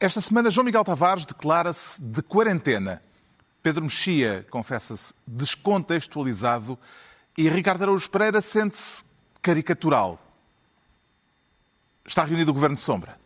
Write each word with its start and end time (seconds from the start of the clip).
Esta 0.00 0.20
semana, 0.20 0.48
João 0.48 0.64
Miguel 0.64 0.84
Tavares 0.84 1.26
declara-se 1.26 2.00
de 2.00 2.22
quarentena. 2.22 3.02
Pedro 3.60 3.82
Mexia 3.82 4.46
confessa-se 4.48 5.12
descontextualizado 5.26 6.78
e 7.36 7.48
Ricardo 7.48 7.82
Araújo 7.82 8.08
Pereira 8.08 8.40
sente-se 8.40 9.02
caricatural. 9.42 10.20
Está 12.06 12.22
reunido 12.22 12.52
o 12.52 12.54
Governo 12.54 12.76
de 12.76 12.80
Sombra. 12.80 13.18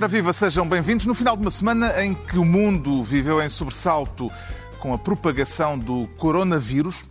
Ora 0.00 0.08
viva, 0.08 0.32
sejam 0.32 0.66
bem-vindos 0.66 1.04
no 1.04 1.14
final 1.14 1.36
de 1.36 1.42
uma 1.42 1.50
semana 1.50 2.02
em 2.02 2.14
que 2.14 2.38
o 2.38 2.44
mundo 2.44 3.04
viveu 3.04 3.38
em 3.42 3.50
sobressalto 3.50 4.32
com 4.78 4.94
a 4.94 4.98
propagação 4.98 5.78
do 5.78 6.08
coronavírus. 6.16 7.04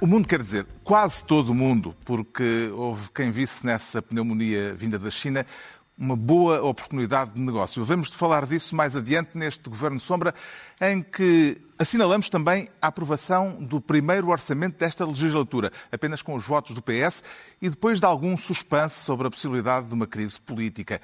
O 0.00 0.08
mundo 0.08 0.26
quer 0.26 0.42
dizer 0.42 0.66
quase 0.82 1.24
todo 1.24 1.50
o 1.50 1.54
mundo, 1.54 1.94
porque 2.04 2.68
houve 2.74 3.10
quem 3.14 3.30
visse 3.30 3.64
nessa 3.64 4.02
pneumonia 4.02 4.74
vinda 4.74 4.98
da 4.98 5.08
China 5.08 5.46
uma 5.96 6.16
boa 6.16 6.60
oportunidade 6.62 7.30
de 7.30 7.40
negócio. 7.40 7.84
Vamos 7.84 8.08
falar 8.08 8.44
disso 8.44 8.74
mais 8.74 8.96
adiante 8.96 9.30
neste 9.34 9.70
Governo 9.70 10.00
Sombra, 10.00 10.34
em 10.80 11.02
que 11.02 11.56
assinalamos 11.78 12.28
também 12.28 12.68
a 12.82 12.88
aprovação 12.88 13.52
do 13.60 13.80
primeiro 13.80 14.30
orçamento 14.30 14.76
desta 14.78 15.06
legislatura, 15.06 15.70
apenas 15.92 16.22
com 16.22 16.34
os 16.34 16.44
votos 16.44 16.74
do 16.74 16.82
PS 16.82 17.22
e 17.62 17.70
depois 17.70 18.00
de 18.00 18.04
algum 18.04 18.36
suspense 18.36 19.04
sobre 19.04 19.28
a 19.28 19.30
possibilidade 19.30 19.86
de 19.86 19.94
uma 19.94 20.08
crise 20.08 20.40
política. 20.40 21.00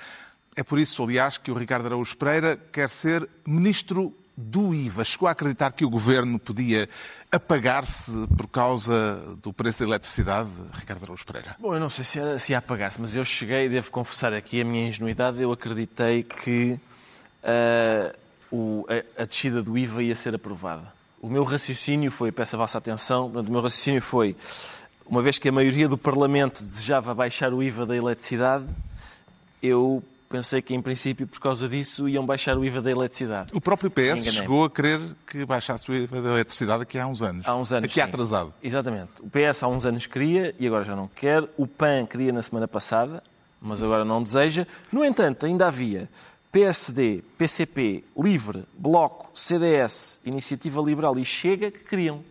É 0.55 0.63
por 0.63 0.79
isso, 0.79 1.03
aliás, 1.03 1.39
que 1.39 1.51
o 1.51 1.55
Ricardo 1.55 1.87
Araújo 1.87 2.17
Pereira 2.17 2.59
quer 2.71 2.91
ser 2.91 3.27
ministro 3.47 4.15
do 4.37 4.75
IVA. 4.75 5.05
Chegou 5.05 5.29
a 5.29 5.33
acreditar 5.33 5.73
que 5.73 5.85
o 5.85 5.91
governo 5.91 6.39
podia 6.39 6.89
apagar-se 7.31 8.13
por 8.37 8.47
causa 8.49 9.37
do 9.43 9.53
preço 9.53 9.81
da 9.81 9.87
eletricidade, 9.87 10.51
Ricardo 10.75 11.05
Araújo 11.05 11.25
Pereira? 11.25 11.57
Bom, 11.59 11.75
eu 11.75 11.81
não 11.81 11.89
sei 11.89 12.05
se, 12.05 12.39
se 12.39 12.53
ia 12.53 12.59
apagar-se, 12.59 13.01
mas 13.01 13.15
eu 13.15 13.25
cheguei, 13.25 13.69
devo 13.69 13.91
confessar 13.91 14.33
aqui 14.33 14.61
a 14.61 14.65
minha 14.65 14.89
ingenuidade, 14.89 15.41
eu 15.41 15.53
acreditei 15.53 16.23
que 16.23 16.79
uh, 17.43 18.19
o, 18.51 18.87
a, 19.17 19.23
a 19.23 19.25
descida 19.25 19.63
do 19.63 19.77
IVA 19.77 20.03
ia 20.03 20.17
ser 20.17 20.35
aprovada. 20.35 20.93
O 21.21 21.29
meu 21.29 21.45
raciocínio 21.45 22.11
foi, 22.11 22.33
peço 22.33 22.57
a 22.57 22.59
vossa 22.59 22.77
atenção, 22.77 23.29
o 23.29 23.43
meu 23.43 23.61
raciocínio 23.61 24.03
foi, 24.03 24.37
uma 25.07 25.23
vez 25.23 25.39
que 25.39 25.49
a 25.49 25.53
maioria 25.53 25.89
do 25.89 25.97
Parlamento 25.97 26.65
desejava 26.65 27.15
baixar 27.15 27.53
o 27.55 27.63
IVA 27.63 27.87
da 27.87 27.97
eletricidade, 27.97 28.67
eu 29.63 30.03
pensei 30.33 30.63
que, 30.63 30.75
em 30.75 30.81
princípio, 30.81 31.27
por 31.27 31.39
causa 31.39 31.69
disso, 31.69 32.09
iam 32.09 32.25
baixar 32.25 32.57
o 32.57 32.65
IVA 32.65 32.81
da 32.81 32.91
eletricidade. 32.91 33.53
O 33.55 33.61
próprio 33.61 33.91
PS 33.91 34.33
chegou 34.33 34.65
a 34.65 34.71
querer 34.71 35.01
que 35.27 35.45
baixasse 35.45 35.91
o 35.91 35.95
IVA 35.95 36.23
da 36.23 36.31
eletricidade 36.31 36.83
aqui 36.83 36.99
há 36.99 37.07
uns 37.07 37.21
anos. 37.21 37.47
Há 37.47 37.55
uns 37.55 37.71
anos, 37.71 37.85
Aqui 37.85 37.95
sim. 37.95 38.01
atrasado. 38.01 38.55
Exatamente. 38.63 39.11
O 39.21 39.29
PS 39.29 39.63
há 39.63 39.69
uns 39.69 39.85
anos 39.85 40.07
queria 40.07 40.55
e 40.59 40.67
agora 40.67 40.85
já 40.85 40.97
não 40.97 41.07
quer. 41.07 41.45
O 41.59 41.67
PAN 41.67 42.07
queria 42.07 42.33
na 42.33 42.41
semana 42.41 42.67
passada, 42.67 43.23
mas 43.61 43.83
agora 43.83 44.05
não 44.05 44.23
deseja. 44.23 44.67
No 44.91 45.05
entanto, 45.05 45.45
ainda 45.45 45.67
havia 45.67 46.09
PSD, 46.51 47.23
PCP, 47.37 48.03
Livre, 48.17 48.65
Bloco, 48.77 49.31
CDS, 49.39 50.21
Iniciativa 50.25 50.81
Liberal 50.81 51.19
e 51.19 51.25
Chega 51.25 51.71
que 51.71 51.81
queriam. 51.81 52.25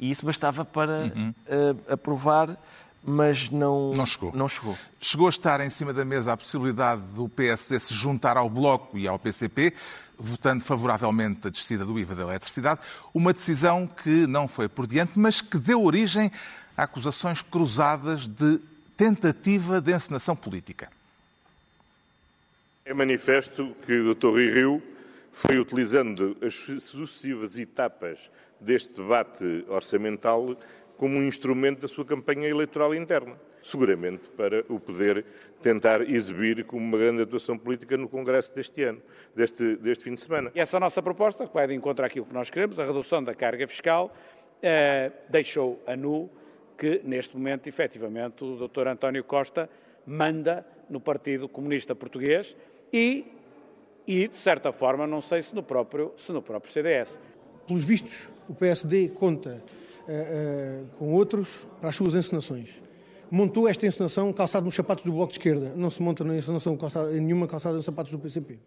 E 0.00 0.10
isso 0.10 0.24
bastava 0.24 0.64
para 0.64 1.12
uhum. 1.14 1.34
uh, 1.46 1.92
aprovar 1.92 2.56
mas 3.04 3.50
não, 3.50 3.92
não, 3.92 4.06
chegou. 4.06 4.32
não 4.34 4.48
chegou. 4.48 4.76
Chegou 5.00 5.26
a 5.26 5.30
estar 5.30 5.60
em 5.60 5.70
cima 5.70 5.92
da 5.92 6.04
mesa 6.04 6.32
a 6.32 6.36
possibilidade 6.36 7.02
do 7.14 7.28
PSD 7.28 7.78
se 7.78 7.94
juntar 7.94 8.36
ao 8.36 8.50
Bloco 8.50 8.98
e 8.98 9.06
ao 9.06 9.18
PCP, 9.18 9.72
votando 10.18 10.62
favoravelmente 10.62 11.46
a 11.46 11.50
descida 11.50 11.84
do 11.84 11.98
IVA 11.98 12.14
da 12.14 12.22
eletricidade, 12.22 12.80
uma 13.14 13.32
decisão 13.32 13.86
que 13.86 14.26
não 14.26 14.48
foi 14.48 14.68
por 14.68 14.86
diante, 14.86 15.18
mas 15.18 15.40
que 15.40 15.58
deu 15.58 15.82
origem 15.82 16.30
a 16.76 16.82
acusações 16.82 17.40
cruzadas 17.42 18.26
de 18.26 18.60
tentativa 18.96 19.80
de 19.80 19.94
encenação 19.94 20.34
política. 20.34 20.90
É 22.84 22.92
manifesto 22.92 23.76
que 23.86 23.92
o 23.92 24.14
Dr. 24.14 24.28
Rui 24.28 24.50
Rio 24.50 24.82
foi 25.32 25.58
utilizando 25.58 26.36
as 26.42 26.54
sucessivas 26.82 27.56
etapas 27.56 28.18
deste 28.60 28.96
debate 28.96 29.64
orçamental 29.68 30.56
como 30.98 31.16
um 31.16 31.22
instrumento 31.22 31.80
da 31.80 31.88
sua 31.88 32.04
campanha 32.04 32.48
eleitoral 32.48 32.92
interna, 32.92 33.36
seguramente 33.62 34.28
para 34.36 34.64
o 34.68 34.80
poder 34.80 35.24
tentar 35.62 36.02
exibir 36.02 36.64
como 36.64 36.84
uma 36.84 36.98
grande 36.98 37.22
atuação 37.22 37.56
política 37.56 37.96
no 37.96 38.08
Congresso 38.08 38.52
deste 38.52 38.82
ano, 38.82 39.00
deste, 39.34 39.76
deste 39.76 40.04
fim 40.04 40.14
de 40.14 40.20
semana. 40.20 40.50
E 40.54 40.60
essa 40.60 40.78
nossa 40.78 41.00
proposta, 41.00 41.46
que 41.46 41.54
vai 41.54 41.68
de 41.68 41.74
encontro 41.74 42.04
àquilo 42.04 42.26
que 42.26 42.34
nós 42.34 42.50
queremos, 42.50 42.78
a 42.80 42.84
redução 42.84 43.22
da 43.22 43.32
carga 43.32 43.66
fiscal, 43.68 44.12
eh, 44.60 45.12
deixou 45.28 45.80
a 45.86 45.96
nu 45.96 46.28
que, 46.76 47.00
neste 47.04 47.36
momento, 47.36 47.68
efetivamente, 47.68 48.42
o 48.42 48.68
Dr. 48.68 48.88
António 48.88 49.22
Costa 49.22 49.70
manda 50.04 50.66
no 50.90 51.00
Partido 51.00 51.48
Comunista 51.48 51.94
Português 51.94 52.56
e, 52.92 53.24
e, 54.04 54.26
de 54.26 54.36
certa 54.36 54.72
forma, 54.72 55.06
não 55.06 55.22
sei 55.22 55.42
se 55.42 55.54
no 55.54 55.62
próprio, 55.62 56.12
se 56.18 56.32
no 56.32 56.42
próprio 56.42 56.72
CDS. 56.72 57.16
Pelos 57.68 57.84
vistos, 57.84 58.28
o 58.48 58.54
PSD 58.54 59.10
conta 59.10 59.62
com 60.96 61.12
outros 61.12 61.66
para 61.80 61.90
as 61.90 61.96
suas 61.96 62.14
encenações. 62.14 62.82
Montou 63.30 63.68
esta 63.68 63.86
encenação 63.86 64.32
calçado 64.32 64.64
nos 64.64 64.74
sapatos 64.74 65.04
do 65.04 65.12
Bloco 65.12 65.28
de 65.28 65.38
Esquerda. 65.38 65.72
Não 65.76 65.90
se 65.90 66.02
monta 66.02 66.24
na 66.24 66.36
encenação 66.36 66.76
calçada, 66.76 67.10
nenhuma 67.10 67.46
calçada 67.46 67.76
nos 67.76 67.84
sapatos 67.84 68.10
do 68.10 68.18
PCP 68.18 68.58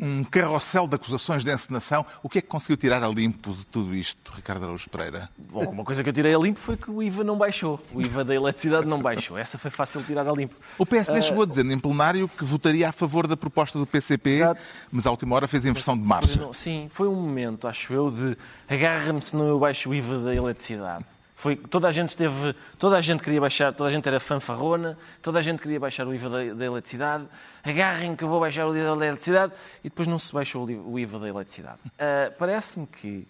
um 0.00 0.24
carrossel 0.24 0.88
de 0.88 0.96
acusações 0.96 1.44
de 1.44 1.52
encenação. 1.52 2.04
O 2.22 2.28
que 2.28 2.38
é 2.38 2.40
que 2.40 2.48
conseguiu 2.48 2.76
tirar 2.76 3.02
a 3.02 3.08
limpo 3.08 3.52
de 3.52 3.66
tudo 3.66 3.94
isto, 3.94 4.32
Ricardo 4.34 4.64
Araújo 4.64 4.88
Pereira? 4.88 5.28
Bom, 5.36 5.64
uma 5.64 5.84
coisa 5.84 6.02
que 6.02 6.08
eu 6.08 6.12
tirei 6.12 6.34
a 6.34 6.38
limpo 6.38 6.58
foi 6.58 6.76
que 6.76 6.90
o 6.90 7.02
IVA 7.02 7.22
não 7.22 7.36
baixou. 7.36 7.80
O 7.92 8.00
IVA 8.00 8.24
da 8.24 8.34
eletricidade 8.34 8.86
não 8.86 9.00
baixou. 9.00 9.36
Essa 9.36 9.58
foi 9.58 9.70
fácil 9.70 10.00
de 10.00 10.06
tirar 10.06 10.26
a 10.26 10.32
limpo. 10.32 10.54
O 10.78 10.86
PSD 10.86 11.18
uh... 11.18 11.22
chegou 11.22 11.42
a 11.42 11.46
dizer 11.46 11.66
em 11.66 11.78
plenário 11.78 12.28
que 12.28 12.44
votaria 12.44 12.88
a 12.88 12.92
favor 12.92 13.26
da 13.26 13.36
proposta 13.36 13.78
do 13.78 13.86
PCP, 13.86 14.30
Exato. 14.30 14.60
mas 14.90 15.06
à 15.06 15.10
última 15.10 15.36
hora 15.36 15.46
fez 15.46 15.66
inversão 15.66 15.96
de 15.96 16.02
marcha. 16.02 16.48
Sim, 16.52 16.88
foi 16.92 17.08
um 17.08 17.14
momento, 17.14 17.68
acho 17.68 17.92
eu, 17.92 18.10
de 18.10 18.36
agarra-me 18.68 19.20
se 19.20 19.36
não 19.36 19.46
eu 19.46 19.58
baixo 19.58 19.90
o 19.90 19.94
IVA 19.94 20.18
da 20.18 20.34
eletricidade. 20.34 21.04
Foi, 21.40 21.56
toda 21.56 21.88
a 21.88 21.92
gente 21.92 22.10
esteve, 22.10 22.54
toda 22.78 22.98
a 22.98 23.00
gente 23.00 23.22
queria 23.22 23.40
baixar, 23.40 23.72
toda 23.72 23.88
a 23.88 23.92
gente 23.92 24.06
era 24.06 24.20
fanfarrona, 24.20 24.98
toda 25.22 25.38
a 25.38 25.42
gente 25.42 25.62
queria 25.62 25.80
baixar 25.80 26.06
o 26.06 26.14
IVA 26.14 26.28
da, 26.28 26.52
da 26.52 26.64
eletricidade. 26.66 27.24
Agarrem 27.64 28.14
que 28.14 28.22
eu 28.22 28.28
vou 28.28 28.40
baixar 28.40 28.66
o 28.66 28.76
IVA 28.76 28.94
da 28.94 29.06
eletricidade 29.06 29.54
e 29.82 29.88
depois 29.88 30.06
não 30.06 30.18
se 30.18 30.34
baixou 30.34 30.66
o 30.66 30.98
IVA 30.98 31.18
da 31.18 31.28
eletricidade. 31.30 31.78
Uh, 31.86 32.30
Parece-me 32.38 32.86
que 32.86 33.26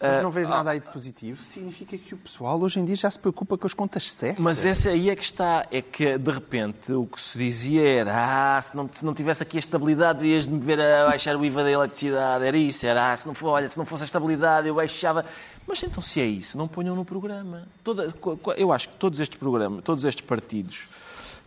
mas 0.00 0.22
não 0.22 0.30
vês 0.30 0.46
ah, 0.46 0.50
nada 0.50 0.70
aí 0.70 0.80
de 0.80 0.90
positivo? 0.90 1.42
Significa 1.42 1.96
que 1.96 2.14
o 2.14 2.18
pessoal 2.18 2.60
hoje 2.60 2.80
em 2.80 2.84
dia 2.84 2.96
já 2.96 3.10
se 3.10 3.18
preocupa 3.18 3.56
com 3.56 3.66
as 3.66 3.72
contas 3.72 4.12
certas. 4.12 4.42
Mas 4.42 4.64
essa 4.64 4.90
aí 4.90 5.08
é 5.08 5.16
que 5.16 5.22
está. 5.22 5.64
É 5.70 5.80
que, 5.80 6.18
de 6.18 6.30
repente, 6.30 6.92
o 6.92 7.06
que 7.06 7.20
se 7.20 7.38
dizia 7.38 7.82
era 7.82 8.56
ah, 8.56 8.60
se 8.60 8.76
não, 8.76 8.88
se 8.90 9.04
não 9.04 9.14
tivesse 9.14 9.42
aqui 9.42 9.56
a 9.56 9.60
estabilidade, 9.60 10.18
devias 10.18 10.46
me 10.46 10.58
ver 10.58 10.80
a 10.80 11.06
baixar 11.06 11.36
o 11.36 11.44
IVA 11.44 11.62
da 11.62 11.70
eletricidade. 11.70 12.44
Era 12.44 12.56
isso, 12.56 12.86
era 12.86 13.12
ah, 13.12 13.16
se 13.16 13.26
não, 13.26 13.34
for, 13.34 13.48
olha, 13.48 13.68
se 13.68 13.78
não 13.78 13.86
fosse 13.86 14.02
a 14.02 14.06
estabilidade, 14.06 14.68
eu 14.68 14.74
baixava. 14.74 15.24
Mas 15.66 15.82
então, 15.82 16.02
se 16.02 16.20
é 16.20 16.26
isso, 16.26 16.58
não 16.58 16.68
ponham 16.68 16.94
no 16.94 17.04
programa. 17.04 17.66
Toda, 17.82 18.08
eu 18.56 18.72
acho 18.72 18.90
que 18.90 18.96
todos 18.96 19.20
estes 19.20 19.38
programas, 19.38 19.82
todos 19.82 20.04
estes 20.04 20.24
partidos 20.24 20.88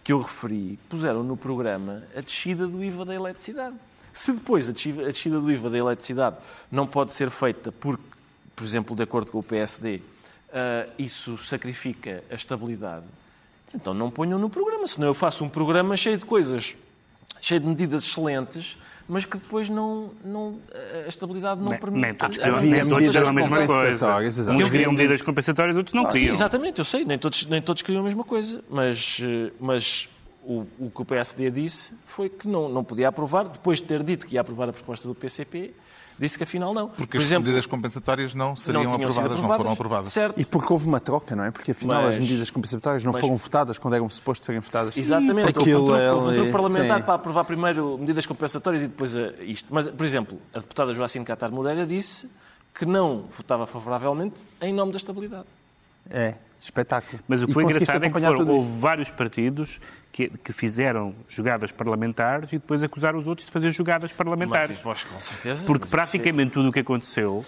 que 0.04 0.12
eu 0.12 0.22
referi, 0.22 0.80
puseram 0.90 1.22
no 1.22 1.36
programa 1.36 2.04
a 2.16 2.22
descida 2.22 2.66
do 2.66 2.84
IVA 2.84 3.06
da 3.06 3.14
eletricidade. 3.14 3.76
Se 4.14 4.32
depois 4.32 4.68
a 4.68 4.72
descida 4.72 5.40
do 5.40 5.52
IVA 5.52 5.70
da 5.70 5.78
eletricidade 5.78 6.38
não 6.72 6.88
pode 6.88 7.14
ser 7.14 7.30
feita 7.30 7.72
porque 7.72 8.17
por 8.58 8.66
exemplo, 8.66 8.96
de 8.96 9.04
acordo 9.04 9.30
com 9.30 9.38
o 9.38 9.44
PSD, 9.44 9.98
uh, 9.98 10.02
ah, 10.52 10.88
isso 10.98 11.38
sacrifica 11.38 12.24
a 12.30 12.34
estabilidade, 12.34 13.06
então 13.74 13.94
não 13.94 14.10
ponham 14.10 14.40
no 14.40 14.50
programa. 14.50 14.88
Senão 14.88 15.08
eu 15.08 15.14
faço 15.14 15.44
um 15.44 15.50
programa 15.50 15.96
cheio 15.96 16.18
de 16.18 16.26
coisas, 16.26 16.76
cheio 17.40 17.62
de 17.62 17.68
medidas 17.68 18.04
excelentes, 18.04 18.76
mas 19.08 19.26
que 19.26 19.38
depois 19.38 19.70
não, 19.70 20.10
não 20.26 20.60
a 21.06 21.08
estabilidade 21.08 21.62
não 21.62 21.70
nem, 21.70 21.80
permite. 21.80 22.02
Nem 22.02 22.14
todos 22.16 22.38
queriam, 22.38 22.62
nem 22.62 22.84
todos 22.84 23.08
queriam 23.08 23.30
a 23.30 23.34
mesma 23.34 23.68
coisa. 23.68 24.52
Uns 24.52 24.70
queriam 24.70 24.92
medidas 24.92 25.22
compensatórias, 25.22 25.78
outros 25.78 25.94
não 25.94 26.06
queriam. 26.06 26.28
Sim, 26.28 26.32
exatamente, 26.32 26.80
eu 26.80 26.86
sei, 26.86 27.06
nem 27.06 27.18
todos, 27.20 27.46
nem 27.46 27.62
todos 27.62 27.84
queriam 27.84 28.02
a 28.02 28.06
mesma 28.06 28.24
coisa, 28.24 28.64
mas, 28.70 29.20
mas 29.60 30.10
o, 30.48 30.66
o 30.80 30.90
que 30.90 31.02
o 31.02 31.06
PSD 31.06 31.52
disse 31.52 31.92
foi 32.06 32.30
que 32.30 32.48
não, 32.48 32.70
não 32.70 32.84
podia 32.84 33.10
aprovar, 33.10 33.48
depois 33.50 33.80
de 33.80 33.86
ter 33.86 34.02
dito 34.02 34.26
que 34.26 34.36
ia 34.36 34.42
aprovar 34.42 34.70
a 34.70 34.74
proposta 34.74 35.06
do 35.06 35.14
PCP, 35.14 35.74
disse 36.18 36.38
que 36.38 36.46
afinal 36.46 36.74
não. 36.74 36.88
Porque 36.88 37.12
Por 37.12 37.18
as 37.18 37.26
exemplo, 37.26 37.44
medidas 37.44 37.66
compensatórias 37.66 38.34
não 38.34 38.56
seriam 38.56 38.86
não 38.86 38.94
aprovadas, 38.94 39.18
aprovadas, 39.18 39.42
não 39.42 39.58
foram 39.58 39.72
aprovadas. 39.72 40.14
Certo. 40.14 40.40
E 40.40 40.46
porque 40.46 40.72
houve 40.72 40.88
uma 40.88 41.02
troca, 41.02 41.36
não 41.36 41.44
é? 41.44 41.52
Porque 41.52 41.72
afinal 41.72 42.04
mas, 42.04 42.16
as 42.16 42.22
medidas 42.22 42.50
compensatórias 42.50 43.04
não 43.04 43.12
mas, 43.12 43.20
foram 43.20 43.36
votadas 43.36 43.78
quando 43.78 43.96
eram 43.96 44.10
supostos 44.10 44.46
serem 44.46 44.62
votadas. 44.62 44.94
Sim, 44.94 45.02
exatamente. 45.02 45.60
Houve 45.60 45.76
um 45.76 45.86
truque, 45.86 46.02
houve 46.02 46.30
um 46.30 46.34
truque 46.34 46.52
parlamentar 46.52 47.00
sim. 47.00 47.06
para 47.06 47.14
aprovar 47.14 47.44
primeiro 47.44 47.98
medidas 47.98 48.26
compensatórias 48.26 48.84
e 48.84 48.88
depois 48.88 49.14
isto. 49.42 49.68
Mas, 49.70 49.92
por 49.92 50.06
exemplo, 50.06 50.40
a 50.54 50.60
deputada 50.60 50.94
Joacine 50.94 51.26
Catar 51.26 51.52
Moreira 51.52 51.86
disse 51.86 52.30
que 52.74 52.86
não 52.86 53.26
votava 53.36 53.68
favoravelmente 53.68 54.36
em 54.62 54.74
nome 54.74 54.94
da 54.94 54.98
estabilidade. 54.98 55.57
É, 56.10 56.36
espetáculo. 56.60 57.22
Mas 57.28 57.44
o 57.44 57.48
que 57.48 57.54
foi 57.54 57.64
engraçado 57.64 58.04
é 58.04 58.10
que 58.10 58.20
foram, 58.20 58.48
houve 58.48 58.80
vários 58.80 59.10
partidos 59.10 59.80
que, 60.12 60.30
que, 60.30 60.52
fizeram 60.52 61.16
jogadas 61.28 61.72
parlamentares 61.72 62.52
e 62.52 62.58
depois 62.58 62.84
acusaram 62.84 63.18
os 63.18 63.28
outros 63.28 63.46
de 63.46 63.54
fazer 63.54 63.72
jogadas 63.72 64.12
parlamentares. 64.12 64.80
Mas, 64.84 65.04
com 65.04 65.22
certeza. 65.22 65.66
Porque 65.66 65.88
praticamente 65.88 66.52
tudo 66.52 66.70
o 66.70 66.72
que 66.72 66.80
aconteceu 66.80 67.46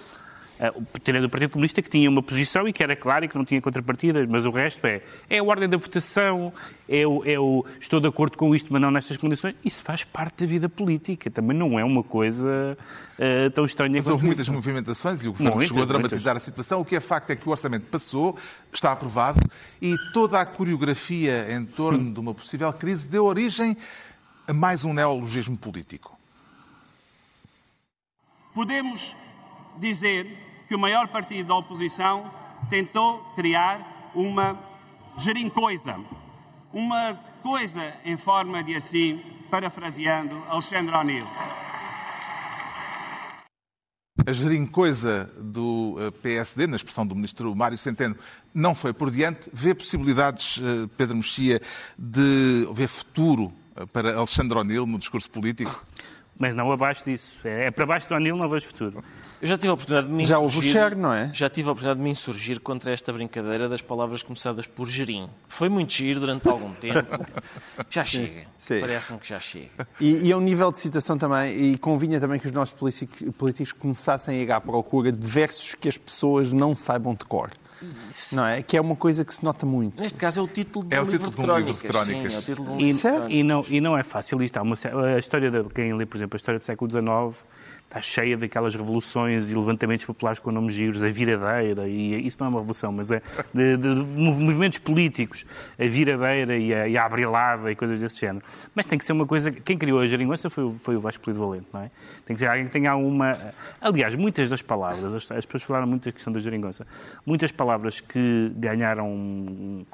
Tirando 1.04 1.24
o 1.24 1.30
Partido 1.30 1.52
Comunista 1.52 1.82
que 1.82 1.90
tinha 1.90 2.10
uma 2.10 2.22
posição 2.22 2.68
e 2.68 2.74
que 2.74 2.84
era 2.84 2.94
clara 2.94 3.24
e 3.24 3.28
que 3.30 3.38
não 3.38 3.46
tinha 3.46 3.62
contrapartidas, 3.62 4.28
mas 4.28 4.46
o 4.46 4.50
resto 4.50 4.86
é, 4.86 5.02
é 5.30 5.38
a 5.38 5.44
ordem 5.44 5.70
da 5.70 5.78
votação, 5.78 6.52
é 6.88 7.08
o, 7.08 7.24
é 7.26 7.40
o 7.40 7.66
estou 7.80 8.02
de 8.02 8.08
acordo 8.08 8.38
com 8.38 8.54
isto, 8.54 8.68
mas 8.72 8.82
não 8.82 8.92
nestas 8.92 9.16
condições. 9.16 9.56
Isso 9.64 9.82
faz 9.82 10.04
parte 10.04 10.44
da 10.44 10.46
vida 10.46 10.68
política, 10.68 11.32
também 11.32 11.56
não 11.56 11.80
é 11.80 11.84
uma 11.84 12.04
coisa 12.04 12.78
uh, 13.18 13.50
tão 13.52 13.64
estranha 13.64 13.96
Mas 13.96 14.08
houve 14.10 14.26
muitas 14.26 14.50
movimentações 14.50 15.24
e 15.24 15.30
o 15.30 15.32
governo 15.32 15.62
chegou 15.62 15.84
a 15.84 15.86
dramatizar 15.86 16.34
muitas. 16.34 16.44
a 16.44 16.46
situação. 16.46 16.82
O 16.82 16.86
que 16.86 16.96
é 16.96 17.00
facto 17.00 17.30
é 17.30 17.38
que 17.38 17.48
o 17.48 17.52
orçamento 17.52 17.86
passou, 17.86 18.38
está 18.74 18.92
aprovado 18.92 19.40
e 19.82 19.96
toda 20.14 20.42
a 20.42 20.46
coreografia 20.46 21.54
em 21.54 21.66
torno 21.66 22.12
de 22.12 22.20
uma 22.20 22.34
possível 22.34 22.72
crise 22.74 23.08
deu 23.08 23.24
origem 23.24 23.78
a 24.46 24.54
mais 24.54 24.84
um 24.84 24.94
neologismo 24.94 25.56
político. 25.56 26.20
Podemos 28.54 29.16
dizer 29.80 30.49
que 30.69 30.75
o 30.75 30.80
maior 30.80 31.07
partido 31.07 31.48
da 31.48 31.56
oposição 31.56 32.31
tentou 32.69 33.24
criar 33.36 34.12
uma 34.13 34.56
gerincoisa. 35.18 36.00
Uma 36.71 37.16
coisa 37.42 37.95
em 38.06 38.16
forma 38.16 38.63
de 38.63 38.75
assim, 38.75 39.19
parafraseando 39.50 40.36
Alexandre 40.48 40.95
O'Neill. 40.95 41.25
A 44.27 44.31
gerincoisa 44.31 45.31
do 45.39 45.95
eh, 45.98 46.12
PSD, 46.12 46.68
na 46.68 46.75
expressão 46.75 47.07
do 47.07 47.15
ministro 47.15 47.56
Mário 47.56 47.77
Centeno, 47.77 48.15
não 48.54 48.75
foi 48.75 48.94
por 48.94 49.10
diante. 49.10 49.50
Vê 49.51 49.74
possibilidades, 49.74 50.62
eh, 50.62 50.88
Pedro 50.95 51.15
Mexia, 51.15 51.60
de 51.98 52.68
ver 52.72 52.88
futuro 52.88 53.51
eh, 53.75 53.88
para 53.88 54.15
Alexandre 54.15 54.56
O'Neill 54.56 54.86
no 54.86 55.00
discurso 55.00 55.31
político? 55.31 55.83
Mas 56.39 56.56
não 56.56 56.71
abaixo 56.71 57.03
disso. 57.03 57.38
É, 57.44 57.65
é 57.65 57.71
para 57.71 57.86
baixo 57.86 58.07
do 58.07 58.15
O'Neill 58.15 58.38
não 58.38 58.50
vejo 58.50 58.65
futuro. 58.65 59.03
Eu 59.41 59.47
já 59.47 59.57
tive 59.57 59.69
a 59.69 59.74
oportunidade 59.74 60.07
de 60.07 60.13
me 60.13 60.24
insurgir... 60.24 60.38
Já 60.38 60.39
houve 60.39 60.57
o 60.57 60.62
Cher, 60.62 60.95
não 60.95 61.13
é? 61.13 61.31
Já 61.33 61.50
tive 61.50 61.68
a 61.68 61.71
oportunidade 61.74 62.00
de 62.00 62.03
me 62.03 62.09
insurgir 62.09 62.59
contra 62.62 62.91
esta 62.91 63.12
brincadeira 63.12 63.68
das 63.68 63.81
palavras 63.81 64.24
começadas 64.24 64.65
por 64.65 64.88
gerim. 64.88 65.30
Foi 65.47 65.68
muito 65.68 65.94
giro 65.94 66.21
durante 66.21 66.47
algum 66.47 66.74
tempo. 66.74 67.07
Já 67.89 68.06
chega. 68.06 68.47
Parece-me 68.68 69.19
que 69.19 69.27
já 69.27 69.39
chega. 69.39 69.88
E, 70.00 70.27
e 70.27 70.31
a 70.31 70.38
um 70.38 70.41
nível 70.41 70.71
de 70.71 70.77
citação 70.80 71.18
também, 71.18 71.56
e 71.56 71.77
convinha 71.77 72.19
também 72.19 72.39
que 72.39 72.47
os 72.47 72.53
nossos 72.53 72.74
políticos 73.38 73.71
começassem 73.71 74.39
a 74.39 74.44
ir 74.44 74.51
à 74.51 74.62
procura 74.62 75.12
de 75.12 75.25
versos 75.25 75.75
que 75.75 75.88
as 75.88 75.97
pessoas 75.97 76.51
não 76.51 76.75
saibam 76.75 77.13
de 77.13 77.25
cor. 77.25 77.50
Não 78.34 78.46
é? 78.48 78.62
Que 78.62 78.78
é 78.78 78.81
uma 78.81 78.96
coisa 78.96 79.24
que 79.24 79.34
se 79.34 79.44
nota 79.44 79.66
muito. 79.66 80.02
Neste 80.02 80.18
caso 80.18 80.40
é 80.40 80.44
o 80.44 80.48
título 80.48 80.86
de 80.86 80.96
é 80.96 81.00
um, 81.00 81.04
o 81.04 81.10
livro, 81.10 81.30
título 81.30 81.46
de, 81.46 81.52
um 81.52 81.58
livro 81.58 81.74
de 81.74 81.88
crónicas. 81.88 82.34
Sim, 82.34 82.38
é 82.38 82.40
o 82.40 82.42
título 82.42 82.68
de 82.68 82.74
um 82.74 82.80
e, 82.80 82.84
livro 82.84 82.96
de 82.96 83.02
crónicas. 83.02 83.31
E 83.31 83.44
não, 83.44 83.66
e 83.70 83.81
não 83.81 83.98
é 83.98 84.04
fácil 84.04 84.42
isto. 84.44 84.58
Há 84.58 84.62
uma, 84.62 84.76
a 85.16 85.20
história 85.20 85.50
de 85.50 85.64
quem 85.66 85.94
lê, 85.94 86.06
por 86.06 86.18
exemplo, 86.18 86.36
a 86.36 86.38
história 86.38 86.60
do 86.60 86.66
século 86.66 86.90
XIX 86.90 87.44
está 87.89 88.00
cheia 88.01 88.38
daquelas 88.38 88.75
revoluções 88.75 89.50
e 89.50 89.56
levantamentos 89.56 90.06
populares 90.06 90.38
com 90.38 90.51
nomes 90.51 90.75
giros, 90.75 91.03
a 91.03 91.07
viradeira, 91.09 91.88
e 91.88 92.25
isso 92.25 92.38
não 92.39 92.45
é 92.45 92.50
uma 92.51 92.59
revolução, 92.59 92.91
mas 92.91 93.09
é 93.09 93.19
de, 93.51 93.77
de, 93.77 93.95
de 93.95 94.01
movimentos 94.21 94.77
políticos, 94.77 95.44
a 95.77 95.86
viradeira 95.86 96.56
e 96.56 96.71
a, 96.71 96.88
e 96.88 96.95
a 96.95 97.03
abrilada 97.03 97.71
e 97.71 97.75
coisas 97.75 98.00
desse 98.00 98.19
género. 98.19 98.45
Mas 98.75 98.86
tem 98.86 98.97
que 98.97 99.03
ser 99.03 99.13
uma 99.13 99.25
coisa. 99.25 99.51
Quem 99.51 99.75
criou 99.75 100.00
a 100.00 100.07
geringonça 100.07 100.51
foi, 100.51 100.71
foi 100.71 100.95
o 100.95 101.00
Vasco 101.00 101.24
Polido 101.24 101.44
Valente, 101.44 101.65
não 101.74 101.81
é? 101.81 101.89
Tem 102.25 102.36
que 102.36 102.39
ser 102.39 102.47
alguém 102.47 102.65
que 102.65 102.71
tenha 102.71 102.95
uma. 102.95 103.36
Aliás, 103.81 104.15
muitas 104.15 104.51
das 104.51 104.62
palavras, 104.62 105.15
as, 105.15 105.31
as 105.31 105.45
pessoas 105.45 105.63
falaram 105.63 105.88
muito 105.88 106.06
da 106.06 106.12
questão 106.12 106.31
da 106.31 106.39
geringonça, 106.39 106.86
muitas 107.25 107.51
palavras 107.51 108.00
que 108.00 108.51
ganharam. 108.56 109.09
Um, 109.09 109.86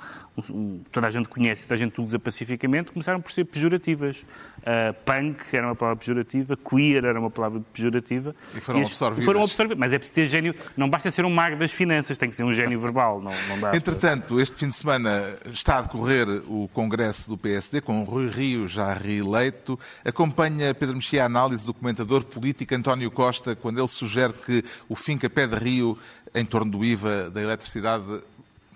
um, 0.49 0.81
toda 0.91 1.07
a 1.07 1.11
gente 1.11 1.29
conhece, 1.29 1.63
toda 1.63 1.75
a 1.75 1.77
gente 1.77 1.99
usa 2.01 2.19
pacificamente, 2.19 2.91
começaram 2.91 3.21
por 3.21 3.31
ser 3.31 3.45
pejorativas. 3.45 4.25
Uh, 4.59 4.93
punk 5.05 5.55
era 5.55 5.67
uma 5.67 5.75
palavra 5.75 5.97
pejorativa, 5.97 6.57
queer 6.57 7.05
era 7.05 7.19
uma 7.19 7.29
palavra 7.29 7.61
pejorativa. 7.71 8.35
E 8.55 8.59
foram 8.59 8.81
absorvidas. 8.81 9.25
Foram 9.25 9.43
absorvidas. 9.43 9.79
Mas 9.79 9.93
é 9.93 9.97
preciso 9.97 10.15
ter 10.15 10.25
gênio. 10.25 10.55
Não 10.75 10.89
basta 10.89 11.09
ser 11.09 11.23
um 11.23 11.29
mago 11.29 11.55
das 11.55 11.71
finanças, 11.71 12.17
tem 12.17 12.29
que 12.29 12.35
ser 12.35 12.43
um 12.43 12.53
gênio 12.53 12.79
verbal. 12.79 13.21
Não, 13.21 13.31
não 13.47 13.59
dá 13.59 13.75
Entretanto, 13.75 14.39
este 14.39 14.57
fim 14.57 14.67
de 14.67 14.75
semana 14.75 15.23
está 15.51 15.77
a 15.77 15.81
decorrer 15.83 16.27
o 16.47 16.67
congresso 16.73 17.29
do 17.29 17.37
PSD, 17.37 17.79
com 17.81 18.03
Rui 18.03 18.27
Rio 18.27 18.67
já 18.67 18.93
reeleito. 18.93 19.79
Acompanha 20.03 20.73
Pedro 20.73 20.95
Mexia 20.95 21.23
a 21.23 21.25
análise 21.25 21.65
do 21.65 21.73
comentador 21.73 22.23
político 22.25 22.75
António 22.75 23.09
Costa, 23.09 23.55
quando 23.55 23.79
ele 23.79 23.87
sugere 23.87 24.33
que 24.33 24.63
o 24.89 24.95
Finca-Pé 24.95 25.47
de 25.47 25.55
Rio, 25.55 25.97
em 26.33 26.43
torno 26.43 26.71
do 26.71 26.83
IVA 26.83 27.29
da 27.29 27.41
eletricidade, 27.41 28.03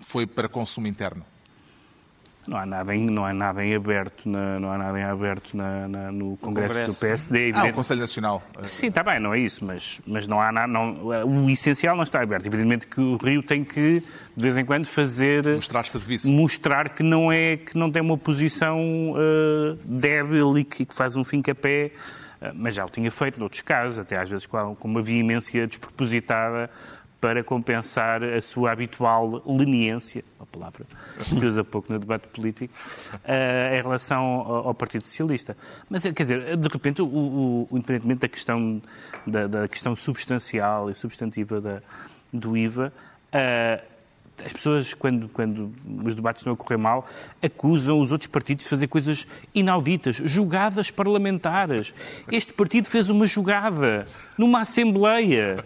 foi 0.00 0.26
para 0.26 0.48
consumo 0.48 0.86
interno. 0.86 1.24
Não 2.50 2.58
há 2.58 2.66
nada 2.66 2.92
em, 2.92 3.06
não 3.06 3.24
há 3.24 3.32
nada 3.32 3.64
em 3.64 3.76
aberto, 3.76 4.28
na, 4.28 4.58
não 4.58 4.72
há 4.72 4.76
nada 4.76 4.98
em 4.98 5.04
aberto 5.04 5.56
na, 5.56 5.86
na, 5.86 6.10
no, 6.10 6.36
Congresso 6.38 6.74
Congresso 6.74 6.96
do 6.96 7.00
PSD. 7.00 7.52
Ah, 7.54 7.66
o 7.66 7.72
Conselho 7.72 8.00
Nacional. 8.00 8.42
Sim, 8.64 8.88
está 8.88 9.04
bem, 9.04 9.20
não 9.20 9.32
é 9.32 9.38
isso, 9.38 9.64
mas, 9.64 10.00
mas 10.04 10.26
não 10.26 10.40
há 10.40 10.50
nada, 10.50 10.66
não, 10.66 10.96
o 11.24 11.48
essencial 11.48 11.94
não 11.94 12.02
está 12.02 12.20
aberto. 12.20 12.46
Evidentemente 12.46 12.88
que 12.88 13.00
o 13.00 13.16
Rio 13.18 13.40
tem 13.40 13.62
que, 13.62 14.02
de 14.36 14.42
vez 14.42 14.56
em 14.56 14.64
quando, 14.64 14.84
fazer... 14.84 15.46
Mostrar 15.46 15.86
serviço. 15.86 16.28
Mostrar 16.28 16.88
que 16.88 17.04
não, 17.04 17.30
é, 17.30 17.56
que 17.56 17.78
não 17.78 17.88
tem 17.88 18.02
uma 18.02 18.18
posição 18.18 18.80
uh, 19.12 19.78
débil 19.84 20.58
e 20.58 20.64
que, 20.64 20.84
que 20.84 20.92
faz 20.92 21.14
um 21.14 21.22
fim 21.22 21.40
capé, 21.40 21.92
uh, 22.42 22.50
mas 22.52 22.74
já 22.74 22.84
o 22.84 22.90
tinha 22.90 23.12
feito 23.12 23.38
noutros 23.38 23.62
casos, 23.62 23.96
até 24.00 24.18
às 24.18 24.28
vezes 24.28 24.44
com 24.44 24.76
uma 24.82 25.00
veemência 25.00 25.68
despropositada 25.68 26.68
para 27.20 27.44
compensar 27.44 28.24
a 28.24 28.40
sua 28.40 28.72
habitual 28.72 29.42
leniência, 29.46 30.24
uma 30.38 30.46
palavra 30.46 30.86
que 31.28 31.44
usa 31.44 31.62
pouco 31.62 31.92
no 31.92 31.98
debate 31.98 32.28
político, 32.28 32.72
uh, 33.14 33.74
em 33.74 33.82
relação 33.82 34.24
ao, 34.24 34.68
ao, 34.68 34.74
Partido 34.74 35.04
Socialista. 35.04 35.56
Mas, 35.88 36.02
quer 36.02 36.22
dizer, 36.22 36.56
de 36.56 36.68
repente, 36.68 37.02
o, 37.02 37.06
o, 37.06 37.68
independentemente 37.72 38.20
da 38.20 38.28
questão, 38.28 38.80
da, 39.26 39.46
da, 39.46 39.68
questão 39.68 39.94
substancial 39.94 40.90
e 40.90 40.94
substantiva 40.94 41.60
da, 41.60 41.82
do 42.32 42.56
IVA, 42.56 42.90
uh, 43.34 43.90
as 44.44 44.52
pessoas, 44.54 44.94
quando, 44.94 45.28
quando 45.28 45.72
os 46.02 46.16
debates 46.16 46.40
estão 46.40 46.54
a 46.54 46.56
correr 46.56 46.78
mal, 46.78 47.06
acusam 47.42 48.00
os 48.00 48.10
outros 48.12 48.28
partidos 48.28 48.64
de 48.64 48.70
fazer 48.70 48.86
coisas 48.86 49.26
inauditas, 49.54 50.16
jogadas 50.16 50.90
parlamentares. 50.90 51.92
Este 52.32 52.52
partido 52.54 52.88
fez 52.88 53.10
uma 53.10 53.26
jogada 53.26 54.06
numa 54.38 54.60
Assembleia. 54.60 55.62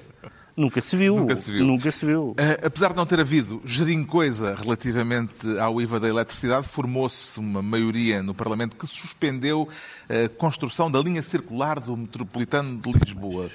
Nunca 0.57 0.81
se 0.81 0.97
viu. 0.97 1.17
Nunca 1.17 1.37
se 1.37 1.51
viu. 1.51 1.65
Nunca 1.65 1.93
se 1.93 2.07
viu. 2.07 2.31
Uh, 2.31 2.67
apesar 2.67 2.91
de 2.91 2.97
não 2.97 3.05
ter 3.05 3.19
havido 3.19 3.61
gerincoisa 3.65 4.55
relativamente 4.55 5.59
ao 5.59 5.81
IVA 5.81 5.99
da 5.99 6.09
eletricidade, 6.09 6.69
formou-se 6.69 7.41
uma 7.41 7.61
maioria 7.61 8.23
no 8.23 8.35
Parlamento 8.35 8.77
que 8.77 8.87
suspendeu 8.87 9.69
a 10.09 10.29
construção 10.29 10.91
da 10.91 11.01
linha 11.01 11.23
circular 11.23 11.81
do 11.81 11.97
metropolitano 11.97 12.79
de 12.79 12.93
Lisboa. 12.93 13.51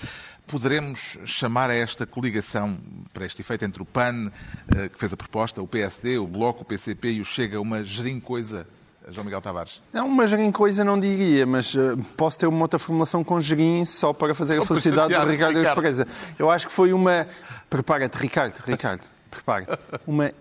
Poderemos 0.45 1.17
chamar 1.25 1.69
a 1.69 1.75
esta 1.75 2.05
coligação, 2.05 2.77
para 3.13 3.25
este 3.25 3.41
efeito, 3.41 3.63
entre 3.63 3.81
o 3.81 3.85
PAN, 3.85 4.27
uh, 4.27 4.89
que 4.89 4.99
fez 4.99 5.13
a 5.13 5.17
proposta, 5.17 5.61
o 5.61 5.67
PSD, 5.67 6.17
o 6.17 6.27
Bloco, 6.27 6.63
o 6.63 6.65
PCP 6.65 7.11
e 7.11 7.21
o 7.21 7.25
Chega, 7.25 7.61
uma 7.61 7.83
gerincoisa? 7.83 8.67
João 9.11 9.25
Miguel 9.25 9.41
Tavares? 9.41 9.81
Não, 9.91 10.07
uma 10.07 10.27
gerim 10.27 10.51
coisa 10.51 10.83
não 10.83 10.99
diria, 10.99 11.45
mas 11.45 11.73
uh, 11.73 11.97
posso 12.15 12.39
ter 12.39 12.47
uma 12.47 12.61
outra 12.61 12.79
formulação 12.79 13.23
com 13.23 13.39
gerim 13.41 13.83
só 13.85 14.13
para 14.13 14.33
fazer 14.33 14.55
só 14.55 14.61
a 14.61 14.65
felicidade 14.65 15.13
do 15.13 15.25
Ricardo 15.31 15.61
Espreza. 15.61 16.07
Eu 16.37 16.49
acho 16.49 16.67
que 16.67 16.73
foi 16.73 16.93
uma... 16.93 17.27
Prepara-te, 17.69 18.17
Ricardo, 18.17 18.55
Ricardo, 18.65 19.01
prepara-te. 19.29 19.77
Uma 20.07 20.31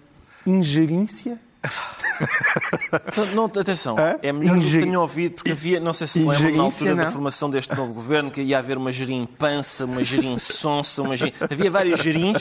ingerência 0.46 1.38
não, 3.34 3.44
atenção, 3.44 3.96
é 4.22 4.32
melhor 4.32 4.56
Inge... 4.56 4.78
que 4.78 4.84
tenham 4.84 5.02
ouvido, 5.02 5.37
porque 5.37 5.52
havia, 5.52 5.80
não 5.80 5.92
sei 5.92 6.06
se 6.06 6.20
se 6.20 6.25
lembram, 6.25 6.56
na 6.56 6.62
altura 6.64 6.94
não? 6.94 7.04
da 7.04 7.10
formação 7.10 7.50
deste 7.50 7.75
novo 7.75 7.92
governo, 7.92 8.30
que 8.30 8.40
ia 8.40 8.58
haver 8.58 8.76
uma 8.76 8.90
gerim 8.90 9.26
pança, 9.38 9.84
uma 9.84 10.02
gerim 10.02 10.38
sonsa, 10.38 11.02
uma 11.02 11.16
gerim... 11.16 11.32
Havia 11.40 11.70
vários 11.70 12.00
gerins. 12.00 12.38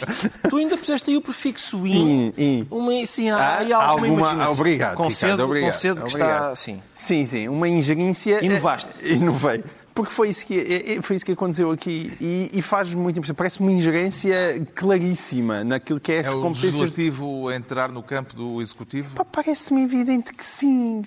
Tu 0.50 0.58
ainda 0.58 0.78
puseste 0.78 1.12
aí 1.12 1.18
o 1.18 1.22
prefixo 1.22 1.86
in. 1.86 1.92
in, 1.92 2.34
in. 2.38 2.68
Uma, 2.72 3.06
sim, 3.06 3.30
há, 3.30 3.38
ah, 3.38 3.60
há 3.60 3.86
alguma, 3.86 4.30
alguma... 4.30 4.52
Obrigado, 4.52 4.96
concedo, 4.96 5.32
Ricardo, 5.34 5.44
obrigado. 5.44 5.72
Concedo 5.72 6.02
que 6.02 6.08
obrigado. 6.08 6.54
está... 6.54 6.56
Sim. 6.56 6.82
sim, 6.96 7.26
sim, 7.26 7.48
uma 7.48 7.68
ingerência... 7.68 8.44
Inovaste. 8.44 8.90
Inovei. 9.04 9.64
Porque 9.98 10.14
foi 10.14 10.30
isso 10.30 10.46
que, 10.46 10.60
é, 10.60 10.98
é, 10.98 11.02
foi 11.02 11.16
isso 11.16 11.26
que 11.26 11.32
aconteceu 11.32 11.72
aqui 11.72 12.16
e, 12.22 12.52
e 12.54 12.62
faz 12.62 12.94
muito 12.94 13.18
impressão. 13.18 13.36
Parece 13.36 13.60
uma 13.60 13.72
ingerência 13.72 14.64
claríssima 14.76 15.64
naquilo 15.64 16.00
que 16.00 16.12
é, 16.12 16.18
é 16.18 16.28
as 16.28 16.36
competências. 16.36 16.76
O 16.76 16.78
legislativo 16.78 17.52
entrar 17.52 17.92
no 17.92 18.04
campo 18.04 18.36
do 18.36 18.62
executivo? 18.62 19.26
Parece-me 19.26 19.82
evidente 19.82 20.36
que 20.36 20.46
sim. 20.46 21.02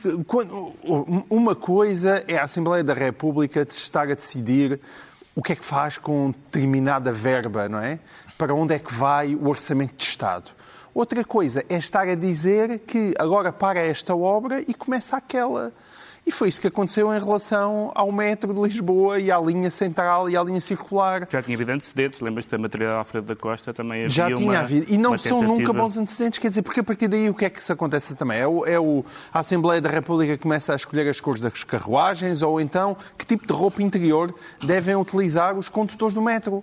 Uma 1.31 1.55
coisa 1.55 2.25
é 2.27 2.37
a 2.37 2.43
Assembleia 2.43 2.83
da 2.83 2.93
República 2.93 3.65
estar 3.71 4.11
a 4.11 4.15
decidir 4.15 4.81
o 5.37 5.43
que 5.43 5.53
é 5.53 5.55
que 5.55 5.65
faz 5.65 5.97
com 5.97 6.33
determinada 6.33 7.13
verba, 7.13 7.69
não 7.69 7.79
é? 7.79 8.01
Para 8.37 8.53
onde 8.53 8.75
é 8.75 8.81
que 8.81 8.93
vai 8.93 9.37
o 9.37 9.49
orçamento 9.49 9.95
de 9.97 10.03
Estado. 10.03 10.51
Outra 10.93 11.25
coisa 11.25 11.65
é 11.69 11.77
estar 11.77 12.09
a 12.09 12.17
dizer 12.17 12.81
que 12.81 13.15
agora 13.17 13.53
para 13.53 13.79
esta 13.79 14.17
obra 14.17 14.65
e 14.67 14.75
começa 14.75 15.17
aquela. 15.17 15.73
E 16.31 16.33
foi 16.33 16.49
isso 16.49 16.61
que 16.61 16.69
aconteceu 16.69 17.13
em 17.13 17.19
relação 17.19 17.91
ao 17.93 18.13
metro 18.13 18.55
de 18.55 18.61
Lisboa 18.61 19.19
e 19.19 19.33
à 19.33 19.41
linha 19.41 19.69
central 19.69 20.31
e 20.31 20.37
à 20.37 20.43
linha 20.45 20.61
circular. 20.61 21.27
Já 21.29 21.43
tinha 21.43 21.57
havido 21.57 21.73
antecedentes, 21.73 22.21
lembras-te 22.21 22.53
da 22.53 22.59
matérial 22.59 22.99
Alfredo 22.99 23.27
da 23.27 23.35
Costa, 23.35 23.73
também 23.73 24.05
havia 24.05 24.11
Já 24.11 24.27
tinha 24.27 24.39
uma, 24.39 24.59
havido. 24.61 24.87
E 24.89 24.97
não 24.97 25.19
são 25.19 25.41
tentativa. 25.41 25.59
nunca 25.59 25.73
bons 25.73 25.97
antecedentes, 25.97 26.39
quer 26.39 26.51
dizer, 26.51 26.63
porque 26.63 26.79
a 26.79 26.85
partir 26.85 27.09
daí 27.09 27.29
o 27.29 27.35
que 27.35 27.47
é 27.47 27.51
que 27.51 27.61
se 27.61 27.73
acontece 27.73 28.15
também? 28.15 28.39
É, 28.39 28.47
o, 28.47 28.65
é 28.65 28.79
o, 28.79 29.05
a 29.35 29.41
Assembleia 29.41 29.81
da 29.81 29.89
República 29.91 30.37
que 30.37 30.43
começa 30.45 30.73
a 30.73 30.77
escolher 30.77 31.09
as 31.09 31.21
cores 31.21 31.41
das 31.41 31.65
carruagens 31.65 32.43
ou 32.43 32.61
então 32.61 32.97
que 33.19 33.27
tipo 33.27 33.45
de 33.45 33.53
roupa 33.53 33.83
interior 33.83 34.33
devem 34.65 34.95
utilizar 34.95 35.59
os 35.59 35.69
condutores 35.69 36.15
do 36.15 36.23
metro. 36.23 36.63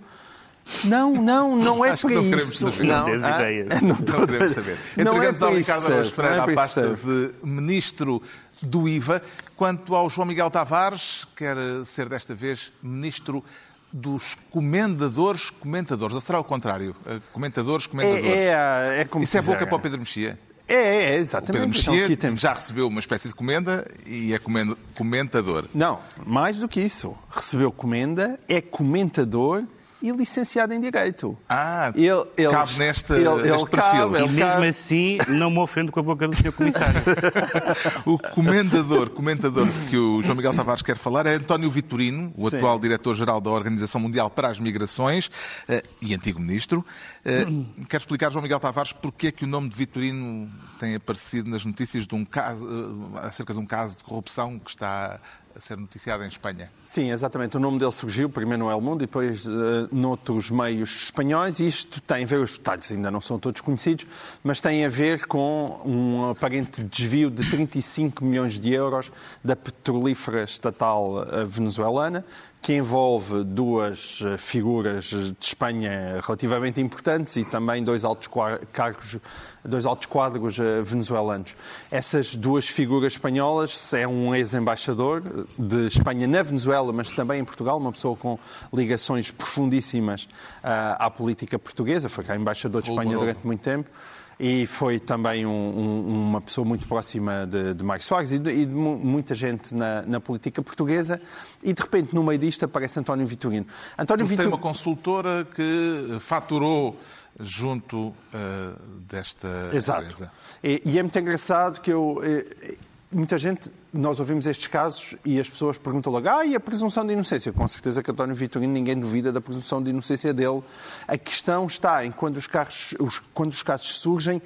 Não, 0.86 1.14
não, 1.14 1.58
não 1.58 1.84
é 1.84 1.92
Acho 1.92 2.04
para 2.04 2.12
que 2.12 2.16
não 2.16 2.24
queremos 2.24 2.54
isso. 2.54 2.72
saber. 2.72 2.88
Não 2.88 3.04
tens 3.04 3.24
ah, 3.26 3.42
ideias. 3.42 3.68
Não, 3.82 3.90
Não 3.90 4.28
queremos 4.28 4.54
saber. 4.54 4.78
Não 4.96 5.04
é 5.04 5.16
Entregamos 5.16 5.42
ao 5.42 5.54
Ricardo 5.54 5.86
Araújo 5.88 6.12
Pereira 6.14 6.38
não 6.38 6.48
é 6.48 6.52
a 6.52 6.56
pasta 6.56 6.96
de 6.96 7.32
Ministro 7.44 8.22
do 8.62 8.88
IVA. 8.88 9.22
Quanto 9.58 9.96
ao 9.96 10.08
João 10.10 10.28
Miguel 10.28 10.52
Tavares, 10.52 11.26
quer 11.36 11.58
ser 11.84 12.08
desta 12.08 12.36
vez 12.36 12.72
Ministro 12.82 13.44
dos 13.92 14.36
Comendadores 14.52 15.50
Comentadores. 15.50 16.14
Ou 16.14 16.22
será 16.22 16.40
o 16.40 16.44
contrário? 16.44 16.96
Eh, 17.08 17.20
Comentadores 17.34 17.88
Comentadores. 17.88 18.26
É, 18.26 18.98
é, 18.98 19.02
é 19.02 19.06
como 19.06 19.24
Isso 19.24 19.36
é 19.36 19.42
boca 19.42 19.66
para 19.66 19.76
o 19.76 19.80
Pedro 19.80 19.98
Mexia? 20.00 20.38
É, 20.68 20.74
é, 20.76 20.78
O 20.78 21.00
Pedro 21.08 21.20
exatamente. 21.22 21.80
Então, 21.82 21.94
Mexia 21.96 22.18
temos- 22.18 22.40
já 22.42 22.54
recebeu 22.54 22.88
uma 22.88 23.00
espécie 23.00 23.30
de 23.30 23.34
comenda 23.34 23.90
e 24.06 24.32
é 24.32 24.38
comen- 24.38 24.76
comentador. 24.94 25.66
Não, 25.74 26.00
mais 26.24 26.58
do 26.60 26.68
que 26.68 26.80
isso. 26.80 27.18
Recebeu 27.32 27.72
comenda, 27.72 28.40
é 28.48 28.62
comentador 28.62 29.64
e 30.08 30.12
licenciado 30.12 30.74
em 30.74 30.80
Direito. 30.80 31.38
Ah, 31.50 31.92
Ele- 31.96 32.08
ele- 32.38 32.50
cabe 32.52 32.78
neste, 32.80 33.14
ele- 33.14 33.30
neste 33.30 33.48
ele 33.48 33.66
perfil. 33.66 34.12
cabe, 34.12 34.18
E 34.18 34.30
mesmo 34.30 34.40
cabe. 34.40 34.68
assim, 34.68 35.18
não 35.28 35.50
me 35.52 35.60
ofendo 35.60 35.92
com 35.92 36.00
a 36.00 36.04
boca 36.04 36.28
do 36.28 36.36
Sr. 36.36 36.52
Comissário. 36.52 37.02
O 38.06 38.18
comendador, 38.18 39.10
comentador 39.10 39.68
que 39.90 39.98
o 39.98 40.22
João 40.24 40.36
Miguel 40.36 40.54
Tavares 40.54 40.82
quer 40.82 40.98
falar 40.98 41.26
é 41.26 41.36
António 41.36 41.70
Vitorino, 41.70 42.34
o 42.38 42.50
Sim. 42.50 42.58
atual 42.58 42.80
diretor-geral 42.80 43.42
da 43.42 43.50
Organização 43.50 44.00
Mundial 44.02 44.30
para 44.30 44.48
as 44.50 44.60
Migrações 44.60 45.30
eh, 45.68 45.84
e 46.02 46.14
antigo 46.14 46.40
ministro. 46.40 46.86
Eh, 47.26 47.46
Quer 47.90 47.98
explicar, 47.98 48.32
João 48.32 48.42
Miguel 48.44 48.60
Tavares, 48.60 48.92
porque 48.94 49.28
é 49.28 49.32
que 49.32 49.44
o 49.46 49.48
nome 49.48 49.70
de 49.70 49.76
Vitorino 49.76 50.50
tem 50.80 50.96
aparecido 50.96 51.50
nas 51.50 51.64
notícias 51.66 52.06
de 52.08 52.16
um 52.16 52.24
caso, 52.26 52.68
eh, 53.16 53.20
acerca 53.28 53.54
de 53.54 53.60
um 53.60 53.66
caso 53.66 53.98
de 53.98 54.04
corrupção 54.04 54.60
que 54.60 54.70
está 54.70 55.20
a 55.58 55.62
ser 55.62 55.76
noticiado 55.76 56.24
em 56.24 56.28
Espanha? 56.28 56.72
Sim, 56.86 57.12
exatamente. 57.12 57.58
O 57.58 57.60
nome 57.60 57.80
dele 57.80 57.92
surgiu 57.92 58.30
primeiro 58.30 58.66
no 58.66 58.72
El 58.72 58.80
Mundo 58.80 59.04
e 59.04 59.08
depois 59.08 59.46
eh, 59.46 59.50
noutros 59.92 60.52
meios 60.52 61.04
espanhóis. 61.04 61.60
Isto 61.60 62.00
tem 62.02 62.24
a 62.24 62.28
ver, 62.28 62.40
os 62.40 62.58
detalhes 62.58 62.92
ainda 62.92 63.10
não 63.10 63.20
são 63.20 63.40
todos 63.40 63.60
conhecidos, 63.62 64.06
mas 64.44 64.62
tem 64.62 64.86
a 64.86 64.90
ver 64.90 65.26
com 65.26 65.82
um 65.84 66.30
aparente 66.30 66.84
desvio 66.84 67.32
de 67.32 67.50
35 67.50 68.24
milhões 68.24 68.60
de 68.60 68.72
euros 68.72 69.12
da 69.44 69.56
petrolífera 69.56 70.44
estatal 70.44 71.24
eh, 71.24 71.44
venezuelana, 71.44 72.24
que 72.62 72.74
envolve 72.74 73.44
duas 73.44 74.22
eh, 74.26 74.38
figuras 74.38 75.06
de 75.06 75.36
Espanha 75.40 76.20
relativamente 76.22 76.82
importantes 76.82 77.36
e 77.38 77.46
também 77.46 77.84
dois 77.84 78.04
altos 78.04 78.30
cargos, 78.74 79.18
dois 79.64 79.86
altos 79.86 80.08
quadros 80.08 80.60
eh, 80.60 80.82
venezuelanos. 80.82 81.56
Essas 81.90 82.36
duas 82.36 82.68
figuras 82.68 83.14
espanholas 83.14 83.94
é 83.94 84.08
um 84.08 84.36
ex-embaixador 84.36 85.24
de 85.58 85.88
Espanha 85.88 86.28
na 86.28 86.42
Venezuela, 86.42 86.92
mas 86.92 87.12
também 87.12 87.40
em 87.40 87.46
Portugal, 87.46 87.78
uma 87.78 87.92
pessoa 87.92 88.16
com 88.16 88.38
ligações 88.74 89.32
profundíssimas 89.32 90.28
ah, 90.64 91.06
à 91.06 91.10
política 91.10 91.58
portuguesa, 91.58 92.10
foi 92.10 92.24
cá 92.24 92.36
embaixador 92.36 92.82
de 92.82 92.90
Espanha 92.90 93.18
durante 93.18 93.46
muito 93.46 93.62
tempo. 93.62 93.90
E 94.40 94.68
foi 94.68 95.00
também 95.00 95.46
um- 95.46 95.50
um- 95.50 96.28
uma 96.30 96.40
pessoa 96.42 96.64
muito 96.64 96.88
próxima 96.88 97.48
de, 97.48 97.74
de 97.74 97.84
Mário 97.84 98.04
Soares 98.04 98.32
e 98.32 98.38
de, 98.38 98.52
e 98.52 98.66
de 98.68 98.74
mu- 98.74 98.98
muita 98.98 99.34
gente 99.34 99.74
na, 99.74 100.04
na 100.04 100.20
política 100.20 100.62
portuguesa. 100.62 101.20
E 101.64 101.74
de 101.74 101.82
repente, 101.82 102.14
no 102.14 102.24
meio 102.24 102.38
disto, 102.38 102.64
aparece 102.66 103.00
António 103.00 103.26
Vitorino. 103.26 103.66
António 103.98 104.26
Porque 104.26 104.38
tem 104.38 104.48
uma 104.48 104.60
consultora 104.60 105.44
que 105.56 106.18
faturou 106.20 106.96
junto 107.40 108.14
eh, 108.34 108.74
desta 109.08 109.70
Exato. 109.74 110.04
empresa. 110.04 110.32
E, 110.64 110.82
e 110.86 111.00
é 111.00 111.04
muito 111.04 111.18
engraçado 111.18 111.82
que 111.82 111.92
eu. 111.92 112.22
eh, 112.24 112.76
Muita 113.10 113.38
gente, 113.38 113.72
nós 113.98 114.20
ouvimos 114.20 114.46
estes 114.48 114.68
casos 114.68 115.16
e 115.26 115.40
as 115.40 115.50
pessoas 115.50 115.78
perguntam 115.78 116.12
logo, 116.14 116.28
ah, 116.30 116.46
e 116.46 116.56
a 116.56 116.60
presunção 116.60 117.06
de 117.06 117.14
inocência? 117.14 117.52
Com 117.52 117.68
certeza 117.68 118.02
que 118.04 118.12
António 118.12 118.36
Vitorino, 118.36 118.72
ninguém 118.72 118.98
duvida 119.00 119.32
da 119.32 119.42
presunção 119.42 119.82
de 119.82 119.90
inocência 119.90 120.34
dele. 120.34 120.62
A 121.08 121.18
questão 121.18 121.66
está 121.66 122.06
em 122.06 122.12
quando 122.12 122.38
os, 122.38 122.48
carros, 122.48 122.94
os- 123.00 123.20
quando 123.34 123.52
os 123.52 123.64
casos 123.64 124.00
surgem, 124.00 124.42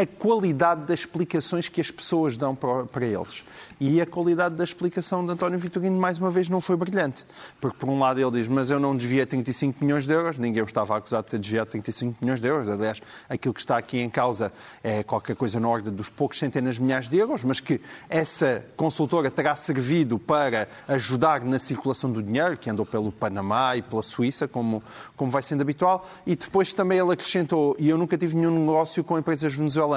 a 0.00 0.06
qualidade 0.06 0.86
das 0.86 1.00
explicações 1.00 1.68
que 1.68 1.78
as 1.78 1.90
pessoas 1.90 2.38
dão 2.38 2.54
para, 2.54 3.04
eles. 3.04 3.44
E 3.78 4.00
a 4.00 4.06
qualidade 4.06 4.54
da 4.54 4.64
explicação 4.64 5.24
de 5.24 5.32
António 5.32 5.58
Vitorino, 5.58 5.98
mais 5.98 6.18
uma 6.18 6.30
vez, 6.30 6.48
não 6.48 6.60
foi 6.60 6.74
brilhante. 6.74 7.24
Porque, 7.60 7.76
por 7.78 7.88
um 7.88 7.98
lado, 7.98 8.18
ele 8.18 8.30
diz, 8.30 8.48
mas 8.48 8.70
eu 8.70 8.80
não 8.80 8.96
desviei 8.96 9.26
35 9.26 9.84
milhões 9.84 10.06
de 10.06 10.12
euros, 10.12 10.38
ninguém 10.38 10.64
estava 10.64 10.96
acusado 10.96 11.24
de 11.24 11.30
ter 11.32 11.38
desviado 11.38 11.70
35 11.70 12.16
milhões 12.22 12.40
de 12.40 12.48
euros. 12.48 12.68
Aliás, 12.70 13.02
aquilo 13.28 13.52
que 13.52 13.60
está 13.60 13.76
aqui 13.76 13.98
em 13.98 14.08
causa 14.08 14.50
é 14.82 15.02
qualquer 15.02 15.36
coisa 15.36 15.60
na 15.60 15.68
ordem 15.68 15.92
dos 15.92 16.08
poucos 16.08 16.38
centenas 16.38 16.76
de 16.76 16.82
milhares 16.82 17.08
de 17.08 17.18
euros, 17.18 17.44
mas 17.44 17.60
que 17.60 17.78
essa 18.08 18.64
consultora 18.76 19.30
terá 19.30 19.54
servido 19.54 20.18
para 20.18 20.66
ajudar 20.88 21.44
na 21.44 21.58
circulação 21.58 22.10
do 22.10 22.22
dinheiro, 22.22 22.56
que 22.56 22.70
andou 22.70 22.86
pelo 22.86 23.12
Panamá 23.12 23.76
e 23.76 23.82
pela 23.82 24.02
Suíça, 24.02 24.48
como, 24.48 24.82
como 25.14 25.30
vai 25.30 25.42
sendo 25.42 25.60
habitual. 25.60 26.08
E 26.26 26.34
depois 26.36 26.72
também 26.72 26.98
ele 26.98 27.12
acrescentou, 27.12 27.76
e 27.78 27.90
eu 27.90 27.98
nunca 27.98 28.16
tive 28.16 28.34
nenhum 28.34 28.58
negócio 28.60 29.04
com 29.04 29.18
empresas 29.18 29.54
venezuelanas. 29.54 29.89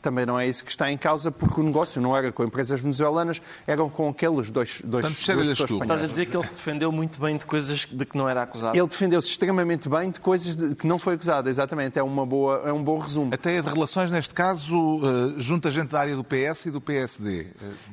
Também 0.00 0.24
não 0.26 0.38
é 0.38 0.46
isso 0.46 0.64
que 0.64 0.70
está 0.70 0.90
em 0.90 0.96
causa, 0.98 1.30
porque 1.30 1.60
o 1.60 1.64
negócio 1.64 2.00
não 2.00 2.16
era 2.16 2.30
com 2.32 2.44
empresas 2.44 2.80
venezuelanas, 2.80 3.40
eram 3.66 3.88
com 3.90 4.08
aqueles 4.08 4.50
dois, 4.50 4.80
dois, 4.84 5.04
Portanto, 5.04 5.18
tu. 5.66 5.82
Estás 5.82 6.02
a 6.02 6.06
dizer 6.06 6.26
que 6.26 6.36
ele 6.36 6.44
se 6.44 6.54
defendeu 6.54 6.90
muito 6.92 7.20
bem 7.20 7.36
de 7.36 7.46
coisas 7.46 7.86
de 7.90 8.04
que 8.06 8.16
não 8.16 8.28
era 8.28 8.42
acusado? 8.42 8.76
Ele 8.76 8.86
defendeu-se 8.86 9.28
extremamente 9.28 9.88
bem 9.88 10.10
de 10.10 10.20
coisas 10.20 10.54
de- 10.56 10.74
que 10.74 10.86
não 10.86 10.98
foi 10.98 11.14
acusado, 11.14 11.48
exatamente. 11.48 11.98
É, 11.98 12.02
uma 12.02 12.24
boa, 12.26 12.62
é 12.64 12.72
um 12.72 12.82
bom 12.82 12.98
resumo. 12.98 13.32
Até 13.34 13.58
a 13.58 13.60
de 13.60 13.68
relações, 13.68 14.10
neste 14.10 14.34
caso, 14.34 14.74
eh, 14.76 15.34
junta 15.38 15.70
gente 15.70 15.88
da 15.88 16.00
área 16.00 16.16
do 16.16 16.24
PS 16.24 16.66
e 16.66 16.70
do 16.70 16.80
PSD. 16.80 17.46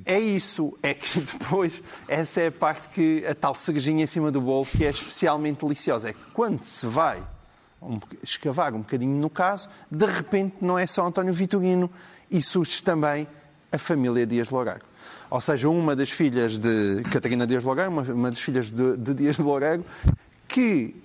É 0.05 0.19
isso, 0.19 0.77
é 0.81 0.93
que 0.93 1.07
depois, 1.39 1.81
essa 2.07 2.41
é 2.41 2.47
a 2.47 2.51
parte 2.51 2.89
que 2.89 3.25
a 3.25 3.33
tal 3.35 3.53
cerejinha 3.55 4.03
em 4.03 4.07
cima 4.07 4.31
do 4.31 4.41
bolo 4.41 4.65
que 4.65 4.85
é 4.85 4.89
especialmente 4.89 5.63
deliciosa. 5.65 6.09
É 6.09 6.13
que 6.13 6.19
quando 6.33 6.63
se 6.63 6.85
vai 6.85 7.21
um 7.81 7.99
escavar 8.21 8.73
um 8.73 8.79
bocadinho 8.79 9.17
no 9.17 9.29
caso, 9.29 9.67
de 9.89 10.05
repente 10.05 10.57
não 10.61 10.77
é 10.77 10.85
só 10.85 11.05
António 11.05 11.33
Vitorino 11.33 11.89
e 12.29 12.41
surge 12.41 12.83
também 12.83 13.27
a 13.71 13.77
família 13.77 14.25
Dias 14.25 14.49
Loureiro. 14.49 14.81
Ou 15.29 15.41
seja, 15.41 15.69
uma 15.69 15.95
das 15.95 16.11
filhas 16.11 16.59
de 16.59 17.01
Catarina 17.11 17.47
Dias 17.47 17.63
Loureiro, 17.63 17.89
uma, 17.89 18.01
uma 18.03 18.29
das 18.29 18.39
filhas 18.39 18.69
de, 18.69 18.97
de 18.97 19.13
Dias 19.13 19.37
Loureiro, 19.39 19.83
que 20.47 20.95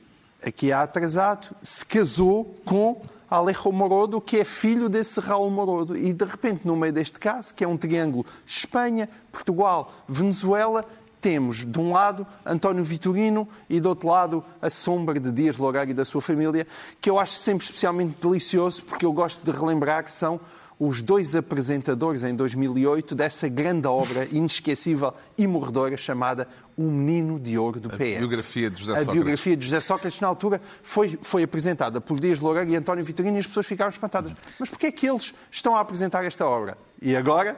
aqui 0.45 0.73
há 0.73 0.83
atrasado, 0.83 1.54
se 1.62 1.85
casou 1.87 2.61
com 2.64 3.02
Alejo 3.28 3.73
Morodo, 3.73 4.21
que 4.21 4.38
é 4.38 4.45
filho 4.45 4.88
desse 4.88 5.18
Raul 5.21 5.50
Morodo. 5.50 5.97
E 5.97 6.12
de 6.12 6.25
repente, 6.25 6.62
no 6.64 6.76
meio 6.76 6.92
deste 6.92 7.18
caso, 7.18 7.54
que 7.54 7.64
é 7.64 7.68
um 7.68 7.76
triângulo 7.76 8.25
Espanha, 8.47 9.09
Portugal, 9.33 9.92
Venezuela, 10.09 10.85
temos 11.26 11.64
de 11.64 11.80
um 11.80 11.90
lado 11.90 12.25
António 12.45 12.85
Vitorino 12.85 13.49
e 13.68 13.80
do 13.80 13.88
outro 13.88 14.09
lado 14.09 14.45
a 14.62 14.71
sombra 14.71 15.18
de 15.18 15.33
Dias 15.33 15.56
Loureiro 15.56 15.90
e 15.90 15.92
da 15.92 16.04
sua 16.04 16.21
família, 16.21 16.64
que 17.00 17.11
eu 17.11 17.18
acho 17.18 17.33
sempre 17.33 17.64
especialmente 17.64 18.14
delicioso, 18.23 18.85
porque 18.85 19.04
eu 19.04 19.12
gosto 19.12 19.42
de 19.45 19.50
relembrar 19.50 20.04
que 20.04 20.12
são 20.12 20.38
os 20.78 21.02
dois 21.02 21.35
apresentadores 21.35 22.23
em 22.23 22.33
2008 22.33 23.16
dessa 23.16 23.49
grande 23.49 23.88
obra 23.88 24.28
inesquecível 24.30 25.12
e 25.37 25.49
morredora 25.49 25.97
chamada 25.97 26.47
O 26.76 26.85
Menino 26.85 27.40
de 27.40 27.59
Ouro 27.59 27.80
do 27.80 27.88
PS. 27.88 28.18
biografia 28.18 28.71
de 28.71 28.78
José 28.78 28.92
A 28.92 28.97
Sócrates. 28.99 29.14
biografia 29.14 29.56
de 29.56 29.64
José 29.64 29.80
Sócrates, 29.80 30.21
na 30.21 30.28
altura, 30.28 30.61
foi, 30.80 31.18
foi 31.21 31.42
apresentada 31.42 32.00
por 32.00 32.21
Dias 32.21 32.38
Loureiro 32.38 32.71
e 32.71 32.76
António 32.76 33.04
Vitorino 33.04 33.37
e 33.37 33.40
as 33.40 33.49
pessoas 33.49 33.66
ficaram 33.66 33.90
espantadas. 33.90 34.33
Mas 34.61 34.71
porquê 34.71 34.87
é 34.87 34.92
que 34.92 35.09
eles 35.09 35.35
estão 35.50 35.75
a 35.75 35.80
apresentar 35.80 36.25
esta 36.25 36.47
obra? 36.47 36.78
E 37.02 37.16
agora, 37.16 37.56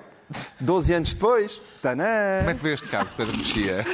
12 0.60 0.92
anos 0.94 1.14
depois, 1.14 1.60
tanã! 1.80 2.04
Como 2.40 2.50
é 2.50 2.54
que 2.54 2.62
vê 2.62 2.74
este 2.74 2.88
caso, 2.88 3.14
Pedro 3.14 3.36
Mexia? 3.36 3.84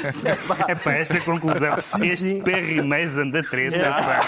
É 0.69 0.75
para 0.75 0.99
esta 0.99 1.21
conclusão. 1.21 1.77
este 1.79 2.17
sim. 2.17 2.43
Perry 2.43 2.83
Mason 2.83 3.31
da 3.31 3.43
treta. 3.43 3.91
pá. 3.91 4.21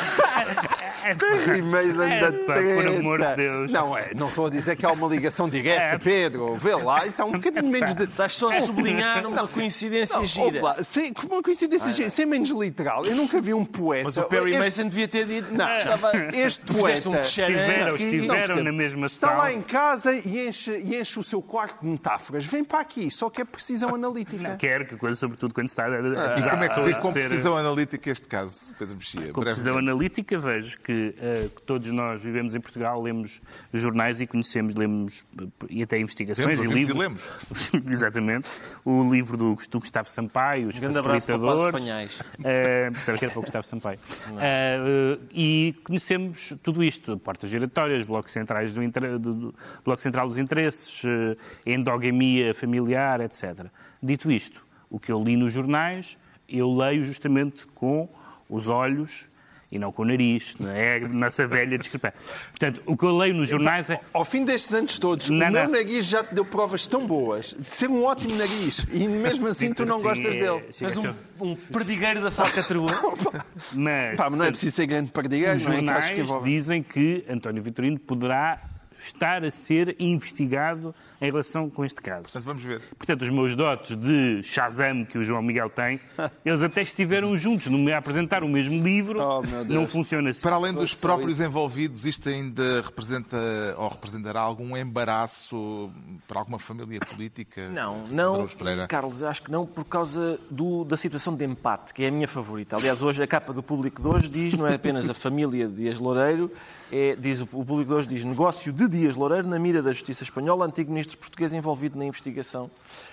É, 0.83 0.96
pá. 1.15 1.27
Perry 1.45 1.63
Mason 1.63 2.03
É, 2.03 2.21
da 2.21 2.33
pá, 2.33 2.55
por 2.55 2.87
amor 2.87 3.19
de 3.19 3.25
treta. 3.25 3.37
Deus. 3.37 3.73
Não, 3.73 3.97
é, 3.97 4.11
não 4.15 4.29
estou 4.29 4.47
a 4.47 4.51
dizer 4.51 4.77
que 4.77 4.85
há 4.87 4.93
uma 4.93 5.07
ligação 5.09 5.49
direta, 5.49 5.83
É. 5.83 5.99
Pedro. 5.99 6.55
Vê 6.57 6.75
lá, 6.75 7.07
então 7.07 7.29
um 7.29 7.33
bocadinho 7.33 7.71
menos 7.71 7.95
de... 7.95 8.05
Estás 8.05 8.33
só 8.35 8.51
a 8.51 8.61
sublinhar 8.61 9.27
uma 9.27 9.47
coincidência 9.47 10.17
Não, 10.19 10.27
gira. 10.27 10.63
lá, 10.63 10.83
sem, 10.83 11.13
uma 11.31 11.43
coincidência, 11.43 11.93
gira, 11.93 12.09
sem 12.11 12.27
menos 12.27 12.51
literal. 12.51 13.05
Eu 13.05 13.15
nunca 13.15 13.41
vi 13.41 13.53
um 13.55 13.65
poeta. 13.65 14.05
Mas 14.05 14.17
o 14.17 14.23
Perry 14.25 14.51
Este- 14.55 14.65
Mason 14.65 14.89
devia 14.89 15.09
ter 15.09 15.25
dito. 15.27 15.49
Não, 15.57 15.67
que 15.67 15.77
estava. 15.77 16.13
este 16.35 16.73
fizeste 16.73 17.09
um 17.09 17.13
poeta- 17.13 17.29
tcharã 17.29 17.95
Estiveram, 17.95 18.57
Não 18.57 18.65
na 18.65 18.73
mesma 18.73 19.07
Está 19.07 19.29
sala. 19.29 19.39
lá 19.45 19.53
em 19.53 19.63
casa 19.63 20.15
e 20.15 20.49
enche, 20.49 20.77
e 20.79 20.97
enche 20.99 21.19
o 21.19 21.25
seu 21.25 21.43
quarto 21.43 21.81
de 21.83 21.89
metáforas. 21.89 22.45
Vem 22.47 22.65
para 22.65 22.81
aqui, 22.81 23.11
só 23.11 23.29
que 23.31 23.41
é 23.43 23.45
precisão 23.45 23.95
analítica. 23.95 24.57
Quero 24.59 24.87
que, 24.87 24.97
quando- 24.97 25.17
sobretudo 25.17 25.55
quando 25.55 25.69
se 25.69 25.73
está 25.73 25.87
a 25.87 25.89
E 25.91 25.97
acusar 25.97 26.51
como 26.51 26.65
é 26.65 26.69
que 26.69 26.81
vê 26.81 26.95
com 26.95 27.13
precisão 27.13 27.57
analítica 27.57 28.11
este 28.11 28.27
caso, 28.27 28.75
Pedro 28.79 28.97
Mexia? 28.97 29.33
Com 29.33 29.41
precisão 29.41 29.79
analítica, 29.79 30.39
vejo 30.39 30.79
que 30.83 30.93
que, 30.97 31.15
uh, 31.19 31.51
que, 31.51 31.63
todos 31.63 31.91
nós 31.93 32.23
vivemos 32.23 32.55
em 32.55 32.61
Portugal, 32.61 33.01
lemos 33.01 33.41
jornais 33.73 34.21
e 34.21 34.27
conhecemos, 34.27 34.75
lemos 34.75 35.27
e 35.69 35.83
até 35.83 35.99
investigações 35.99 36.59
Sempre, 36.59 36.75
e 36.75 36.79
livros. 36.79 36.97
E 36.97 36.99
lemos. 36.99 37.29
Exatamente. 37.91 38.49
O 38.85 39.03
livro 39.03 39.37
do, 39.37 39.55
do 39.71 39.81
Gustavo 39.81 40.09
Sampaio, 40.09 40.69
Os 40.69 40.79
Facilitadores. 40.79 41.83
Uh, 41.85 42.93
pensava 42.93 43.19
que 43.19 43.25
era 43.25 43.33
para 43.33 43.39
o 43.39 43.43
Gustavo 43.43 43.67
Sampaio. 43.67 43.99
Uh, 43.99 45.21
e 45.33 45.75
conhecemos 45.85 46.55
tudo 46.63 46.83
isto, 46.83 47.19
portas 47.19 47.51
giratórias, 47.51 48.05
blocos 48.05 48.33
centrais 48.33 48.73
do, 48.73 48.81
do, 49.19 49.35
do 49.35 49.55
bloco 49.85 50.01
central 50.01 50.27
dos 50.27 50.39
interesses, 50.39 51.05
uh, 51.05 51.37
endogamia 51.67 52.55
familiar, 52.55 53.21
etc. 53.21 53.67
Dito 54.03 54.31
isto, 54.31 54.65
o 54.89 54.99
que 54.99 55.13
eu 55.13 55.23
li 55.23 55.37
nos 55.37 55.53
jornais, 55.53 56.17
eu 56.49 56.73
leio 56.73 57.05
justamente 57.05 57.67
com 57.67 58.09
os 58.49 58.69
olhos 58.69 59.29
e 59.71 59.79
não 59.79 59.93
com 59.93 60.03
o 60.03 60.05
nariz, 60.05 60.57
não 60.59 60.71
é? 60.71 61.01
Nossa 61.09 61.47
velha 61.47 61.77
discrepância. 61.77 62.19
Portanto, 62.51 62.83
o 62.87 62.97
que 62.97 63.05
eu 63.05 63.17
leio 63.17 63.35
nos 63.35 63.49
jornais 63.49 63.91
é... 63.91 64.01
Ao 64.13 64.25
fim 64.25 64.45
destes 64.45 64.73
anos 64.73 64.99
todos, 64.99 65.31
não, 65.31 65.49
o 65.49 65.51
meu 65.51 65.65
não. 65.65 65.71
nariz 65.73 66.07
já 66.07 66.23
te 66.23 66.35
deu 66.35 66.45
provas 66.45 66.87
tão 66.87 67.07
boas 67.07 67.55
de 67.59 67.75
ser 67.75 67.89
um 67.89 68.05
ótimo 68.05 68.37
nariz 68.37 68.87
e 68.93 69.07
mesmo 69.09 69.47
assim 69.47 69.73
tu 69.73 69.85
não 69.85 70.01
gostas 70.01 70.35
é, 70.35 70.39
dele. 70.39 70.65
És 70.81 70.97
um, 70.97 71.15
um 71.41 71.57
perdigueiro 71.57 72.21
da 72.21 72.31
falcatrua. 72.31 72.87
mas, 73.75 74.17
Pá, 74.17 74.31
mas 74.31 74.39
não 74.39 74.47
é 74.47 74.51
preciso 74.51 74.77
ser 74.77 74.87
grande 74.87 75.11
perdigueiro. 75.11 75.57
Os 75.57 75.65
não 75.65 75.73
é? 75.73 75.77
jornais 75.77 76.11
que 76.11 76.23
dizem 76.43 76.83
que 76.83 77.25
António 77.29 77.63
Vitorino 77.63 77.99
poderá 77.99 78.61
estar 78.99 79.45
a 79.45 79.51
ser 79.51 79.95
investigado 79.99 80.95
em 81.21 81.31
relação 81.31 81.71
com 81.71 81.85
este 81.85 82.01
caso. 82.03 82.25
Portanto, 82.25 82.45
vamos 82.45 82.63
ver. 82.63 82.83
Portanto, 82.99 83.23
os 83.23 83.29
meus 83.29 83.57
dotes 83.57 83.97
de 83.97 84.43
Shazam 84.43 85.05
que 85.05 85.19
o 85.19 85.23
João 85.23 85.43
Miguel 85.43 85.71
tem, 85.71 86.01
eles 86.45 86.63
até 86.63 86.83
estiveram 86.83 87.37
juntos 87.37 87.69
a 87.69 87.99
apresentar 87.99 88.43
o 88.43 88.49
mesmo 88.49 88.83
livro, 88.83 89.21
oh, 89.21 89.43
não 89.65 89.87
funciona 89.87 90.31
assim. 90.31 90.43
Para 90.43 90.57
além 90.57 90.73
dos 90.73 90.95
próprios 90.95 91.41
envolvidos, 91.41 92.05
isto 92.05 92.29
ainda 92.29 92.83
representa 92.83 93.37
ou 93.77 93.89
representará 93.89 94.41
algum 94.41 94.77
embaraço 94.77 95.91
para 96.27 96.41
alguma 96.41 96.59
família 96.59 97.01
política? 97.01 97.69
Não, 97.71 98.07
não, 98.09 98.47
Carlos, 98.89 99.23
acho 99.23 99.43
que 99.43 99.51
não, 99.51 99.67
por 99.67 99.85
causa 99.85 100.39
do, 100.51 100.85
da 100.85 100.97
situação 100.97 101.35
de 101.35 101.45
empate, 101.45 101.95
que 101.95 102.05
é 102.05 102.09
a 102.09 102.11
minha 102.11 102.29
favorita. 102.29 102.77
Aliás, 102.77 103.03
hoje 103.03 103.23
a 103.23 103.27
capa 103.27 103.53
do 103.53 103.63
público 103.63 104.03
de 104.03 104.09
hoje 104.09 104.29
diz, 104.29 104.55
não 104.55 104.67
é 104.67 104.75
apenas 104.75 105.09
a 105.09 105.15
família 105.15 105.69
de 105.69 105.75
Dias 105.75 105.99
Loureiro, 105.99 106.51
é, 106.91 107.17
diz, 107.17 107.41
o 107.41 107.47
público 107.47 107.87
de 107.87 107.95
hoje 107.95 108.09
diz 108.09 108.25
negócio 108.25 108.73
de 108.73 108.87
Dias 108.89 109.17
Loureiro 109.17 109.49
na 109.49 109.59
mira 109.59 109.83
da 109.83 109.93
justiça 109.93 110.23
espanhola, 110.23 110.67
antigo 110.67 110.91
ministro 110.91 111.06
ministro 111.07 111.19
português 111.19 111.53
envolvido 111.53 111.99
na 111.99 112.05
investigação. 112.05 112.71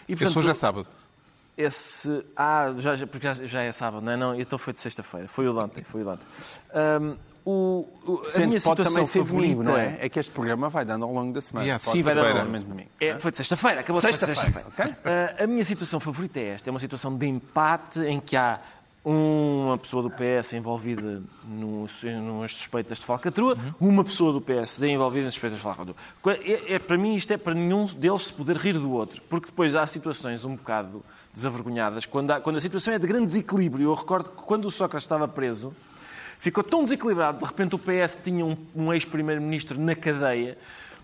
E, 0.07 0.15
portanto, 0.15 0.29
esse 0.29 0.39
hoje 0.39 0.49
é 0.49 0.53
sábado. 0.53 0.87
Esse. 1.55 2.25
Ah, 2.35 2.71
já, 2.77 2.95
já, 2.95 3.05
porque 3.05 3.27
já, 3.27 3.33
já 3.33 3.61
é 3.61 3.71
sábado, 3.71 4.03
não 4.03 4.11
é? 4.11 4.17
Não, 4.17 4.35
então 4.39 4.57
foi 4.57 4.73
de 4.73 4.79
sexta-feira. 4.79 5.27
Foi 5.27 5.47
o 5.47 5.53
de 5.53 5.59
ontem. 5.59 5.83
Foi 5.83 6.01
o 6.01 6.03
de 6.03 6.09
ontem. 6.11 6.25
Um, 6.73 7.15
o, 7.45 7.87
o, 8.05 8.21
a 8.33 8.39
minha 8.47 8.59
situação 8.59 8.75
também 8.75 9.05
ser 9.05 9.19
favorita 9.19 9.53
domingo, 9.53 9.63
não 9.63 9.77
é? 9.77 9.97
É 9.99 10.09
que 10.09 10.17
este 10.17 10.31
programa 10.31 10.69
vai 10.69 10.85
dando 10.85 11.03
ao 11.03 11.13
longo 11.13 11.33
da 11.33 11.41
semana. 11.41 11.65
Yeah, 11.65 11.77
Sim, 11.77 12.01
vai 12.01 12.15
dando 12.15 12.27
ao 12.27 12.37
longo 12.37 12.51
da 12.51 12.59
semana. 12.59 12.85
É, 12.99 13.19
foi 13.19 13.31
de 13.31 13.37
sexta-feira, 13.37 13.81
acabou 13.81 14.01
de 14.01 14.07
sexta-feira. 14.07 14.39
Sexta 14.39 14.67
okay? 14.69 14.91
uh, 14.91 15.43
a 15.43 15.47
minha 15.47 15.65
situação 15.65 15.99
favorita 15.99 16.39
é 16.39 16.49
esta. 16.49 16.69
É 16.69 16.71
uma 16.71 16.79
situação 16.79 17.15
de 17.15 17.27
empate 17.27 17.99
em 17.99 18.19
que 18.19 18.37
há 18.37 18.59
uma 19.05 19.77
pessoa 19.77 20.01
do 20.01 20.09
PS 20.09 20.53
envolvida 20.53 21.21
nas 21.45 22.53
suspeitas 22.53 22.99
de 22.99 23.05
falcatrua, 23.05 23.55
uhum. 23.55 23.89
uma 23.89 24.03
pessoa 24.03 24.31
do 24.31 24.39
PSD 24.39 24.89
envolvida 24.89 25.25
nas 25.25 25.33
suspeitas 25.33 25.57
de 25.57 25.63
falcatrua. 25.63 25.95
É, 26.41 26.75
é, 26.75 26.79
para 26.79 26.97
mim, 26.97 27.15
isto 27.15 27.31
é 27.33 27.37
para 27.37 27.53
nenhum 27.53 27.85
deles 27.85 28.27
se 28.27 28.33
poder 28.33 28.55
rir 28.55 28.73
do 28.73 28.91
outro, 28.91 29.21
porque 29.29 29.47
depois 29.47 29.75
há 29.75 29.85
situações 29.85 30.45
um 30.45 30.55
bocado 30.55 31.03
desavergonhadas, 31.33 32.05
quando, 32.05 32.31
há, 32.31 32.39
quando 32.39 32.55
a 32.55 32.61
situação 32.61 32.93
é 32.93 32.99
de 32.99 33.05
grande 33.05 33.27
desequilíbrio. 33.27 33.89
Eu 33.89 33.93
recordo 33.93 34.29
que 34.29 34.43
quando 34.43 34.65
o 34.65 34.71
Sócrates 34.71 35.03
estava 35.03 35.27
preso, 35.27 35.73
ficou 36.39 36.63
tão 36.63 36.85
desequilibrado, 36.85 37.39
de 37.39 37.45
repente 37.45 37.75
o 37.75 37.79
PS 37.79 38.21
tinha 38.23 38.45
um, 38.45 38.55
um 38.73 38.93
ex-primeiro-ministro 38.93 39.77
na 39.79 39.95
cadeia, 39.95 40.57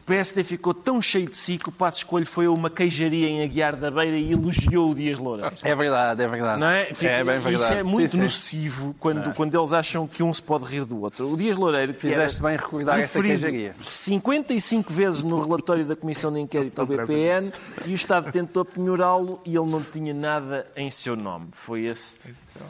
PSD 0.10 0.44
ficou 0.44 0.74
tão 0.74 1.00
cheio 1.00 1.28
de 1.28 1.36
si 1.36 1.60
que 1.60 1.70
o 1.70 1.72
passo 1.72 1.98
escolho 1.98 2.26
foi 2.26 2.48
a 2.48 2.52
uma 2.52 2.68
queijaria 2.68 3.28
em 3.28 3.44
Aguiar 3.44 3.76
da 3.76 3.92
Beira 3.92 4.18
e 4.18 4.32
elogiou 4.32 4.90
o 4.90 4.96
Dias 4.96 5.20
Loureiro. 5.20 5.56
É 5.62 5.76
verdade, 5.76 6.24
é 6.24 6.28
verdade. 6.28 6.60
Não 6.60 6.68
é? 6.68 6.86
Fica, 6.86 7.12
é 7.12 7.24
bem 7.24 7.40
verdade. 7.40 7.56
Isso 7.56 7.74
é 7.74 7.84
muito 7.84 8.10
sim, 8.10 8.18
nocivo 8.18 8.96
Quando, 9.00 9.36
quando 9.36 9.56
eles 9.56 9.72
acham 9.72 10.08
que 10.08 10.24
um 10.24 10.34
se 10.34 10.42
pode 10.42 10.66
rir 10.66 10.84
do 10.84 11.00
outro. 11.00 11.32
O 11.32 11.38
Dias 11.38 11.58
Loureiro... 11.58 11.94
Que 11.94 12.00
Fizeste 12.00 12.42
bem 12.42 12.58
recordar 12.58 13.00
essa 13.00 13.22
queijaria. 13.22 13.76
55 13.80 14.92
vezes 14.92 15.24
no 15.24 15.40
relatório 15.44 15.86
da 15.86 15.96
Comissão 15.96 16.34
de 16.34 16.40
Inquérito 16.40 16.82
ao 16.82 16.88
BPN 16.88 17.48
e 17.86 17.92
o 17.92 17.94
Estado 17.94 18.32
tentou 18.32 18.66
penhorá-lo 18.66 19.40
e 19.46 19.56
ele 19.56 19.70
não 19.70 19.82
tinha 19.82 20.14
nada 20.14 20.66
em 20.76 20.90
seu 20.90 21.16
nome. 21.16 21.50
Foi 21.52 21.86
esse 21.86 22.16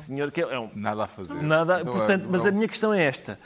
senhor 0.06 0.30
que 0.30 0.42
é 0.42 0.60
um... 0.60 0.70
Nada 0.76 1.06
a 1.06 1.08
fazer. 1.08 1.34
Nada, 1.36 1.86
portanto, 1.86 2.28
mas 2.30 2.46
a 2.46 2.52
minha 2.52 2.68
questão 2.68 2.94
é 2.94 3.02
esta. 3.06 3.40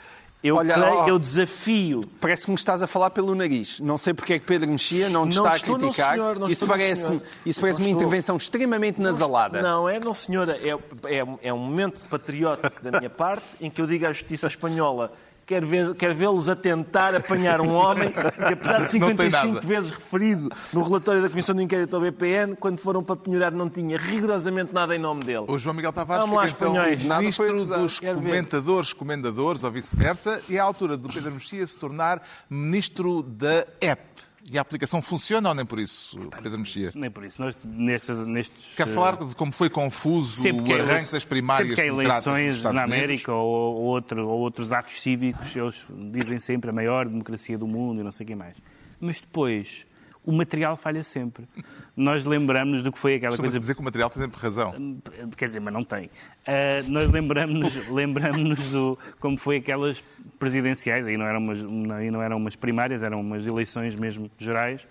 Eu, 0.43 0.57
Olha, 0.57 0.73
creio, 0.73 1.07
eu 1.07 1.17
desafio. 1.17 2.03
Parece 2.19 2.43
que 2.43 2.51
me 2.51 2.55
estás 2.55 2.83
a 2.83 2.87
falar 2.87 3.11
pelo 3.11 3.33
nariz. 3.33 3.79
Não 3.79 3.97
sei 3.97 4.13
porque 4.13 4.33
é 4.33 4.39
que 4.39 4.45
Pedro 4.45 4.69
Mexia 4.69 5.07
não 5.07 5.27
te 5.27 5.37
não 5.37 5.47
está 5.47 5.55
a 5.55 5.77
criticar. 5.77 6.15
Senhor, 6.15 6.37
não 6.37 6.49
isso 6.49 6.67
parece, 6.67 7.21
isso 7.45 7.61
parece 7.61 7.79
uma 7.79 7.89
intervenção 7.89 8.35
extremamente 8.35 8.99
nasalada. 8.99 9.61
Não, 9.61 9.87
é, 9.87 9.99
não, 10.01 10.13
senhora. 10.13 10.59
É, 10.61 10.71
é, 11.15 11.25
é 11.43 11.53
um 11.53 11.57
momento 11.57 12.05
patriótico 12.09 12.83
da 12.83 12.99
minha 12.99 13.09
parte 13.09 13.45
em 13.61 13.69
que 13.69 13.81
eu 13.81 13.87
digo 13.87 14.05
à 14.05 14.11
justiça 14.11 14.47
espanhola 14.47 15.13
quer, 15.45 15.65
ver, 15.65 15.95
quer 15.95 16.13
vê-los 16.13 16.49
a 16.49 16.55
tentar 16.55 17.15
apanhar 17.15 17.61
um 17.61 17.73
homem 17.73 18.09
que, 18.11 18.53
apesar 18.53 18.81
de 18.81 18.91
55 18.91 19.65
vezes 19.65 19.91
referido 19.91 20.49
no 20.71 20.83
relatório 20.83 21.21
da 21.21 21.29
Comissão 21.29 21.55
de 21.55 21.63
Inquérito 21.63 21.95
ao 21.95 22.01
BPN, 22.01 22.55
quando 22.55 22.77
foram 22.77 23.03
para 23.03 23.15
penhorar 23.15 23.51
não 23.51 23.69
tinha 23.69 23.97
rigorosamente 23.97 24.73
nada 24.73 24.95
em 24.95 24.99
nome 24.99 25.21
dele. 25.23 25.45
O 25.47 25.57
João 25.57 25.75
Miguel 25.75 25.93
Tavares 25.93 26.25
Vamos 26.27 26.51
fica 26.51 26.65
então 26.65 27.19
ministro 27.19 27.65
dos 27.65 27.99
comentadores, 27.99 28.93
comendadores 28.93 29.63
ou 29.63 29.71
vice-versa, 29.71 30.41
e 30.49 30.57
é 30.57 30.59
a 30.59 30.63
altura 30.63 30.97
do 30.97 31.09
Pedro 31.09 31.31
Mexia 31.31 31.65
se 31.65 31.77
tornar 31.77 32.21
ministro 32.49 33.21
da 33.23 33.65
EP. 33.81 34.12
E 34.45 34.57
a 34.57 34.61
aplicação 34.61 35.01
funciona 35.01 35.49
ou 35.49 35.55
nem 35.55 35.65
por 35.65 35.79
isso, 35.79 36.19
Pedro 36.41 36.59
Mexia? 36.59 36.91
Nem 36.95 37.09
por 37.09 37.23
isso. 37.23 37.41
Nós, 37.41 37.57
nestes, 37.63 38.27
nestes, 38.27 38.75
Quer 38.75 38.87
falar 38.87 39.15
de 39.15 39.33
como 39.35 39.53
foi 39.53 39.69
confuso 39.69 40.43
o 40.43 40.73
arranque 40.73 41.11
das 41.11 41.23
primárias 41.23 41.75
sempre 41.75 41.75
que 41.75 41.81
há 41.81 41.85
eleições 41.85 42.61
na 42.63 42.83
América 42.83 43.31
ou, 43.31 43.75
ou, 43.75 43.83
outro, 43.83 44.27
ou 44.27 44.39
outros 44.39 44.73
atos 44.73 44.99
cívicos, 44.99 45.55
eles 45.55 45.85
dizem 46.11 46.39
sempre 46.39 46.69
a 46.69 46.73
maior 46.73 47.07
democracia 47.07 47.57
do 47.57 47.67
mundo 47.67 48.01
e 48.01 48.03
não 48.03 48.11
sei 48.11 48.25
o 48.25 48.27
que 48.27 48.35
mais. 48.35 48.57
Mas 48.99 49.21
depois, 49.21 49.85
o 50.25 50.31
material 50.31 50.75
falha 50.75 51.03
sempre. 51.03 51.47
Nós 51.95 52.25
lembramos 52.25 52.81
do 52.81 52.91
que 52.91 52.97
foi 52.97 53.15
aquela 53.15 53.31
Costuma 53.31 53.47
coisa. 53.47 53.59
dizer 53.59 53.75
que 53.75 53.81
o 53.81 53.83
material 53.83 54.09
tem 54.09 54.23
sempre 54.23 54.39
razão. 54.39 55.01
Quer 55.37 55.45
dizer, 55.45 55.59
mas 55.59 55.73
não 55.73 55.83
tem. 55.83 56.05
Uh, 56.05 56.89
nós 56.89 57.11
lembramos 57.11 57.75
lembramos 57.89 58.71
do 58.71 58.97
como 59.19 59.37
foi 59.37 59.57
aquelas 59.57 60.03
presidenciais, 60.39 61.07
aí 61.07 61.17
não 61.17 61.25
eram 61.25 61.39
umas, 61.39 61.59
aí 61.93 62.09
não 62.09 62.21
eram 62.21 62.37
umas 62.37 62.55
primárias, 62.55 63.03
eram 63.03 63.21
umas 63.21 63.45
eleições 63.45 63.95
mesmo 63.95 64.29
gerais. 64.37 64.87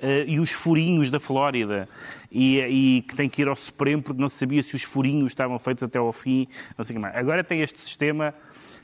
Uh, 0.00 0.22
e 0.28 0.38
os 0.38 0.52
furinhos 0.52 1.10
da 1.10 1.18
Flórida, 1.18 1.88
e, 2.30 2.60
e, 2.60 3.02
que 3.02 3.16
tem 3.16 3.28
que 3.28 3.42
ir 3.42 3.48
ao 3.48 3.56
Supremo 3.56 4.00
porque 4.00 4.20
não 4.20 4.28
se 4.28 4.36
sabia 4.36 4.62
se 4.62 4.76
os 4.76 4.84
furinhos 4.84 5.32
estavam 5.32 5.58
feitos 5.58 5.82
até 5.82 5.98
ao 5.98 6.12
fim, 6.12 6.46
não 6.76 6.84
sei 6.84 6.94
o 6.94 6.98
que 6.98 7.02
mais. 7.02 7.16
Agora 7.16 7.42
tem 7.42 7.62
este 7.62 7.80
sistema, 7.80 8.32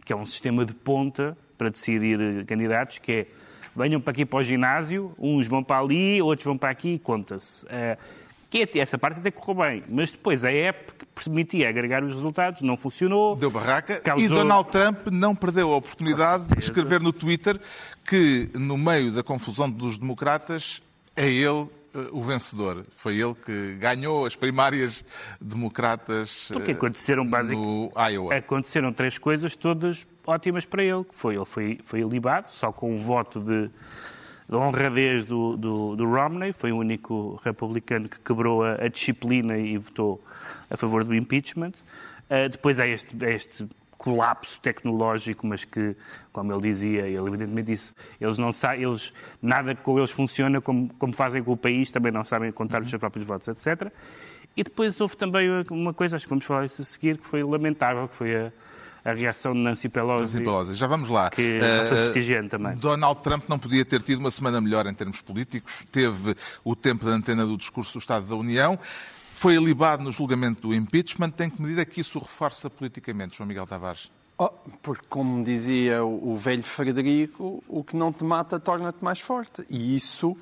que 0.05 0.13
é 0.13 0.17
um 0.17 0.27
sistema 0.27 0.65
de 0.65 0.75
ponta 0.75 1.39
para 1.57 1.69
decidir 1.69 2.45
candidatos, 2.47 2.99
que 2.99 3.13
é 3.13 3.27
venham 3.75 4.01
para 4.01 4.13
aqui 4.13 4.25
para 4.25 4.39
o 4.39 4.43
ginásio, 4.43 5.13
uns 5.19 5.47
vão 5.47 5.63
para 5.63 5.81
ali, 5.81 6.21
outros 6.21 6.45
vão 6.45 6.57
para 6.57 6.71
aqui 6.71 6.95
e 6.95 6.99
conta-se. 6.99 7.65
Uh, 7.67 7.97
que 8.49 8.79
essa 8.79 8.97
parte 8.97 9.19
até 9.19 9.31
correu 9.33 9.65
bem, 9.65 9.83
mas 9.89 10.13
depois 10.13 10.45
a 10.45 10.53
app 10.53 10.93
que 10.95 11.07
permitia 11.07 11.69
agregar 11.69 12.05
os 12.05 12.13
resultados 12.13 12.63
não 12.63 12.77
funcionou. 12.77 13.35
Deu 13.35 13.51
barraca. 13.51 14.01
Causou... 14.01 14.25
E 14.25 14.29
Donald 14.29 14.69
Trump 14.71 15.09
não 15.11 15.35
perdeu 15.35 15.73
a 15.73 15.77
oportunidade 15.77 16.45
de 16.55 16.59
escrever 16.61 17.01
no 17.01 17.13
Twitter 17.13 17.59
que, 18.05 18.49
no 18.55 18.79
meio 18.79 19.11
da 19.11 19.25
confusão 19.25 19.69
dos 19.69 19.99
democratas, 19.99 20.81
é 21.17 21.29
ele 21.29 21.63
eh, 21.63 21.84
o 22.13 22.23
vencedor. 22.23 22.85
Foi 22.97 23.17
ele 23.17 23.35
que 23.35 23.77
ganhou 23.79 24.27
as 24.27 24.35
primárias 24.35 25.05
democratas 25.41 26.49
Porque 26.53 26.73
aconteceram, 26.73 27.25
no 27.25 27.93
Iowa. 27.97 28.35
Aconteceram 28.35 28.93
três 28.93 29.19
coisas 29.19 29.55
todas 29.57 30.07
ótimas 30.27 30.65
para 30.65 30.83
ele. 30.83 31.05
Que 31.05 31.15
foi, 31.15 31.37
ele 31.37 31.45
foi, 31.45 31.79
foi 31.83 32.01
ilibado, 32.01 32.51
só 32.51 32.73
com 32.73 32.95
o 32.95 32.99
voto 32.99 33.41
de, 33.41 33.71
de 34.49 34.57
honradez 34.57 35.25
do, 35.25 35.57
do, 35.57 35.97
do, 35.97 36.05
Romney, 36.05 36.53
foi 36.53 36.73
o 36.73 36.79
único 36.79 37.41
republicano 37.45 38.09
que 38.09 38.19
quebrou 38.21 38.65
a, 38.65 38.85
a 38.85 38.89
disciplina 38.89 39.57
e 39.57 39.77
votou 39.79 40.23
a 40.71 40.77
favor 40.77 41.05
do 41.05 41.15
impeachment. 41.15 41.73
Uh, 42.25 42.49
depois 42.49 42.81
há 42.81 42.87
este, 42.87 43.15
este 43.27 43.69
colapso 43.97 44.61
tecnológico, 44.61 45.47
mas 45.47 45.65
que, 45.65 45.97
como 46.33 46.53
ele 46.53 46.63
dizia, 46.63 47.07
ele 47.07 47.27
evidentemente 47.27 47.73
disse, 47.73 47.95
eles 48.21 48.39
não 48.39 48.53
sabem, 48.53 48.85
eles, 48.85 49.13
nada 49.41 49.75
com 49.75 49.99
eles 49.99 50.11
funciona 50.11 50.61
como, 50.61 50.93
como 50.99 51.13
fazem 51.13 51.43
com 51.43 51.53
o 51.53 51.57
país, 51.57 51.91
também 51.91 52.13
não 52.13 52.25
sabem 52.25 52.51
contar 52.53 52.83
os 52.83 52.91
seus 52.91 53.01
próprios 53.01 53.27
votos, 53.27 53.49
etc. 53.49 53.91
E 54.57 54.63
depois 54.63 55.01
houve 55.01 55.17
também 55.17 55.49
uma 55.71 55.93
coisa, 55.93 56.17
acho 56.17 56.27
que 56.27 56.31
vamos 56.31 56.45
falar 56.45 56.65
isso 56.65 56.83
a 56.83 56.85
seguir, 56.85 57.19
que 57.19 57.27
foi 57.27 57.43
lamentável, 57.43 58.07
que 58.07 58.15
foi 58.15 58.37
a, 58.37 58.53
a 59.05 59.13
reação 59.13 59.53
de 59.53 59.59
Nancy 59.59 59.89
Pelosi. 59.89 60.23
Nancy 60.23 60.45
Pelosi. 60.45 60.75
Já 60.75 60.87
vamos 60.87 61.09
lá. 61.09 61.29
Que 61.31 61.59
uh, 61.59 61.89
foi 61.89 61.97
prestigiante 61.99 62.51
também. 62.51 62.77
Donald 62.77 63.21
Trump 63.21 63.45
não 63.49 63.59
podia 63.59 63.85
ter 63.85 64.03
tido 64.03 64.19
uma 64.19 64.31
semana 64.31 64.61
melhor 64.61 64.87
em 64.87 64.95
termos 64.95 65.21
políticos. 65.21 65.85
Teve 65.91 66.37
o 66.63 66.77
tempo 66.77 67.05
da 67.05 67.13
antena 67.13 67.45
do 67.45 67.57
discurso 67.57 67.95
do 67.95 67.99
Estado 67.99 68.27
da 68.27 68.37
União. 68.37 68.79
Foi 69.37 69.57
alibado 69.57 70.03
no 70.03 70.13
julgamento 70.13 70.69
do 70.69 70.75
impeachment. 70.75 71.31
Tem 71.31 71.51
que 71.51 71.61
medida 71.61 71.85
que 71.85 72.01
isso 72.01 72.21
reforça 72.21 72.71
politicamente, 72.71 73.37
João 73.37 73.49
Miguel 73.49 73.67
Tavares? 73.67 74.09
Oh, 74.39 74.49
porque, 74.81 75.07
como 75.09 75.45
dizia 75.45 76.05
o 76.05 76.33
o 76.33 76.37
velho 76.37 76.63
Frederico, 76.63 77.63
o 77.69 77.83
que 77.83 77.97
não 77.97 78.13
te 78.13 78.25
mata 78.25 78.61
torna-te 78.61 79.03
mais 79.03 79.21
forte. 79.21 79.65
E 79.69 79.97
isso 79.97 80.37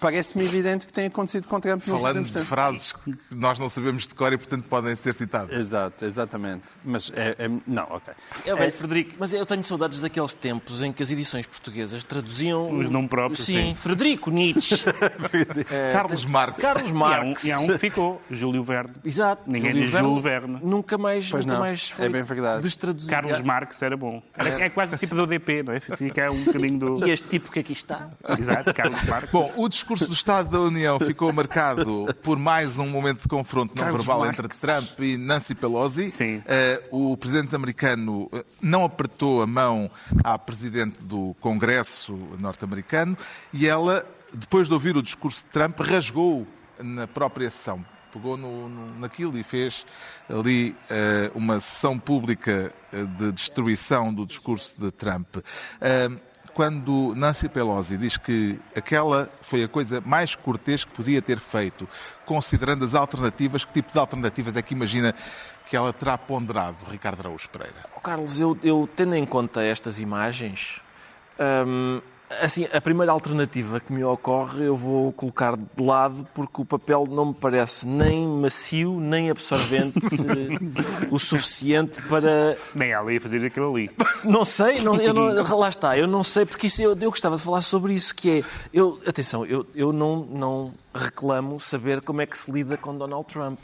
parece-me 0.00 0.44
evidente 0.44 0.86
que 0.86 0.92
tem 0.92 1.06
acontecido 1.06 1.46
com 1.48 1.58
Trump 1.60 1.86
nos 1.86 2.00
Falando 2.00 2.24
de 2.24 2.32
tempos. 2.32 2.48
frases 2.48 2.92
que 2.92 3.12
nós 3.34 3.58
não 3.58 3.68
sabemos 3.68 4.06
de 4.06 4.14
cor 4.14 4.32
e, 4.32 4.36
portanto, 4.36 4.64
podem 4.68 4.94
ser 4.96 5.12
citadas. 5.14 5.58
Exato, 5.58 6.04
exatamente. 6.04 6.64
Mas 6.84 7.10
é, 7.14 7.36
é- 7.38 7.48
Não, 7.66 7.84
ok. 7.84 8.14
É 8.46 8.54
o 8.54 8.56
velho 8.56 8.72
Frederico, 8.72 9.14
mas 9.18 9.32
eu 9.32 9.46
tenho 9.46 9.64
saudades 9.64 10.00
daqueles 10.00 10.34
tempos 10.34 10.82
em 10.82 10.92
que 10.92 11.02
as 11.02 11.10
edições 11.10 11.46
portuguesas 11.46 12.04
traduziam... 12.04 12.70
Os 12.78 12.88
nomes 12.88 13.08
próprios, 13.10 13.44
sim. 13.44 13.74
Frederico 13.74 14.30
Nietzsche, 14.30 14.76
Carlos 15.92 16.24
Marques. 16.24 16.62
Carlos 16.62 16.86
E 16.88 16.90
há, 16.90 16.94
um, 16.94 16.98
Marx. 16.98 17.44
e 17.44 17.52
há 17.52 17.58
um 17.60 17.66
que 17.66 17.78
ficou, 17.78 18.22
Júlio 18.30 18.62
Verne. 18.62 18.94
Exato. 19.04 19.42
Ninguém 19.46 19.70
Júlio 19.72 19.84
diz 19.84 19.92
Júlio 19.92 20.20
Verne. 20.20 20.58
Nunca 20.62 20.98
mais, 20.98 21.28
Pois 21.30 21.44
nunca 21.44 21.54
não, 21.58 21.64
mais 21.64 21.90
é 21.92 21.94
foi 21.94 22.08
bem 22.08 22.22
verdade. 22.22 22.62
destraduzido. 22.62 23.10
Carlos 23.10 23.40
Marx 23.42 23.80
era 23.82 23.96
bom. 23.96 24.22
Era- 24.36 24.64
é 24.64 24.68
quase 24.70 24.96
tipo 24.98 25.14
do 25.14 25.22
ODP, 25.22 25.62
não 25.62 25.72
é? 25.72 25.80
Fica 25.80 26.30
um 26.30 26.36
bocadinho 26.44 26.78
do. 26.78 27.06
E 27.06 27.10
este 27.10 27.28
tipo 27.28 27.50
que 27.50 27.58
aqui 27.60 27.72
está? 27.72 28.10
Exato, 28.38 28.72
Carlos 28.74 29.02
Marx. 29.04 29.30
Bom, 29.30 29.52
o 29.56 29.68
discurso 29.84 30.06
do 30.06 30.14
Estado 30.14 30.48
da 30.50 30.60
União 30.60 30.98
ficou 30.98 31.30
marcado 31.32 32.06
por 32.22 32.38
mais 32.38 32.78
um 32.78 32.86
momento 32.88 33.20
de 33.22 33.28
confronto 33.28 33.74
não 33.76 33.92
verbal 33.92 34.20
Marx. 34.20 34.38
entre 34.38 34.48
Trump 34.58 34.98
e 35.00 35.16
Nancy 35.18 35.54
Pelosi. 35.54 36.08
Sim. 36.08 36.42
Eh, 36.46 36.82
o 36.90 37.14
presidente 37.18 37.54
americano 37.54 38.28
eh, 38.32 38.44
não 38.62 38.82
apertou 38.84 39.42
a 39.42 39.46
mão 39.46 39.90
à 40.22 40.38
presidente 40.38 40.96
do 41.02 41.36
Congresso 41.38 42.14
norte-americano 42.40 43.16
e 43.52 43.66
ela, 43.66 44.06
depois 44.32 44.68
de 44.68 44.72
ouvir 44.74 44.96
o 44.96 45.02
discurso 45.02 45.44
de 45.44 45.50
Trump, 45.50 45.78
rasgou 45.80 46.46
na 46.82 47.06
própria 47.06 47.50
sessão. 47.50 47.84
Pegou 48.10 48.36
no, 48.36 48.68
no- 48.68 48.98
naquilo 49.00 49.36
e 49.36 49.42
fez 49.42 49.84
ali 50.30 50.74
eh, 50.88 51.30
uma 51.34 51.60
sessão 51.60 51.98
pública 51.98 52.72
de 53.18 53.32
destruição 53.32 54.14
do 54.14 54.24
discurso 54.24 54.74
de 54.80 54.90
Trump. 54.92 55.36
Eh, 55.80 56.08
quando 56.54 57.14
Nancy 57.16 57.48
Pelosi 57.48 57.98
diz 57.98 58.16
que 58.16 58.58
aquela 58.74 59.28
foi 59.42 59.64
a 59.64 59.68
coisa 59.68 60.00
mais 60.00 60.36
cortês 60.36 60.84
que 60.84 60.92
podia 60.92 61.20
ter 61.20 61.40
feito, 61.40 61.88
considerando 62.24 62.84
as 62.84 62.94
alternativas, 62.94 63.64
que 63.64 63.72
tipo 63.72 63.92
de 63.92 63.98
alternativas 63.98 64.56
é 64.56 64.62
que 64.62 64.72
imagina 64.72 65.14
que 65.66 65.76
ela 65.76 65.92
terá 65.92 66.16
ponderado, 66.16 66.76
Ricardo 66.88 67.20
Araújo 67.20 67.48
Pereira? 67.48 67.84
Oh, 67.96 68.00
Carlos, 68.00 68.38
eu, 68.38 68.56
eu 68.62 68.88
tendo 68.94 69.14
em 69.16 69.26
conta 69.26 69.62
estas 69.62 69.98
imagens, 69.98 70.80
hum, 71.66 72.00
assim, 72.40 72.66
a 72.72 72.80
primeira 72.80 73.12
alternativa 73.12 73.80
que 73.80 73.92
me 73.92 74.04
ocorre 74.04 74.64
eu 74.64 74.76
vou 74.76 75.12
colocar 75.12 75.56
de 75.56 75.82
lado 75.82 76.26
porque 76.34 76.62
o 76.62 76.64
papel 76.64 77.06
não 77.10 77.26
me 77.26 77.34
parece 77.34 77.86
nem 77.86 78.26
macio 78.26 78.98
nem 79.00 79.30
absorvente 79.30 79.98
o 81.10 81.18
suficiente 81.18 82.00
para 82.02 82.56
Nem 82.74 82.92
ela 82.92 83.12
ia 83.12 83.20
fazer 83.20 83.44
aquilo 83.44 83.72
ali. 83.72 83.90
Não 84.24 84.44
sei, 84.44 84.80
não, 84.80 84.96
eu 84.96 85.12
não, 85.12 85.58
lá 85.58 85.68
está, 85.68 85.98
eu 85.98 86.06
não 86.06 86.24
sei, 86.24 86.46
porque 86.46 86.66
isso, 86.66 86.80
eu, 86.80 86.96
eu 86.98 87.10
gostava 87.10 87.36
de 87.36 87.42
falar 87.42 87.60
sobre 87.60 87.92
isso, 87.92 88.14
que 88.14 88.38
é, 88.38 88.42
eu, 88.72 88.98
atenção, 89.06 89.44
eu, 89.44 89.66
eu 89.74 89.92
não, 89.92 90.24
não 90.24 90.74
reclamo 90.94 91.60
saber 91.60 92.00
como 92.00 92.22
é 92.22 92.26
que 92.26 92.38
se 92.38 92.50
lida 92.50 92.76
com 92.78 92.96
Donald 92.96 93.26
Trump. 93.26 93.58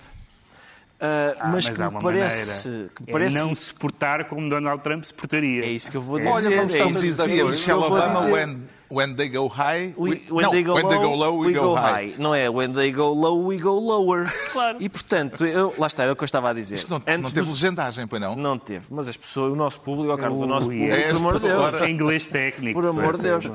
Ah, 1.00 1.34
Ah, 1.40 1.48
mas, 1.48 1.68
que 1.68 1.80
há 1.80 1.86
me 1.86 1.90
uma 1.92 2.00
parece, 2.00 2.68
maneira. 2.68 2.90
que 2.94 3.02
me 3.04 3.08
É 3.08 3.12
parece 3.12 3.36
não 3.38 3.54
se 3.54 3.72
portar 3.74 4.24
como 4.26 4.48
Donald 4.50 4.82
Trump 4.82 5.02
se 5.04 5.14
portaria. 5.14 5.64
é 5.64 5.68
isso 5.68 5.90
que 5.90 5.96
eu 5.96 6.02
vou 6.02 6.18
É. 6.18 6.22
dizer. 6.22 6.32
Olha, 6.48 6.56
vamos 6.56 6.74
é 6.74 6.78
estar 6.78 7.24
que 7.24 7.30
de 7.30 7.38
eu- 7.38 7.46
acordo. 7.46 7.58
Michelle 7.58 7.80
Obama, 7.82 8.20
when, 8.26 8.58
when 8.90 9.14
they 9.14 9.28
go 9.30 9.46
high, 9.48 9.94
We, 9.96 10.10
we- 10.10 10.22
when 10.30 10.42
não, 10.44 10.50
they 10.50 10.62
go 10.62 10.74
when 10.74 10.82
low, 10.82 10.90
they 10.90 10.98
go 10.98 11.14
low, 11.14 11.38
we, 11.38 11.52
go, 11.54 11.74
high. 11.74 12.14
Não 12.18 12.34
é 12.34 12.50
when 12.50 12.72
they 12.74 12.92
go 12.92 13.14
low, 13.14 13.46
we 13.46 13.56
go 13.56 13.78
lower. 13.78 14.30
Claro. 14.52 14.76
E 14.80 14.88
portanto, 14.90 15.46
eu, 15.46 15.72
lá 15.78 15.86
está, 15.86 16.02
era 16.02 16.12
o 16.12 16.16
que 16.16 16.22
eu 16.22 16.26
estava 16.26 16.50
a 16.50 16.52
dizer. 16.52 16.74
Isto 16.74 16.90
não, 16.90 16.98
não 17.06 17.14
Antes 17.14 17.32
teve 17.32 17.46
do- 17.46 17.52
legendagem, 17.52 18.06
pois 18.06 18.20
não? 18.20 18.36
Não 18.36 18.58
teve, 18.58 18.84
mas 18.90 19.08
as 19.08 19.16
pessoas, 19.16 19.52
o 19.52 19.56
nosso 19.56 19.80
público, 19.80 20.12
ó 20.12 20.16
Carlos, 20.18 20.40
o 20.40 20.46
nosso 20.46 20.66
público, 20.66 20.92
é 20.92 21.08
por 21.08 21.16
amor 21.16 21.40
de 21.40 21.48
Deus. 21.48 21.82
Em 21.82 21.90
inglês 21.92 22.26
técnico. 22.26 22.78
Por 22.80 22.88
amor 22.88 23.16
de. 23.16 23.22
Deus. 23.22 23.48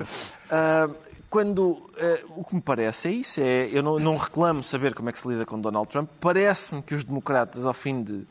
Ah, 0.50 0.90
quando 1.30 1.90
ah, 1.98 2.26
o 2.36 2.44
que 2.44 2.56
me 2.56 2.62
parece 2.62 3.08
é 3.08 3.12
isso, 3.12 3.42
é, 3.42 3.70
eu 3.72 3.84
não, 3.84 4.00
não 4.00 4.18
reclamo 4.18 4.64
saber 4.64 4.94
como 4.94 5.10
é 5.10 5.12
que 5.12 5.20
se 5.20 5.28
lida 5.28 5.46
com 5.46 5.60
Donald 5.60 5.90
Trump. 5.90 6.10
Parece-me 6.20 6.82
que 6.82 6.96
os 6.96 7.04
democratas, 7.04 7.66
ao 7.66 7.74
fim 7.74 8.04
de 8.04 8.26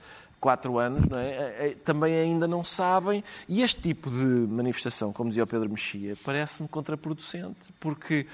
quatro 0.44 0.78
anos, 0.78 1.10
é, 1.12 1.26
é, 1.26 1.68
é, 1.68 1.74
também 1.74 2.14
ainda 2.14 2.46
não 2.46 2.62
sabem. 2.62 3.24
E 3.48 3.62
este 3.62 3.80
tipo 3.80 4.10
de 4.10 4.16
manifestação, 4.52 5.10
como 5.10 5.30
dizia 5.30 5.44
o 5.44 5.46
Pedro 5.46 5.70
Mexia, 5.70 6.14
parece-me 6.22 6.68
contraproducente, 6.68 7.72
porque 7.80 8.26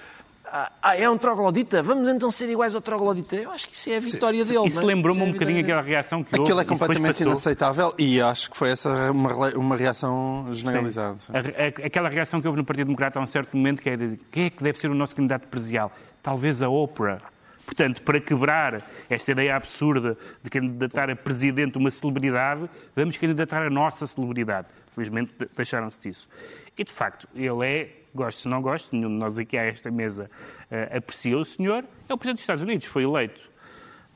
ah, 0.52 0.72
ah, 0.82 0.96
é 0.96 1.08
um 1.08 1.16
troglodita, 1.16 1.82
vamos 1.82 2.08
então 2.08 2.30
ser 2.30 2.48
iguais 2.50 2.74
ao 2.74 2.80
troglodita. 2.80 3.36
Eu 3.36 3.50
acho 3.50 3.68
que 3.68 3.74
isso 3.76 3.90
é 3.90 3.96
a 3.96 4.00
vitória 4.00 4.44
dele. 4.44 4.66
Isso 4.66 4.76
não 4.82 4.90
é? 4.90 4.94
lembrou-me 4.94 5.20
Isso 5.20 5.26
é 5.26 5.30
um 5.30 5.32
bocadinho 5.32 5.60
aquela 5.60 5.80
reação 5.82 6.24
que 6.24 6.32
houve. 6.34 6.42
Aquilo 6.42 6.60
é 6.60 6.64
completamente 6.64 7.22
inaceitável 7.22 7.94
e 7.98 8.20
acho 8.20 8.50
que 8.50 8.56
foi 8.56 8.70
essa 8.70 9.10
uma, 9.12 9.32
uma 9.54 9.76
reação 9.76 10.46
generalizada. 10.52 11.18
sim. 11.18 11.32
A- 11.32 11.38
a- 11.38 11.86
Aquela 11.86 12.08
reação 12.08 12.40
que 12.40 12.46
houve 12.48 12.58
no 12.58 12.64
Partido 12.64 12.86
Democrata 12.86 13.18
a 13.18 13.22
um 13.22 13.26
certo 13.26 13.56
momento, 13.56 13.80
que 13.80 13.90
é 13.90 13.96
de 13.96 14.16
quem 14.30 14.46
é 14.46 14.50
que 14.50 14.62
deve 14.62 14.78
ser 14.78 14.90
o 14.90 14.94
nosso 14.94 15.14
candidato 15.16 15.46
presidencial? 15.48 15.92
Talvez 16.22 16.60
a 16.62 16.68
Oprah. 16.68 17.20
Portanto, 17.64 18.02
para 18.02 18.18
quebrar 18.20 18.82
esta 19.08 19.30
ideia 19.30 19.54
absurda 19.54 20.18
de 20.42 20.50
candidatar 20.50 21.08
a 21.08 21.14
presidente 21.14 21.78
uma 21.78 21.90
celebridade, 21.90 22.68
vamos 22.96 23.16
candidatar 23.16 23.62
a 23.62 23.70
nossa 23.70 24.06
celebridade. 24.06 24.66
Felizmente 24.88 25.30
de- 25.38 25.48
deixaram-se 25.54 26.00
disso. 26.00 26.28
E, 26.76 26.82
de 26.82 26.92
facto, 26.92 27.28
ele 27.34 27.64
é, 27.64 27.88
gosto 28.14 28.46
ou 28.46 28.50
não 28.50 28.60
gosto, 28.62 28.94
nenhum 28.94 29.08
de 29.08 29.14
nós 29.16 29.38
aqui 29.38 29.56
a 29.58 29.64
esta 29.64 29.90
mesa 29.90 30.30
eh, 30.70 30.96
aprecia 30.98 31.36
o 31.38 31.44
senhor, 31.44 31.84
é 32.08 32.12
o 32.14 32.18
Presidente 32.18 32.36
dos 32.36 32.42
Estados 32.42 32.62
Unidos, 32.62 32.86
foi 32.86 33.04
eleito 33.04 33.48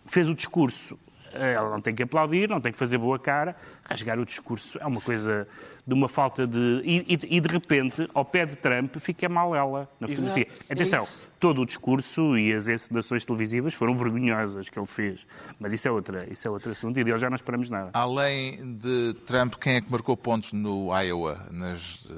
fez 0.07 0.28
o 0.28 0.35
discurso, 0.35 0.98
eh, 1.33 1.54
ela 1.54 1.70
não 1.70 1.80
tem 1.80 1.94
que 1.94 2.02
aplaudir, 2.02 2.48
não 2.48 2.61
tem 2.61 2.70
que 2.72 2.78
fazer 2.78 2.98
boa 2.98 3.18
cara, 3.18 3.57
rasgar 3.88 4.18
o 4.18 4.24
discurso 4.24 4.78
é 4.78 4.87
uma 4.87 5.00
coisa 5.00 5.48
de 5.87 5.92
uma 5.92 6.09
falta 6.09 6.46
de. 6.46 6.80
E, 6.83 7.14
e- 7.14 7.37
e, 7.37 7.40
de 7.42 7.48
repente, 7.48 8.07
ao 8.14 8.24
pé 8.24 8.46
de 8.46 8.57
Trump, 8.57 8.96
fica 8.98 9.28
mal 9.28 9.54
ela 9.54 9.87
na 10.00 10.09
fotografia. 10.09 10.48
é 10.68 10.72
Atenção, 10.72 11.02
isso. 11.02 11.28
todo 11.38 11.61
o 11.61 11.66
discurso 11.66 12.38
e 12.38 12.54
as 12.54 12.68
encenações 12.68 13.22
televisivas 13.24 13.74
foram 13.74 13.94
vergonhosas 13.94 14.70
que 14.70 14.78
ele 14.78 14.87
fez. 14.87 15.26
Mas 15.61 15.74
isso 15.74 15.87
é, 15.87 15.90
outra, 15.90 16.26
isso 16.33 16.48
é 16.48 16.50
outro 16.50 16.72
assunto 16.72 16.98
e 16.98 17.04
dele 17.04 17.18
já 17.18 17.28
não 17.28 17.37
esperamos 17.37 17.68
nada. 17.68 17.90
Além 17.92 18.76
de 18.78 19.12
Trump, 19.26 19.54
quem 19.57 19.76
é 19.76 19.80
que 19.83 19.90
marcou 19.92 20.16
pontos 20.16 20.54
no 20.54 20.88
Iowa, 20.98 21.46
nas 21.50 22.07
eh, 22.11 22.14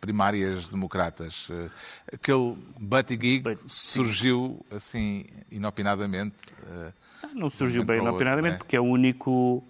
primárias 0.00 0.68
democratas? 0.68 1.48
Eh, 1.50 1.68
Aquele 2.14 2.56
Buddy 2.78 3.18
Gig 3.20 3.40
But- 3.42 3.60
surgiu 3.66 4.64
assim 4.70 5.24
inopinadamente. 5.50 6.34
eh, 6.66 6.92
Não 7.34 7.50
surgiu 7.50 7.84
bem, 7.84 8.00
inopinadamente, 8.00 8.54
é? 8.54 8.58
porque 8.58 8.76
é 8.76 8.80
o 8.80 8.84
único 8.84 9.62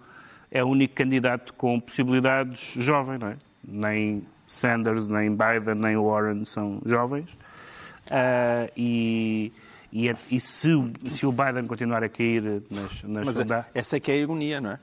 é 0.51 0.63
o 0.63 0.67
único 0.67 0.95
candidato 0.95 1.53
com 1.53 1.79
possibilidades 1.79 2.73
jovem, 2.77 3.17
não 3.19 3.27
é? 3.27 3.37
Nem 3.63 4.23
Sanders, 4.47 5.07
nem 5.07 5.29
Biden, 5.29 5.75
nem 5.75 5.95
Warren 5.95 6.43
são 6.45 6.81
jovens. 6.85 7.37
Ah, 8.09 8.69
e 8.75 9.51
e, 9.91 10.07
e 10.29 10.39
se, 10.39 10.71
o- 10.73 10.91
se 11.09 11.25
o 11.25 11.31
Biden 11.31 11.65
continuar 11.67 12.03
a 12.03 12.09
cair 12.09 12.43
nas, 12.69 13.01
nas 13.03 13.25
Mas 13.25 13.35
sonda- 13.35 13.67
é- 13.73 13.79
essa 13.79 13.97
é 13.97 13.99
que 13.99 14.11
é 14.11 14.15
a 14.15 14.17
ironia, 14.17 14.61
não 14.61 14.71
é? 14.71 14.79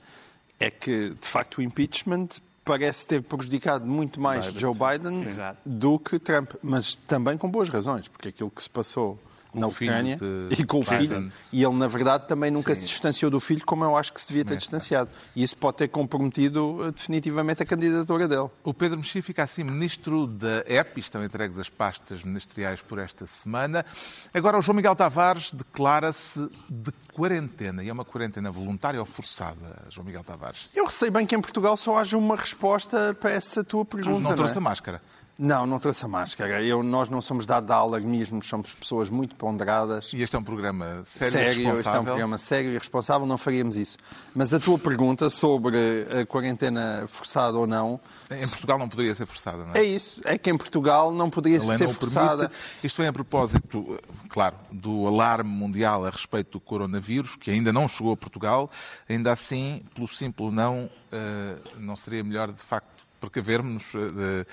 É 0.58 0.70
que, 0.70 1.10
de 1.10 1.26
facto, 1.26 1.58
o 1.58 1.62
impeachment 1.62 2.28
parece 2.66 3.06
ter 3.06 3.22
prejudicado 3.22 3.86
muito 3.86 4.20
mais 4.20 4.46
Joe 4.46 4.74
Biden 4.74 5.22
Exato. 5.22 5.58
do 5.64 5.98
que 6.00 6.18
Trump, 6.18 6.50
mas 6.60 6.96
também 6.96 7.38
com 7.38 7.48
boas 7.48 7.68
razões, 7.68 8.08
porque 8.08 8.28
aquilo 8.28 8.50
que 8.50 8.60
se 8.60 8.68
passou 8.68 9.16
na 9.60 9.66
Ucrânia 9.66 10.16
de 10.16 10.48
e 10.62 10.64
com 10.64 10.78
o 10.78 10.80
Biden. 10.80 11.00
filho, 11.00 11.32
e 11.52 11.64
ele, 11.64 11.74
na 11.74 11.86
verdade, 11.86 12.26
também 12.28 12.50
nunca 12.50 12.74
se 12.74 12.84
distanciou 12.84 13.30
do 13.30 13.40
filho 13.40 13.64
como 13.64 13.84
eu 13.84 13.96
acho 13.96 14.12
que 14.12 14.20
se 14.20 14.28
devia 14.28 14.44
ter 14.44 14.56
distanciado. 14.56 15.10
E 15.34 15.42
isso 15.42 15.56
pode 15.56 15.78
ter 15.78 15.88
comprometido 15.88 16.84
eh, 16.84 16.92
definitivamente 16.92 17.62
a 17.62 17.66
candidatura 17.66 18.28
dele. 18.28 18.48
O 18.62 18.74
Pedro 18.74 18.98
Mexia 18.98 19.22
fica 19.22 19.42
assim 19.42 19.64
ministro 19.64 20.26
da 20.26 20.64
EP, 20.66 20.98
estão 20.98 21.24
entregues 21.24 21.58
as 21.58 21.68
pastas 21.68 22.22
ministeriais 22.22 22.80
por 22.80 22.98
esta 22.98 23.26
semana. 23.26 23.84
Agora 24.32 24.58
o 24.58 24.62
João 24.62 24.76
Miguel 24.76 24.94
Tavares 24.94 25.52
declara-se 25.52 26.48
de 26.68 26.92
quarentena, 27.12 27.82
e 27.82 27.88
é 27.88 27.92
uma 27.92 28.04
quarentena 28.04 28.50
voluntária 28.50 29.00
ou 29.00 29.06
forçada, 29.06 29.82
João 29.88 30.04
Miguel 30.04 30.22
Tavares? 30.22 30.68
Eu 30.74 30.84
receio 30.84 31.10
bem 31.10 31.24
que 31.24 31.34
em 31.34 31.40
Portugal 31.40 31.76
só 31.76 31.98
haja 31.98 32.16
uma 32.16 32.36
resposta 32.36 33.16
para 33.18 33.30
essa 33.30 33.64
tua 33.64 33.84
pergunta. 33.84 34.20
Não 34.20 34.34
trouxe 34.34 34.56
é? 34.56 34.58
a 34.58 34.60
máscara. 34.60 35.02
Não, 35.38 35.66
não 35.66 35.78
trouxe 35.78 36.02
a 36.04 36.08
máscara. 36.08 36.62
Eu, 36.62 36.82
nós 36.82 37.10
não 37.10 37.20
somos 37.20 37.44
dados 37.44 37.70
a 37.70 37.74
alarmismos, 37.74 38.46
somos 38.46 38.74
pessoas 38.74 39.10
muito 39.10 39.34
ponderadas. 39.34 40.10
E 40.14 40.22
este 40.22 40.34
é 40.34 40.38
um 40.38 40.42
programa 40.42 41.02
sério, 41.04 41.28
e 41.28 41.32
Sério, 41.32 41.50
este 41.50 41.60
é 41.60 41.68
um 41.68 41.70
responsável. 41.74 42.04
programa 42.04 42.38
sério 42.38 42.70
e 42.70 42.78
responsável, 42.78 43.26
não 43.26 43.36
faríamos 43.36 43.76
isso. 43.76 43.98
Mas 44.34 44.54
a 44.54 44.58
tua 44.58 44.78
pergunta 44.78 45.28
sobre 45.28 45.76
a 46.22 46.24
quarentena 46.24 47.04
forçada 47.06 47.58
ou 47.58 47.66
não, 47.66 48.00
Em 48.30 48.48
Portugal 48.48 48.78
não 48.78 48.88
poderia 48.88 49.14
ser 49.14 49.26
forçada, 49.26 49.64
não 49.66 49.74
é? 49.74 49.80
é 49.80 49.84
isso. 49.84 50.20
É 50.24 50.38
que 50.38 50.48
em 50.48 50.56
Portugal 50.56 51.12
não 51.12 51.28
poderia 51.28 51.60
ser 51.60 51.86
não 51.86 51.92
forçada. 51.92 52.48
permite. 52.48 52.86
Isto 52.86 52.96
vem 52.98 53.08
a 53.08 53.12
propósito, 53.12 54.00
claro, 54.30 54.56
do 54.72 55.06
alarme 55.06 55.50
mundial 55.50 56.06
a 56.06 56.10
respeito 56.10 56.52
do 56.52 56.60
coronavírus, 56.60 57.36
que 57.36 57.50
ainda 57.50 57.72
não 57.74 57.86
chegou 57.86 58.12
a 58.14 58.16
Portugal. 58.16 58.70
Ainda 59.06 59.32
assim, 59.32 59.82
pelo 59.94 60.08
simples 60.08 60.52
não, 60.54 60.88
eh, 61.12 61.56
não 61.78 61.94
seria 61.94 62.24
melhor, 62.24 62.50
de 62.50 62.62
facto, 62.62 63.04
precavermos. 63.30 63.84
eh, 63.94 64.46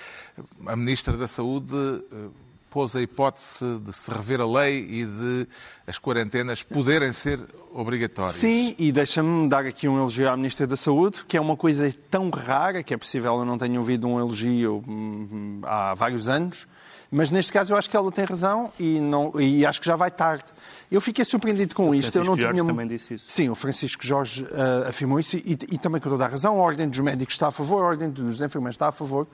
A 0.65 0.75
Ministra 0.75 1.15
da 1.15 1.27
Saúde 1.27 1.73
eh, 2.11 2.27
pôs 2.69 2.95
a 2.95 3.01
hipótese 3.01 3.79
de 3.79 3.93
se 3.93 4.09
rever 4.09 4.41
a 4.41 4.47
lei 4.47 4.79
e 4.89 5.05
de 5.05 5.47
as 5.85 5.99
quarentenas 5.99 6.63
poderem 6.63 7.13
ser 7.13 7.39
obrigatórias. 7.71 8.33
Sim, 8.33 8.75
e 8.79 8.91
deixa-me 8.91 9.47
dar 9.47 9.65
aqui 9.65 9.87
um 9.87 9.97
elogio 9.97 10.27
à 10.27 10.35
Ministra 10.35 10.65
da 10.65 10.75
Saúde, 10.75 11.23
que 11.27 11.37
é 11.37 11.41
uma 11.41 11.55
coisa 11.55 11.93
tão 12.09 12.31
rara 12.31 12.81
que 12.81 12.93
é 12.93 12.97
possível 12.97 13.33
eu 13.35 13.45
não 13.45 13.59
tenha 13.59 13.79
ouvido 13.79 14.07
um 14.07 14.19
elogio 14.19 14.83
hum, 14.87 15.61
há 15.63 15.93
vários 15.93 16.27
anos. 16.27 16.65
Mas 17.15 17.29
neste 17.29 17.53
caso 17.53 17.71
eu 17.71 17.77
acho 17.77 17.87
que 17.87 17.95
ela 17.95 18.11
tem 18.11 18.25
razão 18.25 18.73
e, 18.79 18.99
não, 18.99 19.39
e 19.39 19.63
acho 19.67 19.79
que 19.79 19.85
já 19.85 19.95
vai 19.95 20.09
tarde. 20.09 20.45
Eu 20.89 20.99
fiquei 20.99 21.23
surpreendido 21.23 21.75
com 21.75 21.89
O 21.89 21.93
isto. 21.93 22.17
Eu 22.17 22.25
não 22.25 22.33
Francisco 22.33 22.41
Jorge 22.41 22.53
tinha... 22.55 22.65
também 22.65 22.87
disse 22.87 23.13
isso. 23.13 23.25
Sim, 23.29 23.49
o 23.49 23.55
Francisco 23.55 24.03
Jorge 24.03 24.43
uh, 24.45 24.87
afirmou 24.87 25.19
isso 25.19 25.37
e, 25.37 25.51
e 25.51 25.77
também 25.77 26.01
com 26.01 26.09
toda 26.09 26.25
a 26.25 26.27
razão. 26.27 26.55
A 26.55 26.63
Ordem 26.63 26.89
dos 26.89 26.99
Médicos 26.99 27.35
está 27.35 27.49
a 27.49 27.51
favor, 27.51 27.83
a 27.83 27.87
Ordem 27.89 28.09
dos 28.09 28.41
Enfermeiros 28.41 28.73
está 28.73 28.87
a 28.87 28.91
favor, 28.91 29.27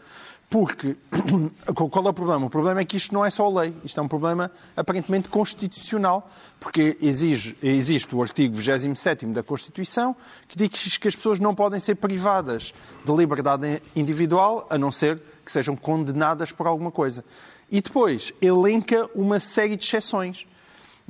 porque 0.49 0.97
qual 1.73 2.05
é 2.05 2.09
o 2.09 2.13
problema? 2.13 2.47
O 2.47 2.49
problema 2.49 2.81
é 2.81 2.85
que 2.85 2.97
isto 2.97 3.13
não 3.13 3.23
é 3.23 3.29
só 3.29 3.47
lei, 3.47 3.73
isto 3.85 3.97
é 3.97 4.03
um 4.03 4.09
problema 4.09 4.51
aparentemente 4.75 5.29
constitucional, 5.29 6.29
porque 6.59 6.97
exige, 7.01 7.55
existe 7.63 8.13
o 8.13 8.21
artigo 8.21 8.57
27 8.57 9.25
da 9.27 9.41
Constituição 9.41 10.13
que 10.49 10.57
diz 10.57 10.97
que 10.97 11.07
as 11.07 11.15
pessoas 11.15 11.39
não 11.39 11.55
podem 11.55 11.79
ser 11.79 11.95
privadas 11.95 12.73
de 13.05 13.11
liberdade 13.13 13.81
individual 13.95 14.67
a 14.69 14.77
não 14.77 14.91
ser 14.91 15.21
que 15.45 15.51
sejam 15.51 15.77
condenadas 15.77 16.51
por 16.51 16.67
alguma 16.67 16.91
coisa. 16.91 17.23
E 17.71 17.81
depois 17.81 18.33
elenca 18.41 19.09
uma 19.13 19.39
série 19.39 19.75
de 19.75 19.85
exceções. 19.85 20.45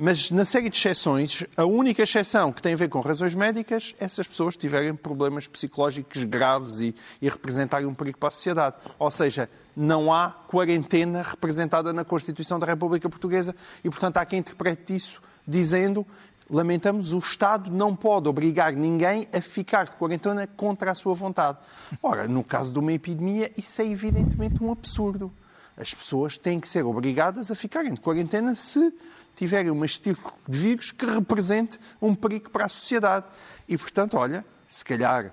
Mas 0.02 0.30
na 0.30 0.46
série 0.46 0.70
de 0.70 0.78
exceções, 0.78 1.44
a 1.56 1.66
única 1.66 2.02
exceção 2.02 2.50
que 2.52 2.62
tem 2.62 2.72
a 2.72 2.76
ver 2.76 2.88
com 2.88 3.00
razões 3.00 3.34
médicas 3.34 3.94
é 4.00 4.08
se 4.08 4.20
as 4.20 4.26
pessoas 4.26 4.56
tiverem 4.56 4.94
problemas 4.94 5.46
psicológicos 5.46 6.24
graves 6.24 6.80
e, 6.80 6.94
e 7.20 7.28
representarem 7.28 7.86
um 7.86 7.92
perigo 7.92 8.16
para 8.16 8.28
a 8.28 8.32
sociedade. 8.32 8.76
Ou 8.98 9.10
seja, 9.10 9.48
não 9.76 10.10
há 10.10 10.30
quarentena 10.30 11.22
representada 11.22 11.92
na 11.92 12.02
Constituição 12.02 12.58
da 12.58 12.66
República 12.66 13.10
Portuguesa 13.10 13.54
e, 13.84 13.90
portanto, 13.90 14.16
há 14.16 14.24
quem 14.24 14.38
interprete 14.38 14.94
isso 14.94 15.20
dizendo 15.46 16.06
lamentamos, 16.50 17.12
o 17.12 17.18
Estado 17.18 17.70
não 17.70 17.94
pode 17.94 18.28
obrigar 18.28 18.72
ninguém 18.72 19.26
a 19.32 19.40
ficar 19.40 19.84
de 19.84 19.92
quarentena 19.92 20.46
contra 20.46 20.90
a 20.90 20.94
sua 20.94 21.14
vontade. 21.14 21.58
Ora, 22.02 22.26
no 22.26 22.42
caso 22.42 22.72
de 22.72 22.78
uma 22.78 22.92
epidemia, 22.92 23.52
isso 23.56 23.80
é 23.80 23.86
evidentemente 23.86 24.62
um 24.62 24.72
absurdo. 24.72 25.32
As 25.80 25.94
pessoas 25.94 26.36
têm 26.36 26.60
que 26.60 26.68
ser 26.68 26.84
obrigadas 26.84 27.50
a 27.50 27.54
ficarem 27.54 27.94
de 27.94 28.00
quarentena 28.00 28.54
se 28.54 28.92
tiverem 29.34 29.70
um 29.70 29.86
tipo 29.86 30.34
de 30.46 30.58
vírus 30.58 30.92
que 30.92 31.06
represente 31.06 31.80
um 32.02 32.14
perigo 32.14 32.50
para 32.50 32.66
a 32.66 32.68
sociedade. 32.68 33.26
E, 33.66 33.78
portanto, 33.78 34.18
olha, 34.18 34.44
se 34.68 34.84
calhar 34.84 35.32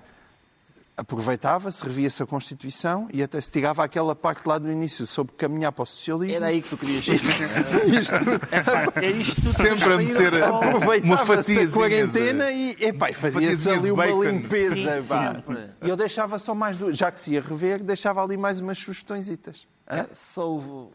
aproveitava-se, 0.95 1.83
revia-se 1.83 2.23
a 2.23 2.25
Constituição 2.25 3.07
e 3.13 3.21
até 3.21 3.39
se 3.41 3.51
tirava 3.51 3.83
aquela 3.83 4.15
parte 4.15 4.47
lá 4.47 4.57
do 4.57 4.71
início 4.71 5.05
sobre 5.05 5.35
caminhar 5.35 5.71
para 5.71 5.83
o 5.83 5.85
socialismo. 5.85 6.35
Era 6.35 6.47
aí 6.47 6.61
que 6.61 6.69
tu 6.69 6.77
querias 6.77 7.03
chegar. 7.03 7.21
É 9.03 9.11
isto 9.11 9.35
tudo 9.35 9.53
Sempre 9.53 9.93
a 9.93 9.97
meter 9.97 10.33
uma 10.33 10.57
Aproveitava-se 10.59 11.53
fatia 11.53 11.63
a 11.63 11.71
quarentena 11.71 12.51
e 12.51 12.71
epá, 12.79 13.13
fazia-se 13.13 13.69
ali 13.69 13.81
de 13.81 13.91
uma 13.91 14.05
bacon. 14.05 14.23
limpeza. 14.23 15.01
Sim. 15.01 15.13
E 15.83 15.89
eu 15.89 15.95
deixava 15.95 16.39
só 16.39 16.55
mais, 16.55 16.77
já 16.77 17.11
que 17.11 17.19
se 17.19 17.33
ia 17.33 17.41
rever, 17.41 17.83
deixava 17.83 18.23
ali 18.23 18.37
mais 18.37 18.59
umas 18.59 18.79
sugestõesitas. 18.79 19.67
É, 19.89 20.05
só 20.13 20.49
o- 20.51 20.91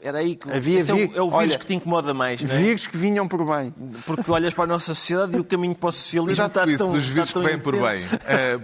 Era 0.00 0.18
aí 0.20 0.36
que 0.36 0.50
Havia 0.50 0.80
esse 0.80 0.90
é, 0.90 0.94
o, 0.94 0.96
vir- 0.96 1.02
é 1.16 1.20
o 1.20 1.28
vírus 1.28 1.34
olha, 1.34 1.58
que 1.58 1.66
te 1.66 1.74
incomoda 1.74 2.14
mais, 2.14 2.40
não 2.40 2.50
é? 2.50 2.58
Vírus 2.58 2.86
que 2.86 2.96
vinham 2.96 3.28
por 3.28 3.44
bem. 3.44 3.74
Porque 4.06 4.30
olhas 4.30 4.54
para 4.54 4.64
a 4.64 4.66
nossa 4.66 4.86
sociedade 4.94 5.36
e 5.36 5.40
o 5.40 5.44
caminho 5.44 5.74
para 5.74 5.90
o 5.90 5.92
socialismo 5.92 6.44
Cuidado 6.48 6.70
está 6.70 6.72
isso, 6.72 6.78
tão, 6.92 6.96
está 6.96 7.12
vírus 7.12 7.32
que 7.32 7.38
vêm 7.40 7.58
por 7.58 7.74
bem. 7.74 8.00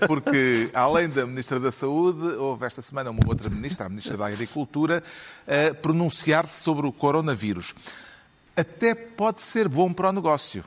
Porque, 0.08 0.70
além 0.72 1.11
da 1.11 1.26
Ministra 1.26 1.61
da 1.61 1.70
Saúde, 1.70 2.26
houve 2.37 2.64
esta 2.64 2.80
semana 2.80 3.11
uma 3.11 3.20
outra 3.26 3.50
Ministra, 3.50 3.85
a 3.87 3.88
Ministra 3.90 4.16
da 4.16 4.26
Agricultura, 4.26 5.02
a 5.46 5.74
pronunciar-se 5.74 6.62
sobre 6.62 6.87
o 6.87 6.92
coronavírus. 6.92 7.74
Até 8.56 8.94
pode 8.94 9.42
ser 9.42 9.68
bom 9.68 9.92
para 9.92 10.08
o 10.08 10.12
negócio. 10.12 10.64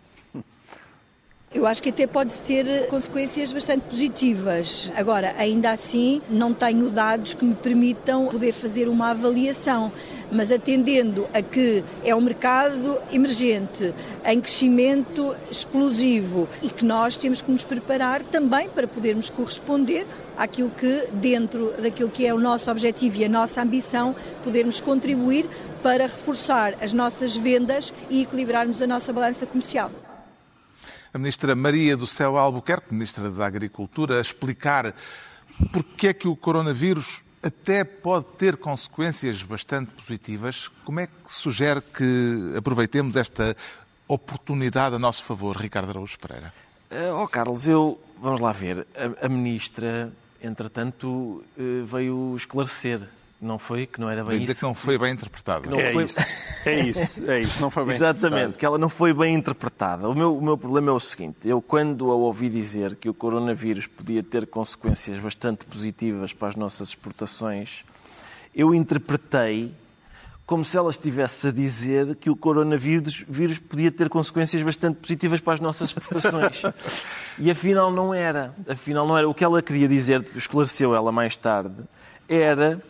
Eu 1.56 1.66
acho 1.66 1.82
que 1.82 1.88
até 1.88 2.06
pode 2.06 2.38
ter 2.42 2.86
consequências 2.90 3.50
bastante 3.50 3.84
positivas. 3.84 4.92
Agora, 4.94 5.34
ainda 5.38 5.72
assim, 5.72 6.22
não 6.30 6.54
tenho 6.54 6.90
dados 6.90 7.34
que 7.34 7.46
me 7.46 7.56
permitam 7.56 8.28
poder 8.28 8.52
fazer 8.52 8.90
uma 8.90 9.12
avaliação. 9.12 9.90
Mas 10.30 10.52
atendendo 10.52 11.26
a 11.34 11.42
que 11.42 11.82
é 12.04 12.14
um 12.14 12.20
mercado 12.20 12.98
emergente, 13.10 13.94
em 14.26 14.42
crescimento 14.42 15.34
explosivo 15.50 16.50
e 16.62 16.68
que 16.68 16.84
nós 16.84 17.16
temos 17.16 17.42
que 17.42 17.50
nos 17.50 17.64
preparar 17.64 18.22
também 18.24 18.68
para 18.68 18.86
podermos 18.86 19.30
corresponder 19.30 20.06
àquilo 20.36 20.70
que, 20.70 21.08
dentro 21.14 21.74
daquilo 21.82 22.10
que 22.10 22.28
é 22.28 22.34
o 22.34 22.40
nosso 22.40 22.70
objetivo 22.70 23.22
e 23.22 23.24
a 23.24 23.30
nossa 23.30 23.62
ambição, 23.62 24.14
podermos 24.44 24.82
contribuir 24.82 25.48
para 25.82 26.04
reforçar 26.04 26.76
as 26.82 26.92
nossas 26.92 27.34
vendas 27.34 27.94
e 28.10 28.24
equilibrarmos 28.24 28.82
a 28.82 28.88
nossa 28.88 29.14
balança 29.14 29.46
comercial. 29.46 29.90
A 31.16 31.18
Ministra 31.18 31.56
Maria 31.56 31.96
do 31.96 32.06
Céu 32.06 32.38
Albuquerque, 32.38 32.94
Ministra 32.94 33.32
da 33.32 33.46
Agricultura, 33.46 34.18
a 34.18 34.22
explicar 34.22 34.94
porque 35.72 36.08
é 36.08 36.14
que 36.14 36.28
o 36.28 36.36
coronavírus 36.36 37.24
até 37.42 37.86
pode 37.86 38.26
ter 38.38 38.58
consequências 38.58 39.42
bastante 39.42 39.92
positivas. 39.92 40.70
Como 40.84 41.00
é 41.00 41.08
que 41.08 41.14
sugere 41.28 41.80
que 41.80 42.54
aproveitemos 42.58 43.16
esta 43.16 43.56
oportunidade 44.10 44.96
a 44.96 45.00
nosso 45.00 45.24
favor, 45.24 45.56
Ricardo 45.56 45.92
Araújo 45.92 46.18
Pereira? 46.20 46.54
Eh, 46.92 47.10
Ó 47.12 47.26
Carlos, 47.28 47.66
eu. 47.66 47.98
Vamos 48.22 48.42
lá 48.42 48.52
ver. 48.52 48.86
A, 48.94 49.28
a 49.28 49.30
ministra, 49.30 50.12
entretanto, 50.42 51.46
eh, 51.58 51.82
veio 51.86 52.36
esclarecer. 52.36 53.08
Não 53.42 53.60
foi? 53.60 53.86
Que 53.86 54.00
não 54.00 54.10
era 54.10 54.22
bem 54.22 54.32
Vai 54.32 54.40
dizer 54.40 54.54
isso. 54.54 54.60
que 54.62 54.66
não 54.66 54.74
foi 54.74 54.98
bem 54.98 55.12
interpretado. 55.14 55.70
Não 55.70 55.80
É 55.80 55.92
foi- 55.92 56.04
isso, 56.06 56.20
é 56.66 56.80
isso, 56.80 57.30
é 57.32 57.42
isso. 57.42 57.62
Não 57.62 57.70
foi 57.70 57.84
bem. 57.86 57.94
Exatamente, 57.94 58.58
que 58.58 58.66
ela 58.66 58.78
não 58.78 58.90
foi 58.90 59.14
bem 59.14 59.36
interpretada. 59.36 60.08
O 60.10 60.16
meu, 60.16 60.36
o 60.38 60.42
meu 60.42 60.58
problema 60.58 60.90
é 60.90 60.94
o 60.94 61.00
seguinte: 61.00 61.38
eu, 61.44 61.62
quando 61.62 62.10
a 62.10 62.16
ouvi 62.16 62.48
dizer 62.50 62.96
que 62.96 63.10
o 63.10 63.14
coronavírus 63.14 63.88
podia 63.88 64.24
ter 64.24 64.48
consequências 64.48 65.20
bastante 65.20 65.66
positivas 65.66 66.32
para 66.34 66.48
as 66.48 66.56
nossas 66.56 66.90
exportações, 66.90 67.84
eu 68.56 68.74
interpretei 68.74 69.74
como 70.46 70.64
se 70.64 70.78
ela 70.78 70.90
estivesse 70.92 71.48
a 71.48 71.52
dizer 71.52 72.16
que 72.16 72.30
o 72.30 72.36
coronavírus 72.36 73.26
vírus 73.28 73.58
podia 73.60 73.92
ter 73.92 74.08
consequências 74.10 74.62
bastante 74.64 74.96
positivas 74.98 75.42
para 75.42 75.54
as 75.56 75.60
nossas 75.60 75.90
exportações. 75.90 76.62
e 77.38 77.52
afinal 77.52 77.92
não 77.92 78.14
era. 78.14 78.54
Afinal 78.68 79.06
não 79.08 79.18
era. 79.18 79.28
O 79.28 79.34
que 79.34 79.44
ela 79.44 79.62
queria 79.62 79.88
dizer, 79.88 80.24
esclareceu 80.36 80.96
ela 80.96 81.12
mais 81.12 81.36
tarde, 81.36 81.76
era 82.30 82.82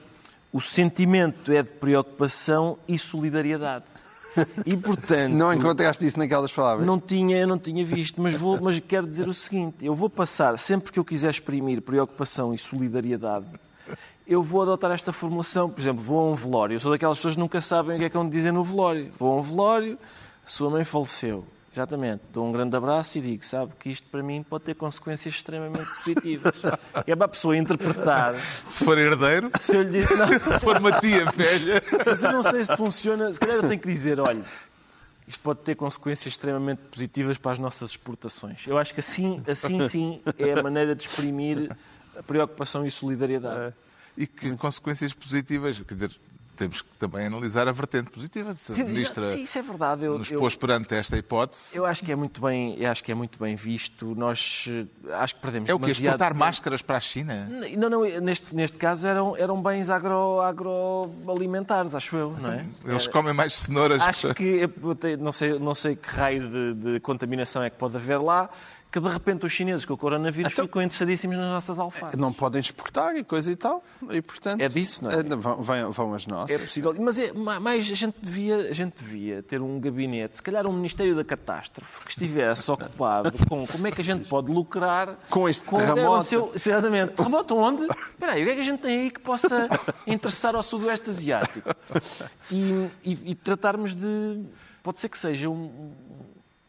o 0.55 0.61
sentimento 0.61 1.51
é 1.51 1.61
de 1.61 1.73
preocupação 1.73 2.77
e 2.87 2.97
solidariedade. 2.97 3.83
E 4.65 4.77
portanto, 4.77 5.33
Não 5.33 5.53
encontraste 5.53 6.05
isso 6.05 6.17
naquelas 6.17 6.49
palavras? 6.49 6.87
não 6.87 6.97
tinha, 6.97 7.37
eu 7.37 7.45
não 7.45 7.59
tinha 7.59 7.83
visto, 7.83 8.21
mas, 8.21 8.33
vou, 8.35 8.57
mas 8.61 8.79
quero 8.79 9.05
dizer 9.05 9.27
o 9.27 9.33
seguinte: 9.33 9.83
eu 9.85 9.93
vou 9.93 10.09
passar, 10.09 10.57
sempre 10.57 10.93
que 10.93 10.99
eu 10.99 11.03
quiser 11.03 11.29
exprimir 11.29 11.81
preocupação 11.81 12.53
e 12.53 12.57
solidariedade, 12.57 13.47
eu 14.25 14.41
vou 14.41 14.61
adotar 14.61 14.91
esta 14.91 15.11
formulação. 15.11 15.69
Por 15.69 15.81
exemplo, 15.81 16.01
vou 16.01 16.19
a 16.19 16.31
um 16.31 16.35
velório. 16.35 16.75
Eu 16.75 16.79
sou 16.79 16.89
daquelas 16.89 17.17
pessoas 17.17 17.33
que 17.33 17.39
nunca 17.41 17.59
sabem 17.59 17.97
o 17.97 17.99
que 17.99 18.05
é 18.05 18.09
que 18.09 18.15
vão 18.15 18.29
dizer 18.29 18.53
no 18.53 18.63
velório. 18.63 19.11
Vou 19.19 19.33
a 19.33 19.41
um 19.41 19.43
velório, 19.43 19.97
sua 20.45 20.69
mãe 20.69 20.85
faleceu. 20.85 21.45
Exatamente. 21.75 22.21
Dou 22.31 22.47
um 22.47 22.53
grande 22.53 22.73
abraço 22.73 23.17
e 23.17 23.21
digo, 23.21 23.45
sabe, 23.45 23.73
que 23.77 23.89
isto 23.89 24.07
para 24.07 24.23
mim 24.23 24.41
pode 24.49 24.63
ter 24.63 24.75
consequências 24.75 25.35
extremamente 25.35 25.85
positivas. 25.97 26.55
Que 27.03 27.11
é 27.11 27.15
para 27.17 27.25
a 27.25 27.27
pessoa 27.27 27.57
interpretar. 27.57 28.33
Se 28.69 28.85
for 28.85 28.97
herdeiro, 28.97 29.51
Se 29.59 29.75
eu 29.75 29.81
lhe 29.83 29.99
não, 29.99 30.27
se 30.57 30.59
for 30.63 30.77
uma 30.77 30.93
tia 30.93 31.25
velha. 31.25 31.83
mas 32.05 32.23
eu 32.23 32.31
não 32.31 32.41
sei 32.41 32.63
se 32.63 32.77
funciona. 32.77 33.33
Se 33.33 33.39
calhar 33.41 33.57
eu 33.57 33.67
tenho 33.67 33.79
que 33.79 33.89
dizer, 33.89 34.21
olha, 34.21 34.41
isto 35.27 35.41
pode 35.41 35.59
ter 35.59 35.75
consequências 35.75 36.33
extremamente 36.33 36.81
positivas 36.83 37.37
para 37.37 37.51
as 37.51 37.59
nossas 37.59 37.91
exportações. 37.91 38.65
Eu 38.65 38.77
acho 38.77 38.93
que 38.93 39.01
assim, 39.01 39.43
assim 39.45 39.85
sim 39.89 40.21
é 40.37 40.57
a 40.57 40.63
maneira 40.63 40.95
de 40.95 41.03
exprimir 41.05 41.75
a 42.17 42.23
preocupação 42.23 42.87
e 42.87 42.91
solidariedade. 42.91 43.73
E 44.15 44.25
que 44.25 44.55
consequências 44.55 45.11
positivas. 45.11 45.77
Quer 45.81 45.93
dizer, 45.93 46.11
temos 46.55 46.81
que 46.81 46.95
também 46.97 47.25
analisar 47.27 47.67
a 47.67 47.71
vertente 47.71 48.09
positiva. 48.09 48.53
Se 48.53 48.73
a 48.73 48.83
Ministra 48.85 49.27
Sim, 49.27 49.43
isso 49.43 49.57
é 49.57 49.61
verdade. 49.61 50.03
Eu, 50.05 50.17
nos 50.17 50.31
eu- 50.31 50.39
pôs 50.39 50.55
perante 50.55 50.95
esta 50.95 51.17
hipótese. 51.17 51.75
eu 51.77 51.85
acho 51.85 52.03
que 52.03 52.11
é 52.11 52.15
muito 52.15 52.41
bem, 52.41 52.75
eu 52.81 52.89
acho 52.89 53.03
que 53.03 53.11
é 53.11 53.15
muito 53.15 53.37
bem 53.37 53.55
visto. 53.55 54.15
Nós 54.15 54.65
eh, 54.69 54.85
acho 55.15 55.35
que 55.35 55.41
perdemos 55.41 55.69
É 55.69 55.73
o 55.73 55.79
que? 55.79 55.91
Exportar 55.91 56.29
tempo. 56.29 56.39
máscaras 56.39 56.81
para 56.81 56.97
a 56.97 56.99
China? 56.99 57.47
Não, 57.77 57.89
não, 57.89 58.01
neste, 58.21 58.55
neste 58.55 58.77
caso 58.77 59.05
eram, 59.05 59.35
eram 59.37 59.61
bens 59.61 59.89
agro, 59.89 60.41
agroalimentares, 60.41 61.93
acho 61.95 62.15
eu, 62.17 62.31
não 62.41 62.51
é? 62.51 62.65
Eles 62.85 63.07
comem 63.07 63.33
mais 63.33 63.53
cenouras. 63.55 64.01
Acho 64.01 64.33
que, 64.33 64.69
eu 64.81 64.95
te- 64.95 65.17
não 65.17 65.31
sei, 65.31 65.59
não 65.59 65.75
sei 65.75 65.95
que 65.95 66.07
raio 66.09 66.47
de, 66.49 66.73
de 66.93 66.99
contaminação 66.99 67.61
é 67.63 67.69
que 67.69 67.77
pode 67.77 67.95
haver 67.95 68.19
lá, 68.19 68.49
que 68.95 68.99
de 69.01 69.09
repente 69.09 69.45
os 69.45 69.51
chineses 69.51 69.83
com 69.85 69.93
o 69.93 69.97
coronavírus 69.97 70.53
Então- 70.53 70.65
ficam 70.65 70.81
interessadíssimos 70.81 71.35
nas 71.35 71.49
nossas 71.49 71.77
alfaces. 71.79 72.17
Não 72.17 72.31
podem 72.31 72.61
exportar 72.61 73.13
e 73.17 73.25
coisa 73.25 73.51
e 73.51 73.55
tal. 73.57 73.83
E, 74.09 74.21
portanto, 74.21 74.61
É 74.61 74.69
disso, 74.69 75.03
não 75.03 75.11
é? 75.11 75.21
Vão, 75.21 75.61
vão- 75.61 75.91
vão 75.91 76.13
as 76.13 76.25
nossas. 76.25 76.55
É 76.55 76.57
possível. 76.57 76.95
Mas 76.97 77.19
é, 77.19 77.33
ma- 77.33 77.59
mais 77.59 77.91
a 77.91 77.93
gente, 77.95 78.15
devia, 78.21 78.55
a 78.69 78.73
gente 78.73 78.93
devia 79.03 79.43
ter 79.43 79.61
um 79.61 79.79
gabinete, 79.81 80.37
se 80.37 80.41
calhar 80.41 80.65
um 80.65 80.71
Ministério 80.71 81.13
da 81.13 81.25
Catástrofe, 81.25 82.05
que 82.05 82.11
estivesse 82.11 82.71
ocupado 82.71 83.33
com 83.49 83.67
como 83.67 83.85
é 83.85 83.91
que 83.91 83.99
a 83.99 84.03
gente 84.03 84.29
pode 84.29 84.49
lucrar 84.51 85.17
Com 85.29 85.49
este 85.49 85.65
que 85.67 85.75
terremoto. 85.75 86.01
aconteceu. 86.13 86.51
Exatamente. 86.55 87.11
Terremoto 87.13 87.55
onde? 87.57 87.83
Espera 87.83 88.31
aí, 88.31 88.43
o 88.43 88.45
que 88.45 88.51
é 88.51 88.55
que 88.55 88.61
a 88.61 88.65
gente 88.65 88.79
tem 88.79 89.01
aí 89.01 89.11
que 89.11 89.19
possa 89.19 89.67
interessar 90.07 90.55
ao 90.55 90.63
Sudoeste 90.63 91.09
Asiático? 91.09 91.69
E, 92.49 92.87
e- 93.03 93.31
e 93.31 93.35
tratarmos 93.35 93.93
de. 93.93 94.41
Pode 94.81 94.99
ser 95.01 95.09
que 95.09 95.17
seja 95.17 95.49
um, 95.49 95.91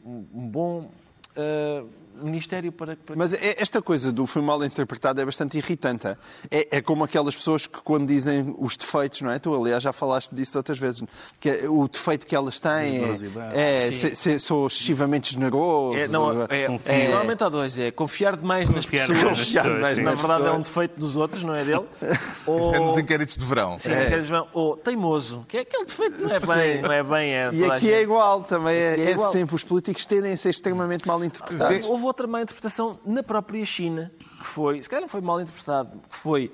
um- 0.05 0.25
bom 0.49 0.91
ah, 1.37 1.85
Ministério 2.23 2.73
para. 2.73 2.97
para... 2.97 3.17
Mas 3.17 3.33
é- 3.35 3.57
esta 3.59 3.81
coisa 3.83 4.11
do 4.13 4.27
foi 4.27 4.43
mal 4.43 4.63
interpretado 4.65 5.21
é 5.21 5.25
bastante 5.25 5.57
irritante. 5.59 6.07
É, 6.51 6.69
é 6.71 6.81
como 6.81 7.05
aquelas 7.05 7.35
pessoas 7.37 7.67
que 7.67 7.81
quando 7.83 8.07
dizem 8.09 8.55
os 8.59 8.77
defeitos, 8.77 9.21
não 9.23 9.31
é? 9.31 9.39
Tu, 9.39 9.55
aliás, 9.55 9.83
já 9.83 9.93
falaste 9.93 10.35
disso 10.35 10.57
outras 10.59 10.79
vezes. 10.79 11.03
Que 11.41 11.51
é 11.51 11.69
o 11.69 11.87
defeito 11.89 12.27
que 12.27 12.35
elas 12.35 12.59
têm 12.61 13.05
é, 13.53 13.89
é 13.89 13.93
se- 13.93 14.15
se- 14.15 14.39
sou 14.39 14.67
excessivamente 14.67 15.33
generoso. 15.33 15.99
É, 15.99 16.09
não, 16.09 16.43
é, 16.49 16.65
é, 16.85 17.09
normalmente 17.09 17.43
há 17.45 17.49
dois. 17.49 17.79
É 17.79 17.91
confiar 17.91 18.37
demais 18.37 18.69
nas 18.69 18.85
Confiar 18.85 19.07
pessoas. 19.07 19.19
demais 19.19 19.39
nas 19.39 19.47
Confiar 19.47 19.63
pessoas, 19.63 19.77
demais. 19.77 19.97
sim. 19.99 20.03
Na 20.05 20.11
verdade 20.15 20.33
é 20.33 20.45
pessoas. 20.45 20.59
um 20.59 20.63
defeito 20.63 21.01
dos 21.01 21.17
outros, 21.17 21.43
não 21.43 21.55
é 21.55 21.65
dele. 21.65 21.85
É 22.47 22.79
nos 22.79 22.91
Ou, 22.95 23.01
inquéritos 23.01 23.37
de 23.37 23.45
verão. 23.45 23.79
sim, 23.79 23.91
eles 23.91 24.29
vão- 24.29 24.47
ou 24.53 24.77
teimoso, 24.77 25.45
que 25.49 25.57
é 25.59 25.61
aquele 25.61 25.85
defeito 25.85 26.17
não 26.23 26.35
é 26.35 26.41
bem, 26.41 26.83
não 26.83 26.93
é 26.93 27.03
bem 27.03 27.31
é 27.35 27.51
E 27.53 27.65
aqui 27.65 27.93
é 27.93 28.03
igual 28.03 28.43
também. 28.45 28.75
É, 28.75 28.97
é 28.97 29.01
é 29.07 29.11
igual. 29.13 29.33
sempre. 29.33 29.55
Os 29.57 29.65
políticos 29.65 30.07
tendem 30.07 30.33
a 30.33 30.37
ser 30.37 30.51
extremamente 30.51 31.07
mal 31.07 31.23
interpretados. 31.25 31.85
Houve 31.87 32.06
outra 32.07 32.27
má 32.27 32.41
interpretação 32.43 32.99
na 33.05 33.23
própria 33.23 33.65
China, 33.67 34.11
que 34.39 34.47
foi, 34.47 34.83
se 34.83 34.89
calhar 34.89 35.03
não 35.03 35.09
foi 35.09 35.21
mal 35.21 35.41
interpretado, 35.41 36.01
que 36.09 36.17
foi 36.17 36.51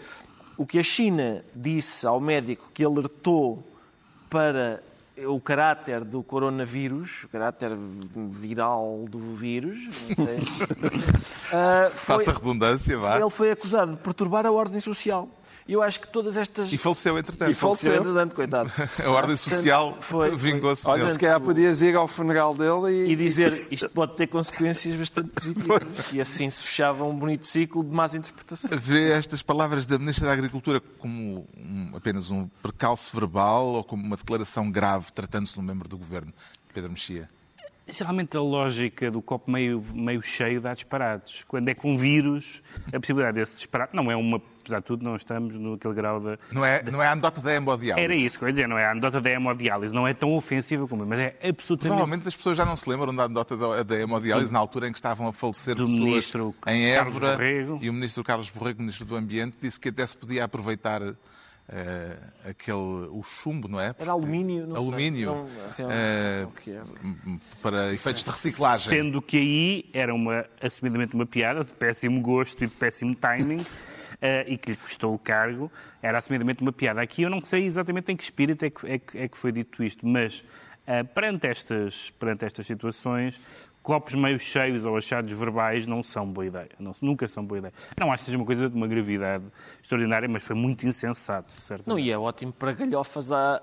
o 0.57 0.67
que 0.67 0.79
a 0.79 0.83
China 0.83 1.43
disse 1.55 2.07
ao 2.07 2.21
médico 2.21 2.71
que 2.75 2.85
alertou 2.85 3.67
para 4.31 4.83
o 5.27 5.39
caráter 5.41 6.03
do 6.05 6.23
coronavírus, 6.23 7.25
o 7.25 7.29
caráter 7.29 7.71
viral 7.77 9.05
do 9.09 9.35
vírus, 9.37 10.09
não 10.17 10.27
sei. 10.27 10.39
Ah, 11.55 11.91
foi- 11.95 12.25
Faça 12.25 12.33
redundância, 12.39 12.97
vá. 12.97 13.21
ele 13.21 13.29
foi 13.29 13.51
acusado 13.51 13.93
de 13.93 13.99
perturbar 13.99 14.47
a 14.47 14.51
ordem 14.51 14.81
social. 14.81 15.29
E 15.67 15.73
eu 15.75 15.83
acho 15.83 16.01
que 16.01 16.09
todas 16.09 16.37
estas. 16.37 16.73
E 16.73 16.79
faleceu, 16.79 17.17
entretanto. 17.19 17.51
E 17.51 17.55
faleceu. 17.55 17.95
entretanto, 17.97 18.35
coitado. 18.35 18.71
A 19.05 19.11
ordem 19.11 19.37
social 19.37 19.97
vingou-se 20.37 20.89
Olha, 20.89 21.09
se 21.09 21.19
calhar 21.19 21.41
podias 21.41 21.83
ir 21.83 21.95
ao 21.95 22.09
funeral 22.09 22.55
dele 22.55 23.07
e. 23.09 23.13
E 23.13 23.17
dizer 23.17 23.69
isto 23.71 23.89
pode 23.91 24.17
ter 24.17 24.27
consequências 24.27 24.97
bastante 24.97 25.29
positivas. 25.31 26.13
E 26.13 26.21
assim 26.21 26.51
se 26.51 26.63
fechava 26.65 27.05
um 27.05 27.15
bonito 27.17 27.47
ciclo 27.47 27.85
de 27.85 27.95
más 27.95 28.15
interpretações. 28.15 28.83
Vê 28.83 29.11
estas 29.13 29.41
palavras 29.43 29.87
da 29.87 29.99
Ministra 29.99 30.27
da 30.27 30.33
Agricultura 30.33 30.81
como 30.99 31.47
um- 31.57 31.91
apenas 31.95 32.31
um 32.31 32.49
percalço 32.63 33.15
verbal 33.15 33.67
ou 33.67 33.85
como 33.85 34.05
uma 34.05 34.17
declaração 34.17 34.71
grave 34.71 35.13
tratando-se 35.13 35.55
de 35.55 35.61
um 35.61 35.63
membro 35.63 35.89
do 35.89 35.97
governo? 35.97 36.33
Pedro 36.75 36.91
Mexia. 36.91 37.29
Geralmente 37.87 38.37
a 38.37 38.41
lógica 38.41 39.11
do 39.11 39.21
copo 39.21 39.51
meio, 39.51 39.83
meio 39.93 40.23
cheio 40.23 40.61
dá 40.61 40.73
disparates. 40.73 41.45
Quando 41.49 41.69
é 41.69 41.75
com 41.75 41.97
vírus, 41.97 42.63
a 42.93 42.99
possibilidade 43.01 43.35
desse 43.35 43.57
disparate 43.57 43.95
não 43.95 44.11
é 44.11 44.15
uma, 44.17 44.41
apesar 44.63 44.79
de 44.81 44.85
tudo, 44.87 45.05
não 45.05 45.17
estamos 45.17 45.59
naquele 45.59 45.95
grau 45.95 46.21
de. 46.21 46.39
Não 46.51 46.65
é, 46.65 46.83
não 46.91 47.03
é 47.03 47.07
a 47.09 47.13
anedota 47.13 47.41
da 47.41 47.53
hemodiálise. 47.55 48.05
Era 48.05 48.15
isso 48.15 48.39
que 48.39 48.45
eu 48.45 48.49
ia 48.49 48.53
dizer, 48.53 48.69
não 48.69 48.79
é 48.79 48.87
a 48.87 48.93
anedota 48.93 49.21
da 49.21 49.31
hemodiálise, 49.31 49.95
não 49.95 50.09
é 50.09 50.15
tão 50.15 50.33
ofensiva 50.35 50.87
como, 50.89 51.05
mas 51.05 51.19
é 51.21 51.37
absolutamente. 51.49 51.97
Provavelmente 51.97 52.29
as 52.29 52.37
pessoas 52.37 52.57
já 52.57 52.65
não 52.65 52.77
se 52.77 52.89
lembram 52.89 53.15
da 53.15 53.25
anedota 53.25 53.57
da, 53.57 53.83
da 53.83 53.97
hemodiálise 54.01 54.53
na 54.53 54.59
altura 54.59 54.89
em 54.89 54.93
que 54.93 54.99
estavam 54.99 55.29
a 55.29 55.33
falecer 55.33 55.75
Do 55.75 55.85
pessoas 55.85 56.01
ministro 56.01 56.55
em 56.67 56.95
Carlos 56.95 57.15
Évora 57.17 57.33
Borrego. 57.33 57.79
e 57.83 57.91
o 57.91 57.93
ministro 57.93 58.25
Carlos 58.25 58.49
Borrego, 58.51 58.81
ministro 58.81 59.05
do 59.05 59.17
Ambiente, 59.17 59.57
disse 59.61 59.79
que 59.79 59.89
até 59.91 60.07
se 60.07 60.17
podia 60.17 60.45
aproveitar 60.45 61.03
eh, 61.69 62.17
aquele, 62.51 62.77
o 62.77 63.23
chumbo, 63.25 63.69
não 63.69 63.81
é? 63.81 63.95
Era 63.99 64.13
alumínio, 64.13 64.67
não 64.67 64.75
sei. 64.77 64.85
Alumínio. 64.85 65.31
Era 65.31 65.33
um- 65.39 65.67
assim, 65.69 65.85
um- 65.85 65.89
eh, 65.91 66.45
o 66.47 66.51
que 66.51 66.71
era. 66.73 66.85
para 67.63 67.93
efeitos 67.93 68.25
de 68.25 68.31
reciclagem. 68.31 68.89
Sendo 68.89 69.23
que 69.23 69.37
aí 69.39 69.91
era 69.93 70.13
uma, 70.15 70.45
assumidamente 70.61 71.15
uma 71.15 71.25
piada 71.25 71.61
de 71.63 71.71
péssimo 71.73 72.21
gosto 72.21 72.63
e 72.65 72.67
de 72.67 72.73
péssimo 72.75 73.15
timing. 73.15 73.65
eh, 74.23 74.45
e 74.49 74.57
que 74.57 74.71
lhe 74.71 74.77
custou 74.79 75.13
o 75.13 75.19
cargo, 75.19 75.71
era 76.01 76.17
assumidamente 76.17 76.63
uma 76.63 76.73
piada. 76.73 77.03
Aqui 77.03 77.23
eu 77.23 77.29
não 77.29 77.41
sei 77.41 77.65
exatamente 77.67 78.11
em 78.13 78.17
que 78.17 78.23
espírito 78.23 78.65
é 78.65 78.71
que, 78.71 78.87
é 78.91 78.99
que- 78.99 79.19
é 79.19 79.29
que 79.29 79.37
foi 79.37 79.53
dito 79.53 79.83
isto, 79.83 80.07
mas 80.07 80.43
eh, 80.87 81.03
perante, 81.03 81.47
estas, 81.47 82.11
perante 82.19 82.45
estas 82.45 82.67
situações, 82.67 83.39
copos 83.83 84.15
meio 84.15 84.39
cheios 84.39 84.85
ou 84.85 84.97
achados 84.97 85.37
verbais 85.37 85.89
não 85.89 86.05
são 86.05 86.25
boa 86.25 86.47
ideia. 86.47 86.69
Não, 86.79 86.93
nunca 87.03 87.27
são 87.27 87.45
boa 87.45 87.59
ideia. 87.59 87.75
Não 87.99 88.13
acho 88.13 88.19
que 88.23 88.27
seja 88.27 88.37
uma 88.39 88.47
coisa 88.47 88.69
de 88.71 88.77
uma 88.77 88.87
gravidade 88.87 89.45
extraordinária, 89.83 90.29
mas 90.29 90.45
foi 90.45 90.55
muito 90.55 90.87
insensato, 90.87 91.53
certo? 91.61 91.89
Não, 91.89 91.99
e 91.99 92.09
é 92.09 92.17
ótimo 92.17 92.53
para 92.53 92.71
galhofas 92.73 93.33
à, 93.33 93.61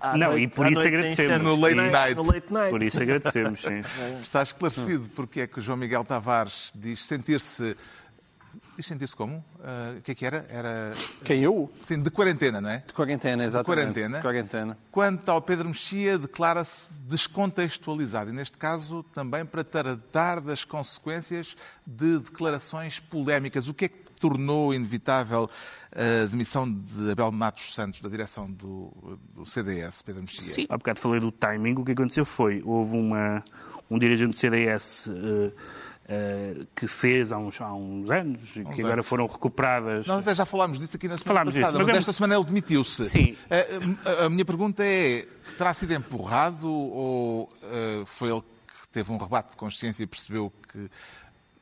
à, 0.00 0.16
Não, 0.16 0.30
noite, 0.30 0.44
e 0.44 0.48
por 0.48 0.72
isso 0.72 0.86
agradecemos. 0.86 1.42
No 1.46 1.54
late 1.60 1.74
night. 1.74 2.14
No 2.14 2.22
late 2.22 2.50
night. 2.52 2.70
Por 2.70 2.82
isso 2.82 3.02
agradecemos, 3.02 3.60
sim. 3.60 3.80
Está 4.22 4.42
esclarecido 4.42 5.06
porque 5.14 5.42
é 5.42 5.46
que 5.46 5.58
o 5.58 5.62
João 5.62 5.76
Miguel 5.76 6.02
Tavares 6.04 6.72
diz 6.74 7.04
sentir-se. 7.04 7.76
Diz 8.76 8.86
sentir-se 8.86 9.16
como? 9.16 9.44
O 9.98 10.02
que 10.02 10.12
é 10.12 10.14
que 10.14 10.24
era? 10.24 10.46
Era. 10.48 10.92
Quem 11.24 11.42
eu? 11.42 11.70
Sim, 11.82 12.00
de 12.00 12.10
quarentena, 12.10 12.60
não 12.60 12.70
é? 12.70 12.84
De 12.86 12.92
quarentena, 12.92 13.44
exatamente. 13.44 13.66
quarentena. 13.66 14.16
De 14.18 14.22
quarentena. 14.22 14.78
Quanto 14.90 15.28
ao 15.28 15.42
Pedro 15.42 15.68
Mexia, 15.68 16.16
declara-se 16.16 16.92
descontextualizado. 17.00 18.30
E 18.30 18.32
neste 18.32 18.56
caso, 18.56 19.02
também 19.12 19.44
para 19.44 19.64
tratar 19.64 20.40
das 20.40 20.64
consequências 20.64 21.56
de 21.84 22.20
declarações 22.20 23.00
polémicas. 23.00 23.66
O 23.66 23.74
que 23.74 23.86
é 23.86 23.88
que 23.88 24.08
tornou 24.20 24.74
inevitável 24.74 25.48
a 25.92 26.26
demissão 26.26 26.70
de 26.70 27.10
Abel 27.10 27.32
Matos 27.32 27.74
Santos 27.74 28.00
da 28.00 28.08
direção 28.08 28.50
do, 28.50 29.18
do 29.34 29.46
CDS, 29.46 30.02
Pedro 30.02 30.22
Mexia? 30.22 30.42
Sim, 30.42 30.66
há 30.68 30.76
bocado 30.76 30.98
falei 30.98 31.20
do 31.20 31.32
timing. 31.32 31.74
O 31.74 31.84
que 31.84 31.92
aconteceu 31.92 32.24
foi, 32.24 32.62
houve 32.64 32.96
uma, 32.96 33.42
um 33.90 33.98
dirigente 33.98 34.32
do 34.32 34.36
CDS 34.36 35.08
eh, 35.08 35.52
eh, 36.08 36.64
que 36.74 36.88
fez 36.88 37.30
há 37.32 37.38
uns, 37.38 37.60
há 37.60 37.72
uns 37.74 38.10
anos 38.10 38.40
e 38.56 38.64
que 38.64 38.80
agora 38.82 39.02
foram 39.02 39.26
recuperadas. 39.26 40.06
Nós 40.06 40.20
até 40.22 40.34
já 40.34 40.46
falámos 40.46 40.78
disso 40.80 40.96
aqui 40.96 41.06
na 41.06 41.16
semana 41.18 41.28
Falámos 41.40 41.54
passada, 41.54 41.66
disso, 41.72 41.78
mas 41.78 41.86
mas, 41.88 41.96
é 41.96 41.98
esta 41.98 42.12
semana 42.14 42.34
ele 42.36 42.44
demitiu-se. 42.44 43.04
Sim. 43.04 43.36
A, 43.50 44.22
a- 44.22 44.24
a 44.26 44.30
minha 44.30 44.44
pergunta 44.44 44.82
é, 44.84 45.26
terá 45.58 45.74
sido 45.74 45.92
empurrado 45.92 46.68
ou 46.70 47.48
eh, 47.62 48.02
foi 48.06 48.30
ele 48.30 48.40
que 48.40 48.88
teve 48.90 49.12
um 49.12 49.18
rebate 49.18 49.50
de 49.50 49.56
consciência 49.58 50.02
e 50.02 50.06
percebeu 50.06 50.50
que 50.72 50.88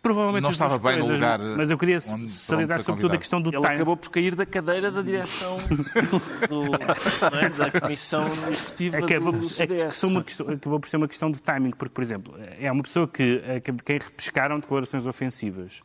Provavelmente 0.07 0.43
não 0.43 0.51
as 0.51 0.55
estava 0.57 0.79
bem 0.79 0.93
no 0.99 1.05
coisas, 1.07 1.21
lugar 1.21 1.39
Mas 1.57 1.71
eu 1.71 1.77
queria 1.79 1.99
onde- 2.11 2.31
salientar 2.33 2.81
sobretudo 2.81 3.15
a 3.15 3.19
questão 3.19 3.41
do 3.43 3.51
Ele 3.51 3.61
timing. 3.61 3.75
acabou 3.75 3.97
por 3.97 4.11
cair 4.11 4.35
da 4.35 4.47
cadeira 4.47 4.91
da 4.91 5.03
direção 5.03 5.59
do, 6.49 7.37
é, 7.37 7.49
da 7.51 7.81
Comissão 7.81 8.23
Executiva 8.51 8.99
Acabou, 8.99 9.33
do 9.33 9.47
é 9.47 9.49
CDS. 9.49 10.03
uma 10.05 10.23
questão- 10.23 10.49
acabou 10.49 10.81
por 10.81 10.89
ser 10.89 10.97
uma 10.97 11.09
questão 11.09 11.31
de 11.31 11.43
timing, 11.43 11.71
porque, 11.71 11.93
por 11.95 12.03
exemplo, 12.03 12.35
é 12.61 12.71
uma 12.71 12.83
pessoa 12.83 13.09
que, 13.09 13.43
é 13.45 13.61
que- 13.61 13.73
de 13.73 13.83
quem 13.83 13.99
repescaram 13.99 14.59
declarações 14.59 15.07
ofensivas. 15.07 15.81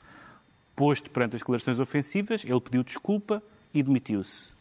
Posto 0.75 1.09
perante 1.09 1.35
as 1.35 1.41
declarações 1.41 1.79
ofensivas, 1.79 2.43
ele 2.45 2.61
pediu 2.61 2.83
desculpa 2.83 3.41
e 3.73 3.83
demitiu-se. 3.83 4.51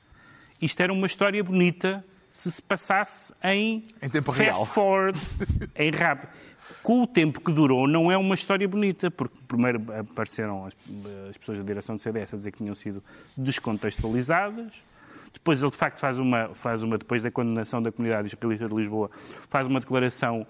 Isto 0.60 0.80
era 0.82 0.92
uma 0.92 1.06
história 1.06 1.42
bonita 1.42 2.04
se 2.30 2.50
se 2.50 2.62
passasse 2.62 3.32
em, 3.42 3.86
Em 4.00 4.08
tempo 4.08 4.32
fast 4.32 4.52
real. 4.52 4.64
forward, 4.66 5.18
em 5.74 5.90
rápido. 5.90 6.28
Com 6.82 7.02
o 7.02 7.06
tempo 7.06 7.40
que 7.40 7.52
durou, 7.52 7.86
não 7.86 8.10
é 8.10 8.16
uma 8.16 8.34
história 8.34 8.66
bonita, 8.66 9.10
porque 9.10 9.38
primeiro 9.46 9.82
apareceram 9.98 10.64
as, 10.64 10.76
as 11.28 11.36
pessoas 11.36 11.58
da 11.58 11.64
direção 11.64 11.96
do 11.96 12.00
CDS 12.00 12.34
a 12.34 12.36
dizer 12.36 12.50
que 12.52 12.58
tinham 12.58 12.74
sido 12.74 13.02
descontextualizadas. 13.36 14.82
Depois 15.32 15.62
ele, 15.62 15.70
de 15.70 15.76
facto, 15.76 16.00
faz 16.00 16.18
uma, 16.18 16.54
faz 16.54 16.82
uma 16.82 16.98
depois 16.98 17.22
da 17.22 17.30
condenação 17.30 17.82
da 17.82 17.92
comunidade 17.92 18.28
israelita 18.28 18.68
de 18.68 18.74
Lisboa, 18.74 19.10
faz 19.48 19.66
uma 19.66 19.78
declaração 19.78 20.46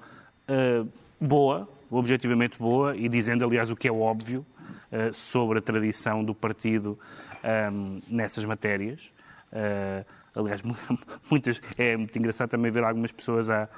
ah, 0.48 0.86
boa, 1.20 1.68
objetivamente 1.90 2.58
boa, 2.58 2.96
e 2.96 3.08
dizendo, 3.08 3.44
aliás, 3.44 3.70
o 3.70 3.76
que 3.76 3.86
é 3.86 3.92
óbvio 3.92 4.44
ah, 4.90 5.12
sobre 5.12 5.58
a 5.58 5.62
tradição 5.62 6.24
do 6.24 6.34
partido 6.34 6.98
ah, 7.42 7.70
nessas 8.08 8.44
matérias. 8.44 9.12
Ah, 9.52 10.04
aliás, 10.34 10.62
muitas, 11.30 11.60
é 11.78 11.96
muito 11.96 12.18
engraçado 12.18 12.50
também 12.50 12.70
ver 12.70 12.82
algumas 12.84 13.12
pessoas 13.12 13.48
a 13.48 13.68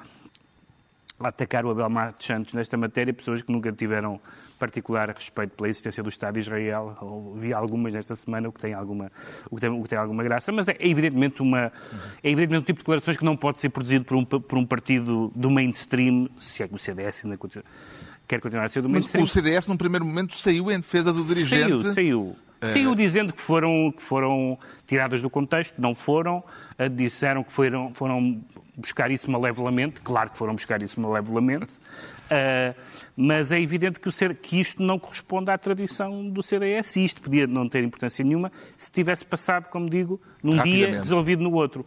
atacar 1.29 1.65
o 1.65 1.71
Abel 1.71 1.89
Matos 1.89 2.25
Santos 2.25 2.53
nesta 2.53 2.77
matéria, 2.77 3.13
pessoas 3.13 3.41
que 3.41 3.51
nunca 3.51 3.71
tiveram 3.71 4.19
particular 4.59 5.09
respeito 5.09 5.55
pela 5.55 5.67
existência 5.67 6.01
do 6.01 6.09
Estado 6.09 6.35
de 6.35 6.39
Israel. 6.39 6.95
Ou 7.01 7.35
Vi 7.35 7.53
algumas 7.53 7.93
nesta 7.93 8.15
semana, 8.15 8.47
o 8.47 8.51
que 8.51 8.59
tem 8.59 8.73
alguma, 8.73 9.11
o 9.49 9.55
que 9.55 9.61
tem, 9.61 9.69
o 9.69 9.83
que 9.83 9.89
tem 9.89 9.97
alguma 9.97 10.23
graça, 10.23 10.51
mas 10.51 10.67
é 10.67 10.77
evidentemente, 10.79 11.41
uma, 11.41 11.71
é 12.23 12.29
evidentemente 12.29 12.63
um 12.63 12.65
tipo 12.65 12.77
de 12.79 12.83
declarações 12.83 13.17
que 13.17 13.25
não 13.25 13.35
pode 13.35 13.59
ser 13.59 13.69
produzido 13.69 14.05
por 14.05 14.15
um, 14.15 14.23
por 14.23 14.57
um 14.57 14.65
partido 14.65 15.31
do 15.35 15.49
mainstream, 15.49 16.29
se 16.39 16.63
é 16.63 16.67
que 16.67 16.75
o 16.75 16.77
CDS 16.77 17.25
ainda 17.25 17.37
continua, 17.37 17.65
quer 18.27 18.39
continuar 18.39 18.65
a 18.65 18.69
ser 18.69 18.81
do 18.81 18.89
Mas 18.89 19.03
mainstream. 19.03 19.23
o 19.23 19.27
CDS, 19.27 19.67
num 19.67 19.77
primeiro 19.77 20.05
momento, 20.05 20.33
saiu 20.35 20.71
em 20.71 20.77
defesa 20.77 21.11
do 21.11 21.23
dirigente. 21.23 21.83
Saiu, 21.83 21.93
saiu. 21.93 22.35
Saiu 22.67 22.95
dizendo 22.95 23.33
que 23.33 23.41
foram, 23.41 23.91
que 23.95 24.01
foram 24.01 24.57
tiradas 24.85 25.21
do 25.21 25.29
contexto, 25.29 25.79
não 25.79 25.93
foram. 25.93 26.43
Eh, 26.77 26.89
Disseram 26.89 27.43
que 27.43 27.51
foram, 27.51 27.93
foram 27.93 28.41
buscar 28.75 29.11
isso 29.11 29.29
malevolamente. 29.29 30.01
Claro 30.01 30.29
que 30.29 30.37
foram 30.37 30.55
buscar 30.55 30.81
isso 30.81 30.99
malevolamente. 30.99 31.73
Uh, 32.23 32.73
mas 33.15 33.51
é 33.51 33.59
evidente 33.59 33.99
que, 33.99 34.07
o 34.07 34.11
ser, 34.11 34.35
que 34.35 34.59
isto 34.59 34.81
não 34.81 34.97
corresponde 34.97 35.51
à 35.51 35.57
tradição 35.57 36.29
do 36.29 36.41
CDS 36.41 36.95
e 36.95 37.03
isto 37.03 37.21
podia 37.21 37.45
não 37.45 37.67
ter 37.67 37.83
importância 37.83 38.23
nenhuma 38.23 38.51
se 38.77 38.89
tivesse 38.89 39.25
passado, 39.25 39.69
como 39.69 39.87
digo, 39.87 40.19
num 40.41 40.57
dia 40.63 40.99
resolvido 40.99 41.43
no 41.43 41.53
outro 41.53 41.85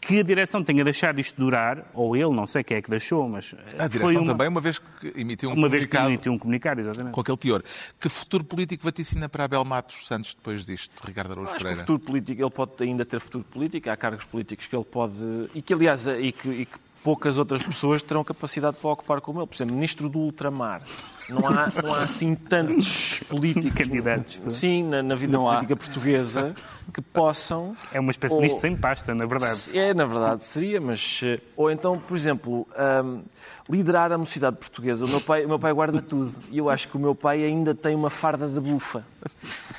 que 0.00 0.20
a 0.20 0.22
direção 0.22 0.64
tenha 0.64 0.82
deixado 0.82 1.20
isto 1.20 1.36
durar, 1.36 1.84
ou 1.92 2.16
ele, 2.16 2.30
não 2.30 2.46
sei 2.46 2.64
quem 2.64 2.78
é 2.78 2.82
que 2.82 2.90
deixou, 2.90 3.28
mas. 3.28 3.54
A 3.78 3.86
direção 3.86 4.22
uma, 4.22 4.32
também, 4.32 4.48
uma 4.48 4.60
vez 4.60 4.78
que 4.78 5.12
emitiu 5.14 5.50
um 5.50 5.52
uma 5.52 5.66
comunicado. 5.66 5.70
Vez 5.70 5.86
que 5.86 5.96
emitiu 5.96 6.32
um 6.32 6.38
comunicado, 6.38 6.80
exatamente. 6.80 7.12
Com 7.12 7.20
aquele 7.20 7.36
teor. 7.36 7.62
Que 7.98 8.08
futuro 8.08 8.44
político 8.44 8.84
vaticina 8.84 9.28
para 9.28 9.44
Abel 9.44 9.64
Matos 9.64 10.06
Santos 10.06 10.34
depois 10.34 10.64
disto, 10.64 10.92
Ricardo 11.06 11.32
Araújo 11.32 11.52
Pereira? 11.52 11.72
Que 11.72 11.80
futuro 11.80 11.98
político, 11.98 12.42
ele 12.42 12.50
pode 12.50 12.72
ainda 12.80 13.04
ter 13.04 13.20
futuro 13.20 13.44
político, 13.44 13.90
há 13.90 13.96
cargos 13.96 14.24
políticos 14.24 14.66
que 14.66 14.74
ele 14.74 14.84
pode. 14.84 15.14
e 15.54 15.60
que, 15.60 15.74
aliás, 15.74 16.06
e 16.06 16.32
que, 16.32 16.48
e 16.48 16.66
que 16.66 16.78
poucas 17.02 17.36
outras 17.36 17.62
pessoas 17.62 18.02
terão 18.02 18.24
capacidade 18.24 18.76
para 18.76 18.90
ocupar 18.90 19.20
como 19.20 19.40
ele. 19.40 19.46
Por 19.46 19.54
exemplo, 19.54 19.74
ministro 19.74 20.08
do 20.08 20.18
ultramar. 20.18 20.82
Não 21.30 21.46
há, 21.46 21.68
não 21.82 21.94
há 21.94 22.02
assim 22.02 22.34
tantos 22.34 23.20
políticos 23.28 23.72
candidatos 23.78 24.40
sim, 24.50 24.82
na, 24.84 25.02
na 25.02 25.14
vida 25.14 25.32
não 25.32 25.44
política 25.44 25.74
há. 25.74 25.76
portuguesa 25.76 26.54
que 26.92 27.00
possam. 27.00 27.76
É 27.92 28.00
uma 28.00 28.10
espécie 28.10 28.34
de 28.34 28.40
ministro 28.40 28.60
sem 28.60 28.76
pasta, 28.76 29.14
na 29.14 29.24
verdade. 29.24 29.78
É, 29.78 29.94
na 29.94 30.04
verdade, 30.04 30.44
seria, 30.44 30.80
mas. 30.80 31.20
Eh, 31.22 31.38
ou 31.56 31.70
então, 31.70 31.98
por 31.98 32.16
exemplo, 32.16 32.66
um, 33.04 33.22
liderar 33.68 34.10
a 34.12 34.18
mocidade 34.18 34.56
portuguesa. 34.56 35.04
O 35.04 35.08
meu, 35.08 35.20
pai, 35.20 35.44
o 35.44 35.48
meu 35.48 35.58
pai 35.58 35.72
guarda 35.72 36.02
tudo. 36.02 36.34
E 36.50 36.58
eu 36.58 36.68
acho 36.68 36.88
que 36.88 36.96
o 36.96 37.00
meu 37.00 37.14
pai 37.14 37.44
ainda 37.44 37.74
tem 37.74 37.94
uma 37.94 38.10
farda 38.10 38.48
de 38.48 38.60
bufa, 38.60 39.04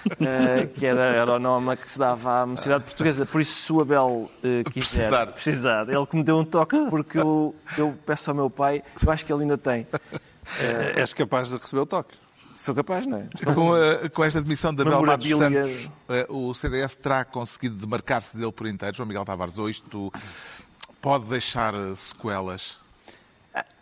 uh, 0.06 0.68
que 0.74 0.86
era, 0.86 1.04
era 1.04 1.34
o 1.34 1.39
nome 1.39 1.76
que 1.76 1.91
se 1.91 1.99
dava 1.99 2.41
à 2.41 2.45
mocidade 2.45 2.86
portuguesa. 2.86 3.26
Por 3.26 3.41
isso, 3.41 3.62
se 3.62 3.74
o 3.74 3.82
Abel 3.82 4.08
uh, 4.08 4.70
quiser 4.72 5.10
precisar. 5.10 5.28
precisar, 5.28 5.89
ele 5.89 6.06
que 6.06 6.16
me 6.16 6.24
deu 6.24 6.38
um 6.38 6.45
toque, 6.45 6.78
porque 6.89 7.18
eu, 7.18 7.54
eu 7.78 7.93
peço 8.06 8.32
ao 8.32 8.36
meu 8.36 8.49
pai, 8.49 8.82
eu 9.06 9.12
acho 9.12 9.26
que 9.26 9.34
ele 9.34 9.43
ainda 9.43 9.58
tem. 9.58 9.86
Uh, 10.60 10.99
És 10.99 11.14
capaz 11.14 11.49
de 11.49 11.58
receber 11.58 11.82
o 11.82 11.86
toque. 11.86 12.16
Sou 12.54 12.76
capaz, 12.76 13.06
não 13.08 13.18
é? 13.18 13.30
Com, 13.54 13.74
a, 13.74 14.10
com 14.10 14.26
esta 14.26 14.41
demissão 14.41 14.74
de 14.74 14.82
Abel 14.82 15.04
Matos 15.04 15.28
Santos, 15.28 15.89
o 16.28 16.54
CDS 16.54 16.95
terá 16.95 17.24
conseguido 17.24 17.76
demarcar-se 17.76 18.36
dele 18.36 18.52
por 18.52 18.68
inteiro, 18.68 18.95
João 18.95 19.08
Miguel 19.08 19.24
Tavares, 19.24 19.58
ou 19.58 19.70
isto 19.70 20.12
pode 21.02 21.26
deixar 21.26 21.74
sequelas? 21.95 22.78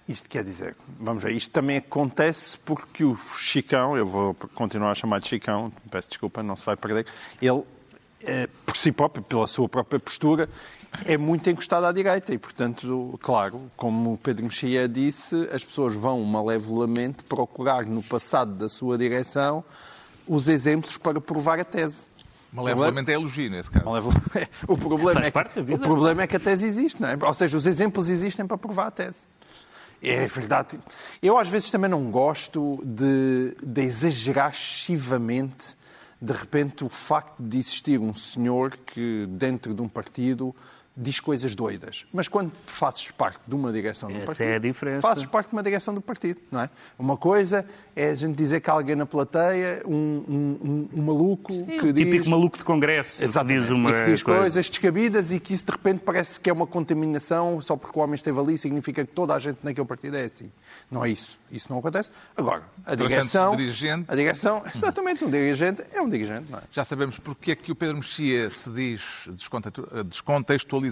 Isto 0.07 0.27
quer 0.27 0.43
dizer, 0.43 0.75
vamos 0.99 1.21
ver, 1.21 1.33
isto 1.33 1.51
também 1.51 1.77
acontece 1.77 2.57
porque 2.57 3.03
o 3.03 3.15
Chicão, 3.15 3.95
eu 3.95 4.07
vou 4.07 4.33
continuar 4.55 4.89
a 4.89 4.95
chamar 4.95 5.19
de 5.19 5.27
Chicão, 5.27 5.71
peço 5.91 6.09
desculpa, 6.09 6.41
não 6.41 6.55
se 6.55 6.65
vai 6.65 6.75
perder, 6.75 7.05
ele, 7.39 7.61
é, 8.23 8.47
por 8.65 8.75
si 8.75 8.91
próprio, 8.91 9.23
pela 9.23 9.45
sua 9.45 9.69
própria 9.69 9.99
postura, 9.99 10.49
é 11.05 11.17
muito 11.17 11.49
encostado 11.49 11.85
à 11.85 11.91
direita 11.91 12.33
e, 12.33 12.37
portanto, 12.37 13.17
claro, 13.21 13.61
como 13.77 14.17
Pedro 14.17 14.43
Mexia 14.43 14.87
disse, 14.87 15.47
as 15.53 15.63
pessoas 15.63 15.95
vão 15.95 16.23
malevolamente 16.23 17.23
procurar 17.23 17.85
no 17.85 18.01
passado 18.01 18.53
da 18.53 18.67
sua 18.67 18.97
direção 18.97 19.63
os 20.27 20.47
exemplos 20.47 20.97
para 20.97 21.19
provar 21.19 21.59
a 21.59 21.65
tese. 21.65 22.09
Malevolamente 22.51 23.11
é 23.11 23.13
elogio, 23.13 23.49
nesse 23.49 23.69
caso. 23.69 23.85
O 24.67 24.77
problema, 24.77 25.21
é 25.21 25.31
que, 25.31 25.73
o 25.73 25.79
problema 25.79 26.23
é 26.23 26.27
que 26.27 26.35
a 26.35 26.39
tese 26.39 26.65
existe, 26.65 27.01
não 27.01 27.09
é? 27.09 27.17
Ou 27.21 27.33
seja, 27.33 27.55
os 27.57 27.65
exemplos 27.65 28.09
existem 28.09 28.45
para 28.45 28.57
provar 28.57 28.87
a 28.87 28.91
tese. 28.91 29.27
É 30.01 30.25
verdade. 30.25 30.79
Eu 31.21 31.37
às 31.37 31.49
vezes 31.49 31.69
também 31.69 31.89
não 31.89 32.09
gosto 32.09 32.81
de, 32.83 33.55
de 33.61 33.81
exagerar 33.81 34.51
excessivamente, 34.51 35.77
de 36.21 36.33
repente, 36.33 36.83
o 36.83 36.89
facto 36.89 37.35
de 37.39 37.57
existir 37.57 37.99
um 37.99 38.13
senhor 38.13 38.75
que, 38.85 39.25
dentro 39.29 39.73
de 39.73 39.81
um 39.81 39.87
partido, 39.87 40.55
diz 41.01 41.19
coisas 41.19 41.55
doidas. 41.55 42.05
Mas 42.11 42.27
quando 42.27 42.51
fazes 42.65 43.09
parte 43.11 43.39
de 43.47 43.55
uma 43.55 43.71
direção 43.71 44.09
do 44.09 44.17
Essa 44.17 44.25
partido, 44.25 44.47
é 44.47 44.55
a 44.55 44.59
diferença. 44.59 45.01
fazes 45.01 45.25
parte 45.25 45.47
de 45.47 45.53
uma 45.53 45.63
direção 45.63 45.93
do 45.93 46.01
partido, 46.01 46.41
não 46.51 46.61
é? 46.61 46.69
Uma 46.97 47.15
coisa 47.15 47.65
é 47.95 48.09
a 48.09 48.15
gente 48.15 48.35
dizer 48.35 48.59
que 48.59 48.69
há 48.69 48.73
alguém 48.73 48.95
na 48.95 49.05
plateia, 49.05 49.81
um, 49.85 49.93
um, 49.93 50.59
um, 50.61 50.89
um 50.93 51.05
maluco 51.05 51.53
Sim, 51.53 51.65
que 51.65 51.85
um 51.85 51.93
diz... 51.93 52.03
típico 52.05 52.29
maluco 52.29 52.57
de 52.57 52.65
congresso. 52.65 53.23
Exatamente. 53.23 53.61
Diz 53.61 53.69
uma 53.69 53.89
e 53.91 53.93
que 53.93 54.11
diz 54.11 54.23
coisa. 54.23 54.41
coisas 54.41 54.69
descabidas 54.69 55.31
e 55.31 55.39
que 55.39 55.53
isso 55.53 55.65
de 55.65 55.71
repente 55.71 56.01
parece 56.01 56.39
que 56.39 56.49
é 56.49 56.53
uma 56.53 56.67
contaminação, 56.67 57.61
só 57.61 57.77
porque 57.77 57.97
o 57.97 58.01
homem 58.01 58.15
esteve 58.15 58.37
ali 58.39 58.57
significa 58.57 59.05
que 59.05 59.11
toda 59.11 59.33
a 59.33 59.39
gente 59.39 59.59
naquele 59.63 59.87
partido 59.87 60.17
é 60.17 60.25
assim. 60.25 60.51
Não 60.91 61.05
é 61.05 61.09
isso. 61.09 61.39
Isso 61.49 61.67
não 61.71 61.79
acontece. 61.79 62.11
Agora, 62.35 62.63
a 62.85 62.93
direção... 62.93 63.55
dirigente... 63.55 64.05
A 64.07 64.15
direção, 64.15 64.61
exatamente, 64.73 65.23
um 65.23 65.29
dirigente 65.29 65.83
é 65.93 66.01
um 66.01 66.09
dirigente, 66.09 66.51
não 66.51 66.59
é? 66.59 66.63
Já 66.71 66.83
sabemos 66.83 67.17
porque 67.17 67.51
é 67.51 67.55
que 67.55 67.71
o 67.71 67.75
Pedro 67.75 67.95
Mexia 67.95 68.49
se 68.49 68.69
diz 68.69 69.27
descontextualizado. 70.05 70.88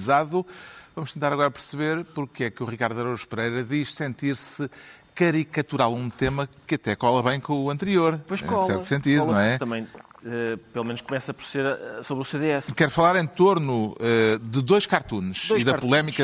Vamos 0.95 1.14
tentar 1.14 1.32
agora 1.32 1.52
perceber 1.52 2.04
porque 2.16 2.45
é 2.45 2.50
que 2.50 2.64
o 2.64 2.66
Ricardo 2.66 3.00
Araújo 3.00 3.28
Pereira 3.28 3.64
diz 3.64 3.93
sentir-se 3.93 4.70
caricatural, 5.14 5.93
um 5.93 6.10
tema 6.10 6.48
que 6.66 6.76
até 6.76 6.95
cola 6.95 7.24
bem 7.24 7.39
com 7.39 7.54
o 7.54 7.70
anterior. 7.70 8.22
Pois 8.28 8.41
cola. 8.41 8.64
Em 8.64 8.68
certo 8.68 8.84
sentido, 8.84 9.26
cola, 9.26 9.34
não 9.34 9.39
é? 9.39 9.58
Também, 9.58 9.88
uh, 10.28 10.58
pelo 10.74 10.86
menos 10.86 11.02
começa 11.02 11.34
por 11.34 11.46
ser 11.46 11.66
uh, 11.66 12.04
sobre 12.04 12.22
o 12.22 12.26
CDS. 12.26 12.72
Quero 12.72 12.92
falar 12.92 13.16
em 13.16 13.26
torno 13.26 13.96
uh, 13.96 14.40
de 14.40 14.62
dois 14.62 14.86
cartoons 14.86 15.48
dois 15.48 15.62
e 15.62 15.66
da 15.66 15.72
cartoons. 15.72 15.90
polémica 15.90 16.24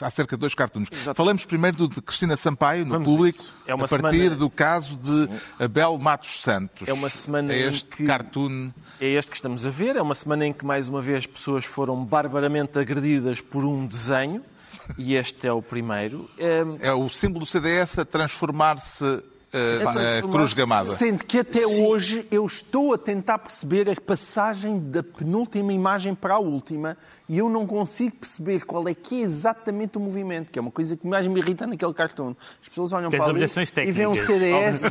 acerca 0.00 0.36
de 0.36 0.40
dois 0.40 0.54
cartoons. 0.54 0.88
Exato. 0.92 1.16
Falamos 1.16 1.44
primeiro 1.44 1.76
do 1.76 1.88
de 1.88 2.02
Cristina 2.02 2.36
Sampaio, 2.36 2.84
no 2.84 2.92
Vamos 2.92 3.08
público, 3.08 3.44
é 3.66 3.74
uma 3.74 3.86
a 3.86 3.88
partir 3.88 4.18
semana... 4.18 4.36
do 4.36 4.50
caso 4.50 4.96
de 4.96 5.28
Abel 5.58 5.98
Matos 5.98 6.40
Santos. 6.40 6.86
É 6.86 6.92
uma 6.92 7.08
semana 7.08 7.52
é 7.52 7.60
este 7.60 7.96
que... 7.96 8.04
cartoon 8.04 8.70
é 9.00 9.06
este 9.06 9.30
que 9.30 9.36
estamos 9.36 9.64
a 9.64 9.70
ver. 9.70 9.96
É 9.96 10.02
uma 10.02 10.14
semana 10.14 10.46
em 10.46 10.52
que, 10.52 10.64
mais 10.64 10.88
uma 10.88 11.00
vez, 11.00 11.24
pessoas 11.26 11.64
foram 11.64 12.04
barbaramente 12.04 12.78
agredidas 12.78 13.40
por 13.40 13.64
um 13.64 13.86
desenho. 13.86 14.42
E 14.96 15.14
este 15.14 15.46
é 15.46 15.52
o 15.52 15.62
primeiro. 15.62 16.28
É, 16.38 16.88
é 16.88 16.92
o 16.92 17.08
símbolo 17.08 17.40
do 17.40 17.46
CDS 17.46 17.98
a 17.98 18.04
transformar-se 18.04 19.22
Uh, 19.48 19.82
na 19.94 20.30
Cruz 20.30 20.52
Gamada. 20.52 20.90
Sendo 20.94 21.24
que 21.24 21.38
até 21.38 21.60
Sim. 21.60 21.86
hoje 21.86 22.26
eu 22.30 22.44
estou 22.44 22.92
a 22.92 22.98
tentar 22.98 23.38
perceber 23.38 23.88
a 23.88 23.98
passagem 23.98 24.78
da 24.78 25.02
penúltima 25.02 25.72
imagem 25.72 26.14
para 26.14 26.34
a 26.34 26.38
última 26.38 26.98
e 27.28 27.38
eu 27.38 27.48
não 27.48 27.66
consigo 27.66 28.16
perceber 28.16 28.66
qual 28.66 28.86
é 28.88 28.94
que 28.94 29.20
é 29.20 29.24
exatamente 29.24 29.96
o 29.96 30.00
movimento, 30.00 30.50
que 30.50 30.58
é 30.58 30.62
uma 30.62 30.70
coisa 30.70 30.96
que 30.96 31.06
mais 31.06 31.26
me 31.26 31.40
irrita 31.40 31.66
naquele 31.66 31.94
cartoon. 31.94 32.34
As 32.62 32.68
pessoas 32.68 32.92
olham 32.92 33.08
Tens 33.08 33.24
para 33.24 33.30
ali 33.30 33.88
e 33.88 33.92
veem 33.92 34.08
um 34.08 34.14
CDS 34.14 34.82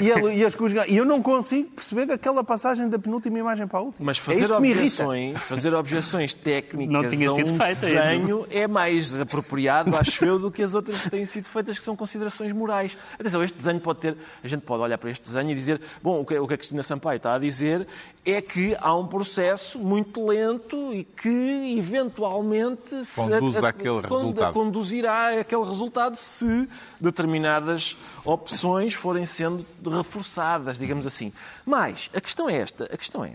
e, 0.00 0.10
ele, 0.10 0.34
e 0.36 0.44
as 0.44 0.54
Cruz 0.54 0.72
E 0.88 0.96
eu 0.96 1.04
não 1.04 1.20
consigo 1.20 1.70
perceber 1.70 2.10
aquela 2.10 2.42
passagem 2.42 2.88
da 2.88 2.98
penúltima 2.98 3.38
imagem 3.38 3.66
para 3.66 3.80
a 3.80 3.82
última. 3.82 4.06
Mas 4.06 4.16
fazer, 4.16 4.50
é 4.50 4.56
objeções, 4.56 5.38
fazer 5.40 5.74
objeções 5.74 6.32
técnicas 6.32 6.92
não 6.92 7.08
tinha 7.08 7.28
a 7.28 7.32
um 7.32 7.36
sido 7.36 7.48
feita, 7.56 7.66
desenho 7.66 8.46
é 8.50 8.66
mais 8.66 9.20
apropriado, 9.20 9.94
acho 9.96 10.24
eu, 10.24 10.38
do 10.38 10.50
que 10.50 10.62
as 10.62 10.72
outras 10.74 11.02
que 11.02 11.10
têm 11.10 11.26
sido 11.26 11.44
feitas, 11.44 11.78
que 11.78 11.84
são 11.84 11.94
considerações 11.94 12.52
morais. 12.52 12.96
Atenção, 13.18 13.42
este 13.42 13.58
desenho 13.58 13.80
pode 13.80 13.89
ter... 13.98 14.16
A 14.42 14.48
gente 14.48 14.62
pode 14.62 14.82
olhar 14.82 14.98
para 14.98 15.10
este 15.10 15.22
desenho 15.22 15.50
e 15.50 15.54
dizer, 15.54 15.80
bom, 16.02 16.20
o 16.20 16.24
que, 16.24 16.38
o 16.38 16.46
que 16.46 16.54
a 16.54 16.56
Cristina 16.56 16.82
Sampaio 16.82 17.16
está 17.16 17.34
a 17.34 17.38
dizer 17.38 17.86
é 18.24 18.40
que 18.40 18.76
há 18.80 18.94
um 18.94 19.06
processo 19.06 19.78
muito 19.78 20.26
lento 20.26 20.92
e 20.92 21.04
que, 21.04 21.74
eventualmente, 21.76 22.90
Conduz 23.14 23.58
se, 23.58 23.64
a, 23.64 23.68
àquele 23.68 24.00
resultado. 24.00 24.52
conduzirá 24.52 25.40
àquele 25.40 25.64
resultado 25.64 26.16
se 26.16 26.68
determinadas 27.00 27.96
opções 28.24 28.94
forem 28.94 29.26
sendo 29.26 29.64
reforçadas, 29.84 30.78
digamos 30.78 31.06
assim. 31.06 31.32
Mas 31.64 32.10
a 32.14 32.20
questão 32.20 32.48
é 32.48 32.56
esta, 32.56 32.84
a 32.84 32.96
questão 32.96 33.24
é 33.24 33.34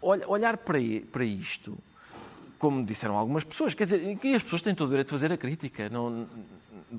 olhar 0.00 0.56
para, 0.58 0.78
para 1.10 1.24
isto, 1.24 1.76
como 2.58 2.84
disseram 2.84 3.16
algumas 3.16 3.44
pessoas, 3.44 3.74
quer 3.74 3.84
dizer, 3.84 4.16
que 4.18 4.34
as 4.34 4.42
pessoas 4.42 4.62
têm 4.62 4.74
todo 4.74 4.88
o 4.88 4.90
direito 4.90 5.08
de 5.08 5.12
fazer 5.12 5.32
a 5.32 5.36
crítica, 5.36 5.88
não, 5.88 6.26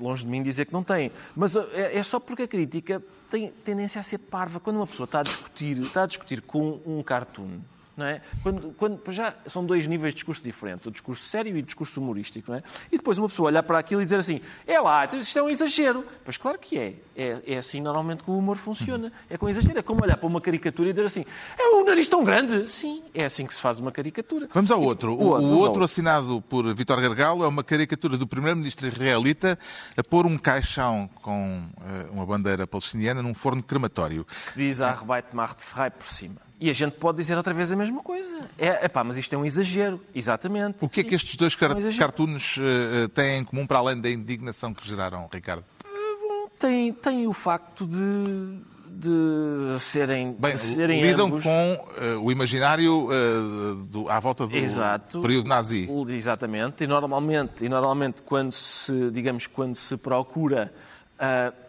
longe 0.04 0.26
de 0.26 0.32
mim 0.32 0.44
dizer 0.44 0.66
que 0.66 0.74
não 0.74 0.84
têm, 0.84 1.12
mas 1.36 1.56
é, 1.56 1.98
é 1.98 2.04
só 2.04 2.20
porque 2.20 2.44
a 2.44 2.48
crítica 2.48 3.02
tem 3.30 3.52
tendência 3.64 4.00
a 4.00 4.04
ser 4.04 4.18
parva. 4.18 4.60
Quando 4.60 4.78
uma 4.78 4.88
pessoa 4.88 5.06
está 5.06 5.20
a 5.20 5.24
discutir, 5.24 5.78
está 5.78 6.04
a 6.04 6.06
discutir 6.06 6.42
com 6.42 6.80
um 6.86 7.02
cartoon, 7.02 7.60
não 7.98 8.06
é? 8.06 8.22
Quando, 8.44 8.74
quando, 8.78 9.00
já 9.14 9.34
são 9.48 9.66
dois 9.66 9.88
níveis 9.88 10.14
de 10.14 10.18
discurso 10.18 10.44
diferentes, 10.44 10.86
o 10.86 10.92
discurso 10.92 11.24
sério 11.24 11.56
e 11.56 11.60
o 11.60 11.64
discurso 11.64 12.02
humorístico. 12.02 12.52
Não 12.52 12.58
é? 12.58 12.64
E 12.92 12.98
depois 12.98 13.18
uma 13.18 13.30
pessoa 13.30 13.48
olhar 13.48 13.64
para 13.64 13.80
aquilo 13.80 14.02
e 14.02 14.06
dizer 14.06 14.20
assim: 14.20 14.42
é 14.68 14.80
lá, 14.80 15.06
então 15.06 15.18
isto 15.18 15.38
é 15.40 15.42
um 15.42 15.50
exagero. 15.50 16.06
Pois 16.24 16.38
claro 16.38 16.60
que 16.60 16.78
é. 16.78 16.96
É, 17.16 17.42
é 17.48 17.58
assim 17.58 17.80
normalmente 17.80 18.24
que 18.24 18.30
o 18.30 18.38
humor 18.38 18.58
funciona. 18.58 19.12
É 19.30 19.38
com 19.38 19.48
exagero. 19.48 19.80
É 19.80 19.82
como 19.82 20.04
olhar 20.04 20.18
para 20.18 20.28
uma 20.28 20.42
caricatura 20.42 20.90
e 20.90 20.94
dizer 20.94 21.06
assim: 21.06 21.26
é 21.58 21.76
um 21.76 21.86
nariz 21.86 22.08
tão 22.08 22.24
grande. 22.24 22.70
Sim, 22.70 23.02
é 23.14 23.26
assim 23.26 23.46
que 23.46 23.54
se 23.54 23.62
faz 23.62 23.80
uma 23.80 23.92
caricatura. 23.92 24.50
Vamos 24.54 24.72
ao 24.72 24.82
outro. 24.82 25.14
O, 25.14 25.24
o 25.24 25.28
outro, 25.28 25.48
o 25.48 25.58
outro 25.58 25.84
assinado 25.84 26.42
por 26.50 26.74
Vítor 26.76 27.00
Gargalo 27.02 27.44
é 27.44 27.48
uma 27.48 27.64
caricatura 27.64 28.18
do 28.18 28.28
primeiro-ministro 28.28 28.88
israelita 28.88 29.58
a 29.96 30.04
pôr 30.04 30.26
um 30.26 30.38
caixão 30.38 31.10
com 31.22 31.64
uh, 31.78 32.12
uma 32.12 32.26
bandeira 32.26 32.68
palestiniana 32.68 33.22
num 33.22 33.34
forno 33.34 33.64
crematório. 33.64 34.28
Diz 34.56 34.82
a 34.82 34.90
Arbeit 34.90 35.34
macht 35.34 35.62
frei 35.62 35.90
por 35.90 36.08
cima. 36.08 36.45
E 36.60 36.70
a 36.70 36.74
gente 36.74 36.94
pode 36.94 37.18
dizer 37.18 37.36
outra 37.36 37.54
vez 37.54 37.72
a 37.72 37.76
mesma 37.76 38.02
coisa. 38.02 38.50
É, 38.58 38.86
epá, 38.86 39.04
mas 39.04 39.18
isto 39.18 39.34
é 39.34 39.38
um 39.38 39.46
exagero, 39.46 40.00
exatamente. 40.14 40.78
O 40.80 40.88
que 40.88 41.02
é 41.02 41.04
que 41.04 41.14
estes 41.14 41.36
dois 41.36 41.56
car 41.56 41.72
é 41.72 41.76
um 41.76 41.98
cartoons 41.98 42.58
uh, 42.58 43.10
têm 43.10 43.40
em 43.40 43.44
comum 43.44 43.68
para 43.68 43.80
além 43.80 44.00
da 44.00 44.10
indignação 44.10 44.74
que 44.74 44.88
geraram, 44.88 45.30
Ricardo? 45.32 45.66
Bom, 45.84 46.48
tem, 46.58 46.94
tem 46.94 47.28
o 47.28 47.34
facto 47.34 47.86
de, 47.86 48.58
de 48.88 49.80
serem, 49.82 50.34
Bem, 50.40 50.54
de 50.54 50.60
serem 50.60 51.02
lidam 51.02 51.28
ambos... 51.28 51.44
com 51.44 51.74
uh, 51.74 52.24
o 52.24 52.32
imaginário 52.32 53.10
uh, 53.10 53.76
do, 53.76 54.10
à 54.10 54.20
volta 54.22 54.48
do 54.48 54.56
Exato. 54.56 55.22
período 55.22 55.50
nazi. 55.50 55.90
Exatamente. 56.08 56.86
E 56.86 56.88
normalmente, 56.88 57.66
e 57.66 57.70
normalmente 57.70 58.22
quando 58.22 58.54
se, 58.54 59.12
digamos, 59.12 59.46
quando 59.46 59.76
se 59.76 59.98
procura 59.98 60.74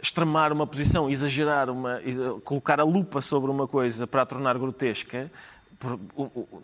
extremar 0.03 0.53
uma 0.53 0.67
posição, 0.67 1.09
exagerar, 1.11 1.71
uma, 1.71 2.01
colocar 2.45 2.81
a 2.81 2.85
lupa 2.85 3.21
sobre 3.21 3.51
uma 3.51 3.67
coisa 3.67 4.07
para 4.07 4.23
a 4.23 4.27
tornar 4.27 4.59
grotesca, 4.59 5.31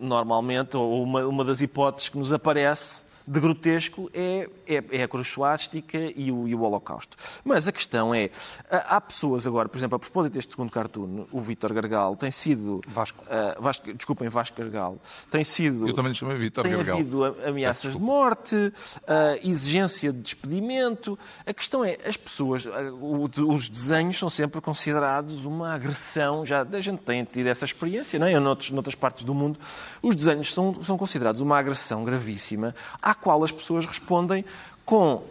normalmente, 0.01 0.77
ou 0.77 1.03
uma, 1.03 1.27
uma 1.27 1.45
das 1.45 1.61
hipóteses 1.61 2.09
que 2.09 2.19
nos 2.19 2.33
aparece 2.33 3.05
de 3.27 3.41
grotesco 3.41 4.11
é, 4.13 4.49
é, 4.67 4.85
é 4.91 5.03
a 5.03 5.09
cruz 5.09 5.29
suástica 5.29 5.99
e 6.17 6.31
o, 6.33 6.47
e 6.49 6.55
o 6.55 6.61
Holocausto. 6.63 7.17
Mas 7.45 7.69
a 7.69 7.73
questão 7.73 8.15
é, 8.15 8.31
há 8.71 9.01
pessoas 9.01 9.47
agora, 9.47 9.69
por 9.69 9.79
exemplo, 9.79 9.97
a 9.97 9.99
propósito 9.99 10.35
deste 10.35 10.53
segundo 10.53 10.71
cartoon, 10.71 11.27
o 11.33 11.41
Vítor 11.41 11.73
Gargal 11.73 12.17
tem 12.17 12.31
sido... 12.31 12.81
Vasco. 12.87 13.23
ah, 13.31 13.57
Vasco 13.61 13.93
desculpem, 13.93 14.29
Vasco 14.29 14.57
Gargal. 14.59 14.99
Tem 15.31 15.45
sido... 15.45 15.87
Eu 15.89 15.95
também 15.95 16.13
lhe 16.13 16.19
chamei 16.19 16.37
Vítor 16.37 16.63
Tem 16.65 16.73
Gargal. 16.73 16.97
havido 16.99 17.25
a- 17.25 17.49
ameaças 17.49 17.93
de 17.95 18.01
morte, 18.01 18.73
a 19.07 19.37
exigência 19.47 20.13
de 20.13 20.21
despedimento. 20.21 21.19
A 21.47 21.53
questão 21.53 21.85
é, 21.85 21.97
as 22.07 22.17
pessoas, 22.17 22.67
o- 22.67 23.29
os 23.53 23.69
desenhos 23.69 24.19
são 24.19 24.29
sempre 24.31 24.61
considerados 24.61 25.45
uma 25.45 25.75
agressão. 25.75 26.45
Já 26.45 26.63
a 26.63 26.81
gente 26.81 27.01
tem 27.01 27.25
tido 27.25 27.47
essa 27.47 27.65
experiência, 27.65 28.19
não 28.19 28.27
é? 28.27 28.39
Noutros, 28.39 28.71
noutras 28.71 28.95
partes 28.95 29.25
do 29.25 29.35
mundo, 29.35 29.59
os 30.03 30.15
desenhos 30.17 30.53
são, 30.53 30.75
são 30.83 30.97
considerados 30.99 31.41
uma 31.41 31.59
agressão 31.59 32.05
gravíssima, 32.05 32.75
à 33.01 33.15
qual 33.23 33.43
as 33.43 33.51
pessoas 33.53 33.87
respondem 33.87 34.45
com. 34.85 35.23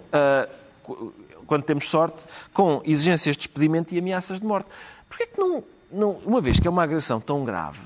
co- 0.84 1.14
quando 1.46 1.64
temos 1.64 1.90
sorte, 1.90 2.24
com 2.54 2.82
exigências 2.86 3.36
de 3.36 3.40
despedimento 3.42 3.94
e 3.94 4.00
ameaças 4.00 4.40
de 4.40 4.46
morte. 4.46 4.70
Porquê 5.10 5.24
é 5.24 5.28
que 5.28 5.38
não, 5.38 5.62
não, 5.92 6.12
uma 6.26 6.40
vez 6.40 6.58
que 6.62 6.66
é 6.66 6.72
uma 6.72 6.82
agressão 6.84 7.20
tão 7.20 7.44
grave, 7.44 7.80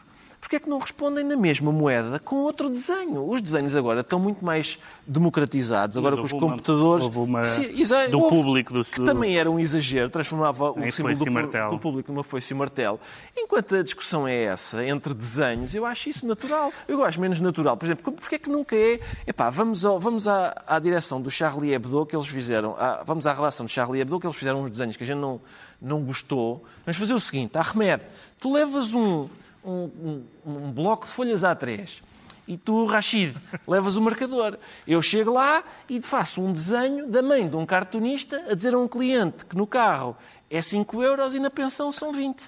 Porquê 0.45 0.57
é 0.57 0.59
que 0.59 0.69
não 0.69 0.77
respondem 0.77 1.23
na 1.25 1.35
mesma 1.35 1.71
moeda 1.71 2.19
com 2.19 2.35
outro 2.35 2.69
desenho? 2.69 3.27
Os 3.27 3.41
desenhos 3.41 3.73
agora 3.73 4.01
estão 4.01 4.19
muito 4.19 4.45
mais 4.45 4.77
democratizados, 5.07 5.97
agora 5.97 6.15
com 6.17 6.21
os 6.21 6.31
computadores. 6.31 7.03
houve 7.05 7.17
uma 7.17 7.43
Sim, 7.45 7.63
exa- 7.81 8.07
do 8.09 8.19
houve- 8.19 8.29
público, 8.35 8.71
do- 8.71 8.85
que 8.85 9.01
também 9.03 9.35
era 9.39 9.49
um 9.49 9.59
exagero, 9.59 10.07
transformava 10.07 10.69
o 10.71 10.91
símbolo 10.91 11.15
do, 11.15 11.71
do 11.71 11.79
público 11.79 12.11
numa 12.11 12.23
foice 12.23 12.53
e 12.53 12.55
martelo. 12.55 12.99
Enquanto 13.35 13.75
a 13.75 13.81
discussão 13.81 14.27
é 14.27 14.43
essa, 14.43 14.85
entre 14.85 15.15
desenhos, 15.15 15.73
eu 15.73 15.83
acho 15.83 16.09
isso 16.09 16.27
natural. 16.27 16.71
Eu 16.87 17.03
acho 17.03 17.19
menos 17.19 17.39
natural. 17.39 17.75
Por 17.75 17.85
exemplo, 17.87 18.11
porquê 18.13 18.35
é 18.35 18.37
que 18.37 18.49
nunca 18.49 18.75
é. 18.75 18.99
Epá, 19.25 19.49
vamos, 19.49 19.83
ao- 19.83 19.99
vamos 19.99 20.27
à, 20.27 20.61
à 20.67 20.77
direção 20.77 21.19
do 21.19 21.31
Charlie 21.31 21.73
Hebdo 21.73 22.05
que 22.05 22.15
eles 22.15 22.27
fizeram, 22.27 22.75
à- 22.77 23.01
vamos 23.03 23.25
à 23.25 23.33
relação 23.33 23.65
do 23.65 23.69
Charlie 23.71 23.99
Hebdo 24.01 24.19
que 24.19 24.27
eles 24.27 24.37
fizeram 24.37 24.61
uns 24.61 24.69
desenhos 24.69 24.95
que 24.95 25.03
a 25.03 25.07
gente 25.07 25.17
não, 25.17 25.41
não 25.81 26.03
gostou. 26.03 26.63
Vamos 26.85 26.97
fazer 26.99 27.15
o 27.15 27.19
seguinte: 27.19 27.57
Ahmed, 27.57 28.03
tu 28.39 28.53
levas 28.53 28.93
um, 28.93 29.27
um, 29.66 30.24
um- 30.45 30.57
um 30.68 30.72
bloco 30.72 31.05
de 31.05 31.11
folhas 31.11 31.41
A3 31.41 32.01
e 32.47 32.57
tu, 32.57 32.86
Rachid, 32.86 33.36
levas 33.68 33.95
o 33.95 34.01
marcador. 34.01 34.57
Eu 34.88 35.01
chego 35.01 35.34
lá 35.34 35.63
e 35.89 36.01
faço 36.01 36.41
um 36.41 36.53
desenho 36.53 37.07
da 37.07 37.22
mãe 37.22 37.49
de 37.49 37.55
um 37.55 37.66
cartunista 37.66 38.43
a 38.49 38.53
dizer 38.53 38.74
a 38.74 38.78
um 38.78 38.88
cliente 38.88 39.45
que 39.45 39.55
no 39.55 39.66
carro 39.66 40.16
é 40.49 40.61
5 40.61 41.01
euros 41.01 41.34
e 41.34 41.39
na 41.39 41.49
pensão 41.49 41.91
são 41.91 42.13
20. 42.13 42.43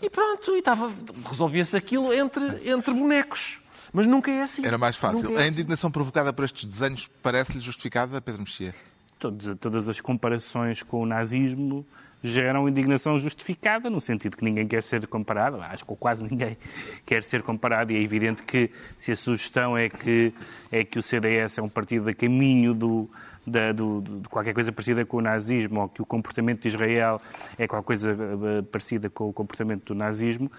E 0.00 0.08
pronto, 0.08 0.54
e 0.54 0.60
estava, 0.60 0.90
resolvia-se 1.28 1.76
aquilo 1.76 2.12
entre, 2.12 2.44
entre 2.70 2.94
bonecos. 2.94 3.58
Mas 3.92 4.06
nunca 4.06 4.30
é 4.30 4.42
assim. 4.42 4.64
Era 4.64 4.78
mais 4.78 4.94
fácil. 4.96 5.32
É 5.36 5.36
A 5.36 5.40
assim. 5.40 5.48
indignação 5.52 5.90
provocada 5.90 6.32
por 6.32 6.44
estes 6.44 6.64
desenhos 6.64 7.10
parece-lhe 7.22 7.60
justificada, 7.60 8.22
Pedro 8.22 8.42
Mexia? 8.42 8.72
Todas, 9.18 9.56
todas 9.58 9.88
as 9.88 10.00
comparações 10.00 10.82
com 10.82 11.00
o 11.02 11.06
nazismo 11.06 11.84
geram 12.22 12.68
indignação 12.68 13.18
justificada, 13.18 13.90
no 13.90 14.00
sentido 14.00 14.36
que 14.36 14.44
ninguém 14.44 14.66
quer 14.66 14.82
ser 14.82 15.06
comparado, 15.06 15.60
acho 15.60 15.84
que 15.84 15.94
quase 15.96 16.24
ninguém 16.24 16.56
quer 17.04 17.22
ser 17.22 17.42
comparado, 17.42 17.92
e 17.92 17.96
é 17.96 18.00
evidente 18.02 18.42
que 18.42 18.70
se 18.98 19.10
a 19.12 19.16
sugestão 19.16 19.76
é 19.76 19.88
que, 19.88 20.32
é 20.70 20.84
que 20.84 20.98
o 20.98 21.02
CDS 21.02 21.58
é 21.58 21.62
um 21.62 21.68
partido 21.68 22.08
a 22.08 22.14
caminho 22.14 22.72
do, 22.74 23.10
da- 23.46 23.72
do- 23.72 24.00
de 24.22 24.28
qualquer 24.28 24.54
coisa 24.54 24.70
parecida 24.70 25.04
com 25.04 25.16
o 25.16 25.20
nazismo, 25.20 25.80
ou 25.80 25.88
que 25.88 26.00
o 26.00 26.06
comportamento 26.06 26.62
de 26.62 26.68
Israel 26.68 27.20
é 27.58 27.66
qualquer 27.66 27.86
coisa 27.86 28.12
eh, 28.12 28.62
parecida 28.70 29.10
com 29.10 29.28
o 29.28 29.32
comportamento 29.32 29.86
do 29.86 29.94
nazismo, 29.94 30.50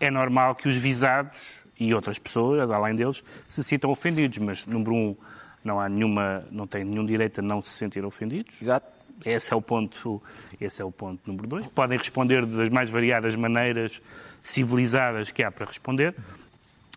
é 0.00 0.10
normal 0.10 0.54
que 0.54 0.66
os 0.68 0.76
visados 0.76 1.36
e 1.78 1.92
outras 1.94 2.18
pessoas, 2.18 2.70
além 2.70 2.94
deles, 2.94 3.22
se 3.46 3.62
sintam 3.62 3.90
ofendidos, 3.90 4.38
mas, 4.38 4.64
número 4.66 4.94
um, 4.94 5.16
não 5.64 5.78
há 5.78 5.88
nenhuma, 5.88 6.44
não 6.50 6.66
tem 6.66 6.84
nenhum 6.84 7.04
direito 7.04 7.40
a 7.40 7.42
não 7.42 7.60
se 7.62 7.70
sentir 7.70 8.04
ofendidos. 8.04 8.54
Exato. 8.60 8.86
Esse 9.24 9.52
é 9.52 9.56
o 9.56 9.62
ponto, 9.62 10.22
esse 10.60 10.80
é 10.82 10.84
o 10.84 10.90
ponto 10.92 11.20
número 11.26 11.46
dois. 11.46 11.68
Podem 11.68 11.96
responder 11.98 12.44
das 12.46 12.68
mais 12.68 12.90
variadas 12.90 13.34
maneiras 13.36 14.00
civilizadas 14.40 15.30
que 15.30 15.42
há 15.42 15.50
para 15.50 15.66
responder. 15.66 16.14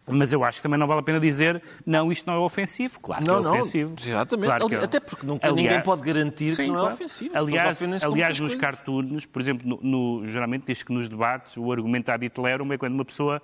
Mas 0.08 0.32
eu 0.32 0.44
acho 0.44 0.60
que 0.60 0.64
também 0.64 0.80
não 0.80 0.86
vale 0.86 1.00
a 1.00 1.04
pena 1.04 1.20
dizer 1.20 1.60
não, 1.84 2.12
isto 2.12 2.28
não 2.28 2.36
é 2.36 2.38
ofensivo. 2.38 3.00
Claro 3.00 3.24
que 3.24 3.28
Não, 3.30 3.40
é 3.40 3.44
não, 3.44 3.52
ofensivo. 3.54 3.96
exatamente. 4.00 4.46
Claro 4.46 4.70
que 4.70 4.76
é. 4.76 4.84
Até 4.84 5.00
porque 5.00 5.26
nunca 5.26 5.48
Aliás- 5.48 5.64
ninguém 5.68 5.82
pode 5.84 6.02
garantir 6.04 6.54
Sim, 6.54 6.64
que 6.64 6.68
não 6.68 6.76
é 6.76 6.80
claro. 6.82 6.94
ofensivo. 6.94 7.36
As 7.36 7.44
pessoas 7.44 7.82
Aliás, 7.82 8.04
aliás 8.06 8.40
nos 8.40 8.52
coisas. 8.52 8.62
cartoons, 8.62 9.26
por 9.26 9.42
exemplo, 9.42 9.68
no, 9.68 9.80
no- 10.22 10.28
geralmente 10.28 10.66
diz 10.68 10.84
que 10.84 10.94
nos 10.94 11.10
debates 11.10 11.58
o 11.58 11.72
argumento 11.72 12.10
ad 12.10 12.24
Hitlerum 12.24 12.72
é 12.72 12.78
quando 12.78 12.94
uma 12.94 13.06
pessoa 13.06 13.42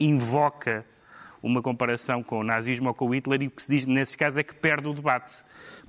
invoca 0.00 0.84
uma 1.42 1.60
comparação 1.60 2.22
com 2.22 2.40
o 2.40 2.44
nazismo 2.44 2.88
ou 2.88 2.94
com 2.94 3.06
o 3.06 3.14
Hitler 3.14 3.42
e 3.42 3.46
o 3.46 3.50
que 3.50 3.62
se 3.62 3.68
diz 3.70 3.86
nesses 3.86 4.16
casos 4.16 4.38
é 4.38 4.42
que 4.42 4.54
perde 4.54 4.88
o 4.88 4.94
debate. 4.94 5.32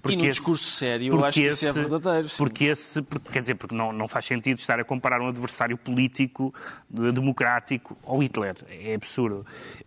E 0.07 0.15
no 0.15 0.23
discurso 0.23 0.63
sério, 0.63 1.11
eu 1.13 1.25
acho 1.25 1.39
que 1.39 1.47
isso 1.47 1.67
é 1.67 1.71
verdadeiro, 1.73 2.29
sim. 2.29 2.37
Porque 2.37 2.65
esse, 2.65 3.01
porque, 3.01 3.31
quer 3.31 3.39
dizer, 3.39 3.55
porque 3.55 3.75
não, 3.75 3.91
não 3.91 4.07
faz 4.07 4.25
sentido 4.25 4.57
estar 4.57 4.79
a 4.79 4.83
comparar 4.83 5.19
um 5.21 5.27
adversário 5.27 5.77
político, 5.77 6.53
de- 6.89 7.11
democrático, 7.11 7.97
ao 8.05 8.19
Hitler. 8.23 8.55
É 8.69 8.93
absurdo. 8.95 9.45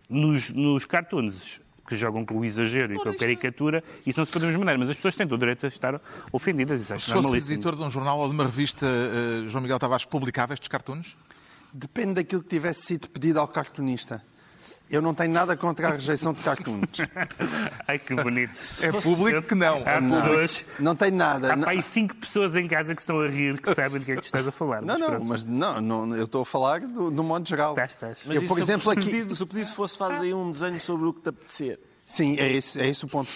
Nos, 0.09 0.49
nos 0.51 0.85
cartoons 0.85 1.59
que 1.87 1.95
jogam 1.97 2.25
com 2.25 2.37
o 2.39 2.45
exagero 2.45 2.93
e 2.93 2.97
com 2.97 3.09
a 3.09 3.15
caricatura, 3.15 3.83
isso 4.05 4.19
não 4.19 4.25
se 4.25 4.31
pode 4.31 4.43
da 4.43 4.47
mesma 4.47 4.59
maneira, 4.63 4.79
mas 4.79 4.89
as 4.89 4.95
pessoas 4.95 5.15
têm 5.15 5.27
todo 5.27 5.37
o 5.37 5.39
direito 5.39 5.65
a 5.65 5.67
estar 5.67 5.99
ofendidas. 6.31 6.79
Isso 6.81 6.93
acho 6.93 7.05
Se 7.05 7.11
fosse 7.11 7.35
editor 7.53 7.75
de 7.75 7.81
um 7.81 7.89
jornal 7.89 8.19
ou 8.19 8.27
de 8.27 8.33
uma 8.33 8.45
revista, 8.45 8.85
eh, 8.85 9.49
João 9.49 9.61
Miguel 9.61 9.79
Tavares 9.79 10.05
publicava 10.05 10.53
estes 10.53 10.69
cartoons? 10.69 11.17
Depende 11.73 12.13
daquilo 12.13 12.41
que 12.43 12.49
tivesse 12.49 12.83
sido 12.83 13.09
pedido 13.09 13.39
ao 13.39 13.47
cartunista. 13.47 14.23
Eu 14.89 15.01
não 15.01 15.13
tenho 15.13 15.33
nada 15.33 15.57
contra 15.57 15.87
a 15.87 15.91
rejeição 15.91 16.33
de 16.33 16.41
cartoons. 16.43 16.87
Ai, 17.87 17.97
que 17.97 18.13
bonito. 18.13 18.59
É 18.83 18.91
público 18.91 19.41
que 19.41 19.55
não. 19.55 19.81
Há 19.85 19.99
pessoas... 20.01 20.65
Não 20.79 20.95
tenho 20.95 21.15
nada. 21.15 21.53
Há 21.53 21.55
Não- 21.55 21.81
cinco 21.81 22.15
pessoas 22.17 22.55
em 22.55 22.67
casa 22.67 22.93
que 22.93 23.01
estão 23.01 23.19
a 23.19 23.27
rir, 23.27 23.59
que 23.59 23.73
sabem 23.73 23.99
do 23.99 24.05
que 24.05 24.11
é 24.11 24.15
que 24.17 24.25
estás 24.25 24.47
a 24.47 24.51
falar. 24.51 24.81
Não, 24.83 24.97
não, 24.97 25.07
pronto. 25.07 25.25
mas 25.25 25.43
não, 25.43 25.81
não, 25.81 26.15
eu 26.15 26.25
estou 26.25 26.43
a 26.43 26.45
falar 26.45 26.81
do, 26.81 27.09
do 27.09 27.23
modo 27.23 27.47
geral. 27.47 27.71
Estás, 27.71 27.91
estás. 27.91 28.21
Mas 28.27 28.37
Eu, 28.37 28.43
por 28.43 28.59
exemplo, 28.59 28.81
se, 28.83 28.87
o 28.89 28.91
aqui- 28.91 29.05
pedido, 29.05 29.35
se 29.35 29.41
o 29.43 29.47
pedido 29.47 29.71
fosse 29.73 29.97
faz 29.97 30.21
aí 30.21 30.33
um 30.33 30.51
desenho 30.51 30.79
sobre 30.79 31.07
o 31.07 31.13
que 31.13 31.21
te 31.21 31.29
apetecer. 31.29 31.79
Sim, 32.05 32.37
é 32.37 32.51
esse, 32.51 32.79
é 32.79 32.87
esse 32.87 33.03
o 33.05 33.07
ponto. 33.07 33.31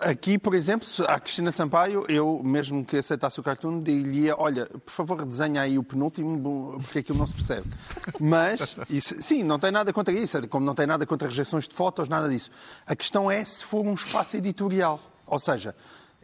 Aqui, 0.00 0.38
por 0.38 0.54
exemplo, 0.54 0.88
à 1.06 1.20
Cristina 1.20 1.52
Sampaio, 1.52 2.06
eu, 2.08 2.40
mesmo 2.42 2.84
que 2.84 2.96
aceitasse 2.96 3.38
o 3.38 3.42
cartoon, 3.42 3.82
diria, 3.82 4.34
olha, 4.38 4.64
por 4.66 4.90
favor, 4.90 5.24
desenha 5.26 5.60
aí 5.60 5.78
o 5.78 5.82
penúltimo, 5.82 6.80
porque 6.80 7.00
aquilo 7.00 7.18
não 7.18 7.26
se 7.26 7.34
percebe. 7.34 7.66
Mas, 8.18 8.74
isso- 8.88 9.20
sim, 9.20 9.42
não 9.42 9.58
tem 9.58 9.70
nada 9.70 9.92
contra 9.92 10.12
isso, 10.14 10.48
como 10.48 10.64
não 10.64 10.74
tem 10.74 10.86
nada 10.86 11.04
contra 11.04 11.28
rejeições 11.28 11.68
de 11.68 11.74
fotos, 11.74 12.08
nada 12.08 12.28
disso. 12.30 12.50
A 12.86 12.96
questão 12.96 13.30
é 13.30 13.44
se 13.44 13.62
for 13.62 13.84
um 13.84 13.92
espaço 13.94 14.36
editorial. 14.38 14.98
Ou 15.26 15.38
seja, 15.38 15.74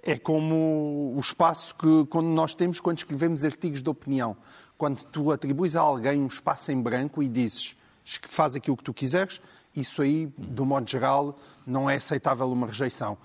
é 0.03 0.17
como 0.19 1.13
o 1.15 1.21
espaço 1.21 1.75
que 1.75 2.07
quando 2.09 2.29
nós 2.29 2.55
temos 2.55 2.81
quando 2.81 2.99
escrevemos 2.99 3.45
artigos 3.45 3.83
de 3.83 3.91
opinião. 3.91 4.37
Quando 4.79 5.03
tu 5.05 5.33
atribuis 5.33 5.77
a 5.77 5.81
alguém 5.81 6.21
um 6.23 6.27
espaço 6.29 6.71
em 6.73 6.81
branco 6.81 7.23
e 7.23 7.29
dizes 7.29 7.77
faz 8.23 8.57
aquilo 8.57 8.77
que 8.77 8.83
tu 8.85 8.95
quiseres, 8.95 9.39
isso 9.81 10.03
aí, 10.03 10.33
do 10.37 10.65
modo 10.65 10.89
geral, 10.89 11.39
não 11.67 11.89
é 11.89 11.97
aceitável 11.97 12.51
uma 12.51 12.67
rejeição. 12.67 13.17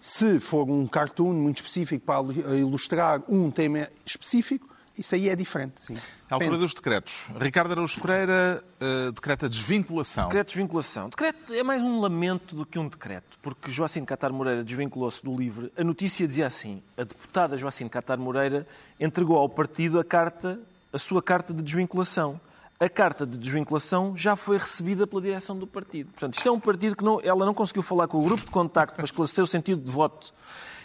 Se 0.00 0.40
for 0.40 0.68
um 0.68 0.86
cartoon 0.86 1.32
muito 1.32 1.58
específico 1.58 2.04
para 2.04 2.56
ilustrar 2.56 3.22
um 3.28 3.50
tema 3.50 3.88
específico, 4.04 4.72
isso 4.98 5.14
aí 5.14 5.28
é 5.28 5.36
diferente, 5.36 5.80
sim. 5.80 5.94
À 6.28 6.34
altura 6.34 6.58
dos 6.58 6.74
decretos, 6.74 7.30
Ricardo 7.40 7.72
Araújo 7.72 8.00
Pereira 8.00 8.62
eh, 8.80 9.10
decreta 9.12 9.48
desvinculação. 9.48 10.24
Decreto 10.24 10.48
de 10.48 10.54
desvinculação. 10.54 11.08
Decreto 11.08 11.52
é 11.54 11.62
mais 11.62 11.82
um 11.82 12.00
lamento 12.00 12.54
do 12.54 12.66
que 12.66 12.78
um 12.78 12.88
decreto, 12.88 13.38
porque 13.40 13.70
Joacim 13.70 14.04
Catar 14.04 14.30
Moreira 14.32 14.62
desvinculou-se 14.62 15.22
do 15.22 15.34
LIVRE. 15.34 15.72
A 15.78 15.84
notícia 15.84 16.26
dizia 16.26 16.46
assim: 16.46 16.82
a 16.96 17.04
deputada 17.04 17.56
Joacim 17.56 17.88
Catar 17.88 18.18
Moreira 18.18 18.66
entregou 19.00 19.38
ao 19.38 19.48
partido 19.48 19.98
a 19.98 20.04
carta, 20.04 20.60
a 20.92 20.98
sua 20.98 21.22
carta 21.22 21.54
de 21.54 21.62
desvinculação. 21.62 22.38
A 22.82 22.88
carta 22.88 23.24
de 23.24 23.38
desvinculação 23.38 24.16
já 24.16 24.34
foi 24.34 24.58
recebida 24.58 25.06
pela 25.06 25.22
direção 25.22 25.56
do 25.56 25.68
partido. 25.68 26.10
Portanto, 26.10 26.34
isto 26.34 26.48
é 26.48 26.50
um 26.50 26.58
partido 26.58 26.96
que 26.96 27.04
não, 27.04 27.20
ela 27.22 27.46
não 27.46 27.54
conseguiu 27.54 27.80
falar 27.80 28.08
com 28.08 28.18
o 28.18 28.24
grupo 28.24 28.44
de 28.44 28.50
contacto 28.50 28.96
para 28.96 29.04
esclarecer 29.04 29.44
o 29.44 29.46
sentido 29.46 29.80
de 29.80 29.88
voto. 29.88 30.34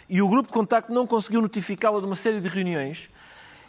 E 0.08 0.22
o 0.22 0.28
grupo 0.28 0.46
de 0.46 0.52
contacto 0.52 0.92
não 0.92 1.08
conseguiu 1.08 1.42
notificá-la 1.42 1.98
de 1.98 2.06
uma 2.06 2.14
série 2.14 2.40
de 2.40 2.48
reuniões. 2.48 3.10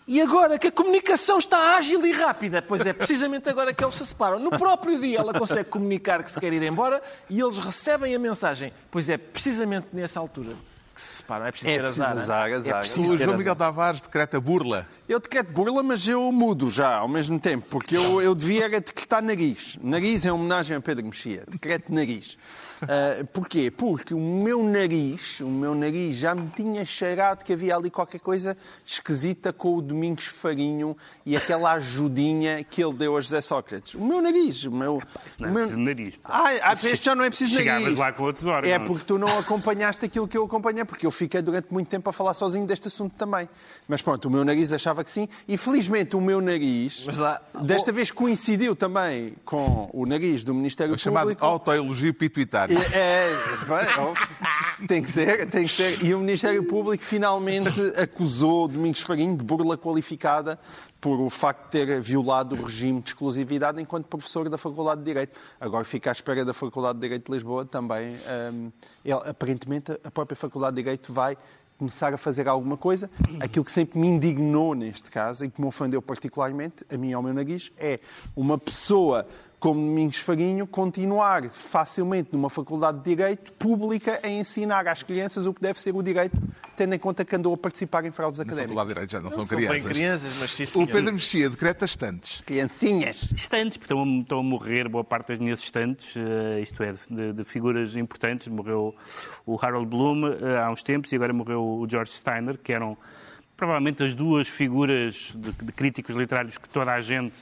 E 0.07 0.21
agora 0.21 0.59
que 0.59 0.67
a 0.67 0.71
comunicação 0.71 1.39
está 1.39 1.75
ágil 1.75 2.05
e 2.05 2.11
rápida, 2.11 2.61
pois 2.61 2.85
é 2.85 2.93
precisamente 2.93 3.49
agora 3.49 3.73
que 3.73 3.83
eles 3.83 3.95
se 3.95 4.05
separam. 4.05 4.37
No 4.37 4.51
próprio 4.51 5.01
dia 5.01 5.17
ela 5.17 5.33
consegue 5.33 5.67
comunicar 5.67 6.21
que 6.21 6.31
se 6.31 6.39
quer 6.39 6.53
ir 6.53 6.61
embora 6.61 7.01
e 7.31 7.39
eles 7.41 7.57
recebem 7.57 8.13
a 8.13 8.19
mensagem. 8.19 8.71
Pois 8.91 9.09
é 9.09 9.17
precisamente 9.17 9.87
nessa 9.91 10.19
altura 10.19 10.55
que 11.01 11.07
se 11.07 11.17
separa. 11.17 11.39
Não 11.41 11.47
é 11.47 11.51
preciso 11.51 11.69
É 11.71 11.75
ter 11.75 11.81
preciso 11.83 12.03
azar. 12.03 12.17
azar, 12.17 12.49
é? 12.49 12.53
azar. 12.55 12.75
É 12.75 12.79
preciso 12.79 13.13
O 13.13 13.17
ter 13.17 13.23
João 13.23 13.29
azar. 13.29 13.37
Miguel 13.37 13.55
Tavares 13.55 14.01
decreta 14.01 14.39
burla. 14.39 14.87
Eu 15.07 15.19
decreto 15.19 15.51
burla, 15.51 15.81
mas 15.83 16.07
eu 16.07 16.31
mudo 16.31 16.69
já 16.69 16.95
ao 16.97 17.07
mesmo 17.07 17.39
tempo, 17.39 17.65
porque 17.69 17.95
eu, 17.95 18.21
eu 18.21 18.35
devia 18.35 18.69
decretar 18.69 19.21
nariz. 19.21 19.77
Nariz 19.81 20.25
é 20.25 20.31
homenagem 20.31 20.77
a 20.77 20.81
Pedro 20.81 21.05
Mexia. 21.05 21.43
Decreto 21.47 21.93
nariz. 21.93 22.37
Ah, 22.81 23.25
porquê? 23.33 23.69
Porque 23.71 24.13
o 24.13 24.19
meu 24.19 24.63
nariz, 24.63 25.39
o 25.41 25.47
meu 25.49 25.75
nariz 25.75 26.15
já 26.17 26.33
me 26.33 26.47
tinha 26.55 26.83
cheirado 26.85 27.43
que 27.43 27.53
havia 27.53 27.75
ali 27.75 27.89
qualquer 27.89 28.19
coisa 28.19 28.55
esquisita 28.85 29.51
com 29.51 29.75
o 29.75 29.81
Domingos 29.81 30.25
Farinho 30.25 30.95
e 31.25 31.35
aquela 31.35 31.73
ajudinha 31.73 32.63
que 32.63 32.83
ele 32.83 32.93
deu 32.93 33.17
a 33.17 33.21
José 33.21 33.41
Sócrates. 33.41 33.93
O 33.95 34.01
meu 34.03 34.21
nariz, 34.21 34.63
o 34.63 34.71
meu... 34.71 35.01
Isso 35.29 35.41
não 35.41 35.49
é 35.49 35.51
o 35.51 35.53
meu... 35.53 35.61
preciso 35.63 35.79
nariz, 35.81 36.17
pá. 36.17 36.29
Ah, 36.31 36.59
ah, 36.69 36.73
este 36.73 37.05
já 37.05 37.15
não 37.15 37.23
é 37.23 37.29
preciso 37.29 37.55
Chegavas 37.55 37.83
nariz. 37.83 37.99
lá 37.99 38.11
com 38.13 38.23
outros 38.23 38.45
órgãos. 38.47 38.71
É 38.71 38.79
porque 38.79 39.05
tu 39.05 39.17
não 39.17 39.37
acompanhaste 39.39 40.05
aquilo 40.05 40.27
que 40.27 40.37
eu 40.37 40.45
acompanhei, 40.45 40.85
porque 40.85 41.05
eu 41.05 41.11
fiquei 41.11 41.41
durante 41.41 41.67
muito 41.71 41.87
tempo 41.87 42.09
a 42.09 42.13
falar 42.13 42.33
sozinho 42.33 42.65
deste 42.65 42.87
assunto 42.87 43.13
também. 43.17 43.49
Mas 43.87 44.01
pronto, 44.01 44.25
o 44.25 44.31
meu 44.31 44.45
nariz 44.45 44.71
achava 44.71 45.03
que 45.03 45.11
sim, 45.11 45.27
e 45.47 45.57
felizmente 45.57 46.15
o 46.15 46.21
meu 46.21 46.41
nariz, 46.41 47.03
Mas 47.05 47.17
lá- 47.17 47.41
desta 47.61 47.91
vez 47.91 48.11
coincidiu 48.11 48.75
também 48.75 49.33
com 49.43 49.89
o 49.93 50.05
nariz 50.05 50.43
do 50.43 50.53
Ministério 50.53 50.93
O 50.95 50.97
chamado 50.97 51.23
Público. 51.25 51.45
autoelogio 51.45 52.13
pituitário. 52.13 52.68
É, 52.73 53.29
bem, 53.65 53.97
óbvio. 54.05 54.27
tem 54.87 55.01
que 55.01 55.09
ser, 55.11 55.49
tem 55.49 55.63
que 55.65 55.71
ser. 55.71 56.03
E 56.03 56.13
o 56.13 56.19
Ministério 56.19 56.63
Público 56.63 57.03
finalmente 57.03 57.79
acusou 57.97 58.67
Domingos 58.67 59.01
Farinho 59.01 59.35
de 59.37 59.43
burla 59.43 59.77
qualificada 59.77 60.59
por 61.01 61.19
o 61.19 61.29
facto 61.29 61.65
de 61.65 61.71
ter 61.85 62.01
violado 62.01 62.55
o 62.55 62.63
regime 62.63 63.01
de 63.01 63.09
exclusividade 63.09 63.81
enquanto 63.81 64.05
professor 64.05 64.47
da 64.49 64.57
Faculdade 64.57 64.99
de 65.01 65.05
Direito. 65.05 65.35
Agora 65.59 65.83
fica 65.83 66.11
à 66.11 66.13
espera 66.13 66.45
da 66.45 66.53
Faculdade 66.53 66.99
de 66.99 67.01
Direito 67.01 67.25
de 67.25 67.31
Lisboa 67.37 67.65
também. 67.65 68.15
hum, 68.53 68.71
ele- 69.03 69.13
aparentemente, 69.29 69.91
a 70.03 70.11
própria 70.11 70.35
Faculdade 70.35 70.75
de 70.75 70.83
Direito 70.83 71.11
vai 71.11 71.37
começar 71.77 72.13
a 72.13 72.17
fazer 72.17 72.45
alguma 72.47 72.75
coisa. 72.75 73.09
Aquilo 73.39 73.63
que 73.63 73.71
sempre 73.71 73.97
me 73.97 74.07
indignou 74.07 74.75
neste 74.75 75.09
caso 75.09 75.45
e 75.45 75.49
que 75.49 75.61
me 75.61 75.67
ofendeu 75.67 76.01
particularmente, 76.01 76.85
a 76.93 76.97
mim 76.97 77.11
e 77.11 77.13
ao 77.13 77.23
meu 77.23 77.33
nariz, 77.33 77.71
é 77.77 78.01
uma 78.35 78.57
pessoa 78.57 79.25
como 79.59 79.79
Domingos 79.81 80.17
Farinho 80.19 80.65
continuar 80.65 81.49
facilmente 81.49 82.29
numa 82.31 82.49
faculdade 82.49 82.99
de 82.99 83.03
Direito 83.15 83.51
pública 83.53 84.17
a 84.23 84.29
ensinar 84.29 84.87
às 84.87 85.03
crianças 85.03 85.45
o 85.45 85.53
que 85.53 85.61
deve 85.61 85.77
ser 85.79 85.93
o 85.93 86.01
direito, 86.01 86.41
tendo 86.77 86.95
em 86.95 86.97
conta 86.99 87.25
que 87.25 87.35
andou 87.35 87.53
a 87.53 87.57
participar 87.57 88.05
em 88.05 88.11
fraudes 88.11 88.37
Na 88.39 88.43
académicas. 88.45 88.73
Faculdade 88.73 88.87
de 88.87 88.93
Direito 88.93 89.11
já 89.11 89.19
não, 89.19 89.31
são 89.31 89.43
São 89.43 89.57
bem 89.57 89.67
crianças. 89.67 89.91
crianças, 89.91 90.37
mas 90.39 90.51
sim, 90.69 90.81
O. 90.83 90.87
Pedro 90.87 91.11
Mexia 91.13 91.49
decreta 91.49 91.83
estantes. 91.83 92.41
Criancinhas. 92.45 93.31
Estantes, 93.35 93.75
porque 93.77 93.93
estão, 93.93 94.01
a- 94.03 94.19
estão 94.19 94.39
a 94.39 94.43
morrer 94.43 94.87
boa 94.87 95.03
parte 95.03 95.27
das 95.29 95.37
minhas 95.39 95.59
estantes, 95.59 96.15
eh, 96.15 96.61
isto 96.61 96.81
é, 96.81 96.93
de, 96.93 97.33
de 97.33 97.43
figuras 97.43 97.97
importantes. 97.97 98.47
Morreu 98.47 98.95
o 99.45 99.57
Harold 99.61 99.87
Bloom 99.87 100.25
eh, 100.27 100.57
há 100.57 100.71
uns 100.71 100.83
tempos 100.83 101.11
e 101.11 101.15
agora 101.17 101.33
morreu 101.33 101.61
o 101.61 101.85
George 101.89 102.11
Steiner, 102.13 102.57
que 102.57 102.71
eram 102.71 102.97
provavelmente 103.57 104.01
as 104.03 104.15
duas 104.15 104.47
figuras 104.47 105.33
de, 105.35 105.51
de 105.51 105.71
críticos 105.73 106.15
literários 106.15 106.57
que 106.57 106.69
toda 106.69 106.93
a 106.93 107.01
gente 107.01 107.37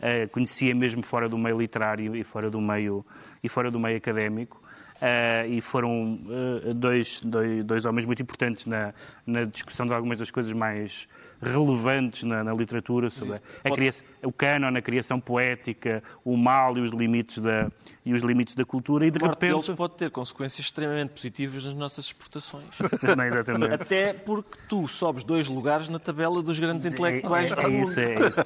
eh, 0.00 0.26
conhecia 0.28 0.74
mesmo 0.74 1.02
fora 1.02 1.28
do 1.28 1.38
meio 1.38 1.58
literário 1.58 2.14
e 2.14 2.24
fora 2.24 2.50
do 2.50 2.60
meio, 2.60 3.04
e 3.42 3.48
fora 3.48 3.70
do 3.70 3.78
meio 3.78 3.96
académico. 3.96 4.62
Eh, 5.00 5.46
e 5.48 5.60
foram 5.60 6.18
eh, 6.64 6.72
dois, 6.72 7.20
dois, 7.20 7.64
dois 7.64 7.84
homens 7.84 8.06
muito 8.06 8.22
importantes 8.22 8.66
na, 8.66 8.94
na 9.26 9.44
discussão 9.44 9.86
de 9.86 9.92
algumas 9.92 10.18
das 10.18 10.30
coisas 10.30 10.52
mais 10.52 11.06
relevantes 11.40 12.22
na, 12.22 12.42
na 12.42 12.52
literatura 12.52 13.10
sobre 13.10 13.40
a 13.64 13.70
criação, 13.70 14.04
o 14.22 14.32
cânon, 14.32 14.76
a 14.76 14.82
criação 14.82 15.20
poética, 15.20 16.02
o 16.24 16.36
mal 16.36 16.76
e 16.76 16.80
os 16.80 16.90
limites 16.92 17.38
da, 17.38 17.70
e 18.04 18.14
os 18.14 18.22
limites 18.22 18.54
da 18.54 18.64
cultura. 18.64 19.06
E 19.06 19.10
de 19.10 19.18
morte 19.18 19.40
deles 19.40 19.56
repente. 19.66 19.76
pode 19.76 19.94
ter 19.94 20.10
consequências 20.10 20.66
extremamente 20.66 21.12
positivas 21.12 21.64
nas 21.64 21.74
nossas 21.74 22.06
exportações. 22.06 22.64
Também, 23.00 23.26
exatamente. 23.26 23.74
Até 23.74 24.12
porque 24.12 24.58
tu 24.68 24.86
sobes 24.88 25.24
dois 25.24 25.48
lugares 25.48 25.88
na 25.88 25.98
tabela 25.98 26.42
dos 26.42 26.58
grandes 26.58 26.84
intelectuais 26.86 27.52
É, 27.52 27.54
do 27.54 27.60
é 27.60 27.68
mundo. 27.68 27.82
isso, 27.82 28.00
é 28.00 28.14
isso. 28.28 28.42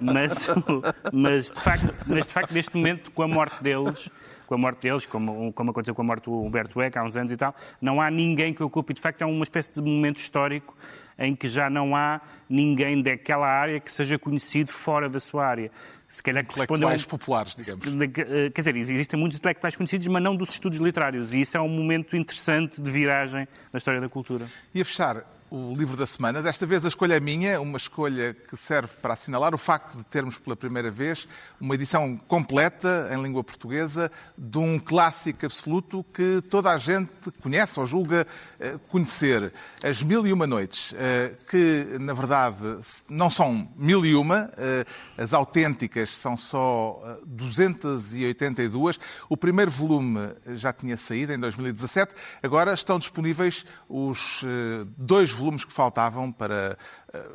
Mas, 0.00 0.50
mas, 1.12 1.50
de 1.52 1.60
facto, 1.60 1.94
mas, 2.06 2.26
de 2.26 2.32
facto, 2.32 2.52
neste 2.52 2.76
momento, 2.76 3.10
com 3.10 3.22
a 3.22 3.28
morte 3.28 3.62
deles, 3.62 4.08
com 4.46 4.54
a 4.54 4.58
morte 4.58 4.82
deles, 4.82 5.06
como, 5.06 5.52
como 5.52 5.70
aconteceu 5.70 5.94
com 5.94 6.02
a 6.02 6.04
morte 6.04 6.24
do 6.24 6.40
Humberto 6.42 6.80
Eco 6.80 6.98
há 6.98 7.02
uns 7.02 7.16
anos 7.16 7.32
e 7.32 7.36
tal, 7.36 7.54
não 7.80 8.00
há 8.00 8.10
ninguém 8.10 8.52
que 8.54 8.62
ocupe. 8.62 8.92
De 8.94 9.00
facto, 9.00 9.22
é 9.22 9.26
uma 9.26 9.42
espécie 9.44 9.72
de 9.74 9.80
momento 9.82 10.18
histórico 10.18 10.76
em 11.18 11.34
que 11.34 11.46
já 11.48 11.70
não 11.70 11.94
há 11.94 12.20
ninguém 12.48 13.00
daquela 13.02 13.46
área 13.46 13.78
que 13.80 13.90
seja 13.90 14.18
conhecido 14.18 14.70
fora 14.72 15.08
da 15.08 15.20
sua 15.20 15.46
área. 15.46 15.70
Se 16.08 16.22
calhar 16.22 16.44
correspondeu 16.44 16.88
a 16.88 16.92
um- 16.92 16.94
Intelectuais 16.94 17.04
populares, 17.20 17.54
digamos. 17.54 17.86
eh, 18.18 18.50
Quer 18.50 18.60
dizer, 18.60 18.76
existem 18.76 19.18
muitos 19.18 19.38
intelectuais 19.38 19.74
conhecidos, 19.74 20.06
mas 20.08 20.22
não 20.22 20.36
dos 20.36 20.50
estudos 20.50 20.78
literários. 20.78 21.32
E 21.32 21.40
isso 21.40 21.56
é 21.56 21.60
um 21.60 21.68
momento 21.68 22.16
interessante 22.16 22.80
de 22.80 22.90
viragem 22.90 23.48
na 23.72 23.78
história 23.78 24.00
da 24.00 24.08
cultura. 24.08 24.46
E 24.74 24.80
a 24.80 24.84
fechar 24.84 25.24
o 25.50 25.74
livro 25.76 25.96
da 25.96 26.06
semana, 26.06 26.42
desta 26.42 26.66
vez 26.66 26.84
a 26.84 26.88
escolha 26.88 27.14
é 27.14 27.20
minha, 27.20 27.60
uma 27.60 27.76
escolha 27.76 28.34
que 28.34 28.56
serve 28.56 28.96
para 29.00 29.14
assinalar 29.14 29.54
o 29.54 29.58
facto 29.58 29.96
de 29.98 30.04
termos 30.04 30.38
pela 30.38 30.56
primeira 30.56 30.90
vez 30.90 31.28
uma 31.60 31.74
edição 31.74 32.16
completa 32.26 33.08
em 33.12 33.22
língua 33.22 33.44
portuguesa 33.44 34.10
de 34.36 34.58
um 34.58 34.78
clássico 34.78 35.46
absoluto 35.46 36.04
que 36.12 36.42
toda 36.50 36.70
a 36.70 36.78
gente 36.78 37.10
conhece 37.42 37.78
ou 37.78 37.86
julga 37.86 38.26
eh, 38.58 38.78
conhecer. 38.88 39.52
As 39.82 40.02
Mil 40.02 40.26
e 40.26 40.32
Uma 40.32 40.46
Noites, 40.46 40.94
eh, 40.96 41.34
que 41.48 41.98
na 42.00 42.12
verdade 42.12 42.56
não 43.08 43.30
são 43.30 43.68
mil 43.76 44.04
e 44.04 44.14
uma, 44.14 44.50
eh, 44.56 44.84
as 45.16 45.32
autênticas 45.32 46.10
são 46.10 46.36
só 46.36 47.00
eh, 47.04 47.18
282. 47.26 48.98
O 49.28 49.36
primeiro 49.36 49.70
volume 49.70 50.30
já 50.54 50.72
tinha 50.72 50.96
saído 50.96 51.32
em 51.32 51.38
2017, 51.38 52.14
agora 52.42 52.72
estão 52.74 52.98
disponíveis 52.98 53.64
os 53.88 54.44
dois 54.96 55.30
volumes 55.34 55.64
que 55.64 55.72
faltavam 55.72 56.30
para 56.32 56.76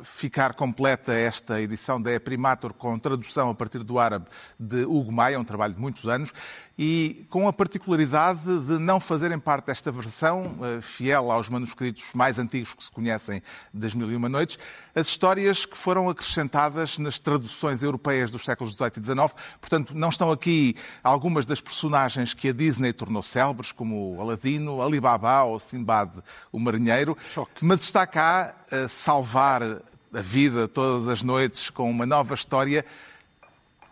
ficar 0.02 0.54
completa 0.54 1.12
esta 1.12 1.60
edição 1.60 2.00
da 2.00 2.12
E 2.12 2.20
Primator 2.20 2.72
com 2.72 2.98
tradução 2.98 3.50
a 3.50 3.54
partir 3.54 3.82
do 3.82 3.98
árabe 3.98 4.26
de 4.58 4.84
Hugo 4.84 5.12
Maia, 5.12 5.38
um 5.40 5.44
trabalho 5.44 5.74
de 5.74 5.80
muitos 5.80 6.06
anos, 6.06 6.32
e 6.78 7.26
com 7.28 7.46
a 7.46 7.52
particularidade 7.52 8.40
de 8.66 8.78
não 8.78 8.98
fazerem 8.98 9.38
parte 9.38 9.66
desta 9.66 9.92
versão, 9.92 10.56
eh, 10.62 10.80
fiel 10.80 11.30
aos 11.30 11.48
manuscritos 11.48 12.04
mais 12.14 12.38
antigos 12.38 12.72
que 12.72 12.82
se 12.82 12.90
conhecem 12.90 13.42
das 13.72 13.94
Mil 13.94 14.10
e 14.10 14.16
Uma 14.16 14.28
Noites, 14.28 14.58
as 14.94 15.08
histórias 15.08 15.66
que 15.66 15.76
foram 15.76 16.08
acrescentadas 16.08 16.98
nas 16.98 17.18
traduções 17.18 17.82
europeias 17.82 18.30
dos 18.30 18.44
séculos 18.44 18.74
XVIII 18.74 18.92
e 18.96 19.04
XIX. 19.04 19.34
Portanto, 19.60 19.94
não 19.94 20.08
estão 20.08 20.30
aqui 20.30 20.74
algumas 21.04 21.44
das 21.44 21.60
personagens 21.60 22.32
que 22.32 22.48
a 22.48 22.52
Disney 22.52 22.92
tornou 22.92 23.22
célebres, 23.22 23.72
como 23.72 24.16
o 24.16 24.20
Aladino, 24.20 24.80
Alibaba 24.80 25.42
ou 25.44 25.60
Sinbad, 25.60 26.22
o 26.50 26.58
marinheiro, 26.58 27.16
mas 27.60 27.82
está 27.82 28.06
cá 28.06 28.54
a 28.70 28.88
salvar 28.88 29.62
a 29.62 30.20
vida 30.20 30.66
todas 30.68 31.06
as 31.08 31.22
noites 31.22 31.70
com 31.70 31.90
uma 31.90 32.04
nova 32.06 32.34
história, 32.34 32.84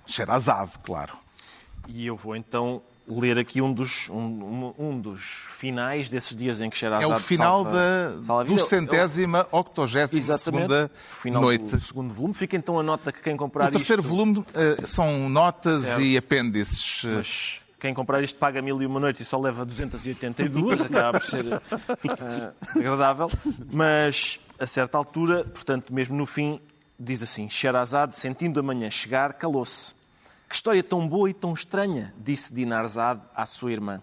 Sherazade, 0.07 0.73
claro. 0.83 1.13
E 1.87 2.07
eu 2.07 2.17
vou 2.17 2.35
então 2.35 2.81
ler 3.07 3.39
aqui 3.39 3.63
um 3.63 3.73
dos, 3.73 4.09
um, 4.11 4.73
um- 4.79 5.01
dos 5.01 5.47
finais 5.51 6.09
desses 6.11 6.37
dias 6.37 6.61
em 6.61 6.69
que 6.69 6.77
É 6.77 6.81
Sherazade 6.81 7.13
o 7.13 7.19
final 7.19 7.65
salva, 7.65 7.73
da 7.73 8.23
salva 8.25 8.41
a 8.43 8.45
vida. 8.45 8.57
duzentésima, 8.61 9.47
octogésima 9.51 10.19
Exatamente. 10.19 10.43
segunda 10.69 10.91
O 10.95 11.17
final 11.17 11.43
noite. 11.43 11.65
do 11.77 11.81
segundo 11.81 12.13
volume. 12.13 12.35
Fica 12.35 12.57
então 12.57 12.79
a 12.79 12.83
nota 12.83 13.11
que 13.13 13.23
quem 13.23 13.37
comprar 13.37 13.69
O 13.69 13.73
terceiro 13.73 14.03
isto... 14.03 14.11
volume 14.11 14.45
eh, 14.55 14.77
são 14.87 15.29
notas 15.29 15.85
Certo. 15.85 16.03
e 16.03 16.17
apêndices. 16.19 17.05
eh, 17.05 17.15
Mas 17.15 17.61
quem 17.79 17.95
comprar 17.95 18.23
isto 18.23 18.39
paga 18.39 18.61
mil 18.61 18.81
e 18.83 18.87
uma 18.87 18.99
noites 18.99 19.23
e 19.23 19.25
só 19.25 19.39
leva 19.39 19.65
282, 19.65 20.81
acaba 20.81 21.21
por 21.21 21.27
ser 21.27 21.45
eh, 21.47 22.53
desagradável. 22.67 23.31
Mas, 23.73 24.41
a 24.59 24.67
certa 24.67 24.99
altura, 24.99 25.45
portanto, 25.45 25.93
mesmo 25.95 26.17
no 26.17 26.27
fim, 26.27 26.61
diz 26.99 27.23
assim: 27.23 27.49
Sherazade, 27.49 28.17
sentindo 28.17 28.59
a 28.59 28.63
manhã 28.63 28.91
chegar, 28.91 29.35
calou-se. 29.35 29.95
Que 30.49 30.55
história 30.55 30.83
tão 30.83 31.07
boa 31.07 31.31
e 31.31 31.35
tão 31.35 31.53
estranha, 31.53 32.13
disse 32.19 32.53
Dinarzade 32.53 33.21
à 33.35 33.45
sua 33.47 33.71
irmã. 33.71 34.03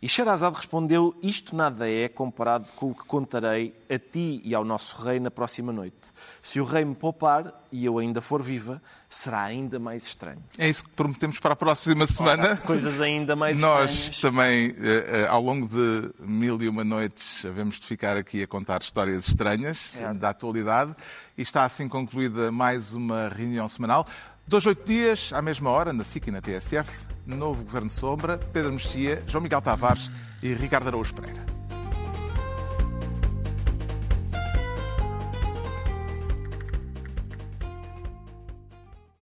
E 0.00 0.08
Sherazade 0.08 0.54
respondeu: 0.56 1.12
Isto 1.20 1.56
nada 1.56 1.90
é 1.90 2.08
comparado 2.08 2.66
com 2.76 2.90
o 2.90 2.94
que 2.94 3.04
contarei 3.04 3.74
a 3.90 3.98
ti 3.98 4.40
e 4.44 4.54
ao 4.54 4.64
nosso 4.64 5.02
rei 5.02 5.18
na 5.18 5.28
próxima 5.30 5.72
noite. 5.72 5.96
Se 6.40 6.60
o 6.60 6.64
rei 6.64 6.84
me 6.84 6.94
poupar 6.94 7.52
e 7.72 7.84
eu 7.84 7.98
ainda 7.98 8.20
for 8.20 8.40
viva, 8.40 8.80
será 9.10 9.42
ainda 9.42 9.76
mais 9.80 10.06
estranho. 10.06 10.38
É 10.56 10.68
isso 10.68 10.84
que 10.84 10.90
prometemos 10.90 11.40
para 11.40 11.54
a 11.54 11.56
próxima 11.56 12.06
semana. 12.06 12.56
Coisas 12.58 13.00
ainda 13.00 13.34
mais 13.34 13.58
Nós 13.58 13.90
estranhas. 13.90 14.20
também, 14.20 14.74
eh, 14.78 15.22
eh, 15.22 15.26
ao 15.28 15.42
longo 15.42 15.66
de 15.66 16.10
mil 16.20 16.62
e 16.62 16.68
uma 16.68 16.84
noites, 16.84 17.44
havemos 17.44 17.80
de 17.80 17.86
ficar 17.86 18.16
aqui 18.16 18.40
a 18.42 18.46
contar 18.46 18.80
histórias 18.82 19.26
estranhas 19.26 19.96
É. 19.96 20.14
da 20.14 20.28
atualidade. 20.30 20.94
E 21.36 21.42
está 21.42 21.64
assim 21.64 21.88
concluída 21.88 22.52
mais 22.52 22.94
uma 22.94 23.28
reunião 23.28 23.68
semanal. 23.68 24.06
Dois, 24.48 24.64
oito 24.64 24.82
dias, 24.86 25.30
à 25.34 25.42
mesma 25.42 25.68
hora, 25.68 25.92
na 25.92 26.02
SIC 26.02 26.28
e 26.28 26.30
na 26.30 26.40
TSF, 26.40 26.90
novo 27.26 27.62
Governo 27.62 27.90
Sombra, 27.90 28.38
Pedro 28.38 28.72
Mexia, 28.72 29.22
João 29.26 29.42
Miguel 29.42 29.60
Tavares 29.60 30.10
e 30.42 30.54
Ricardo 30.54 30.88
Araújo 30.88 31.12
Pereira. 31.12 31.57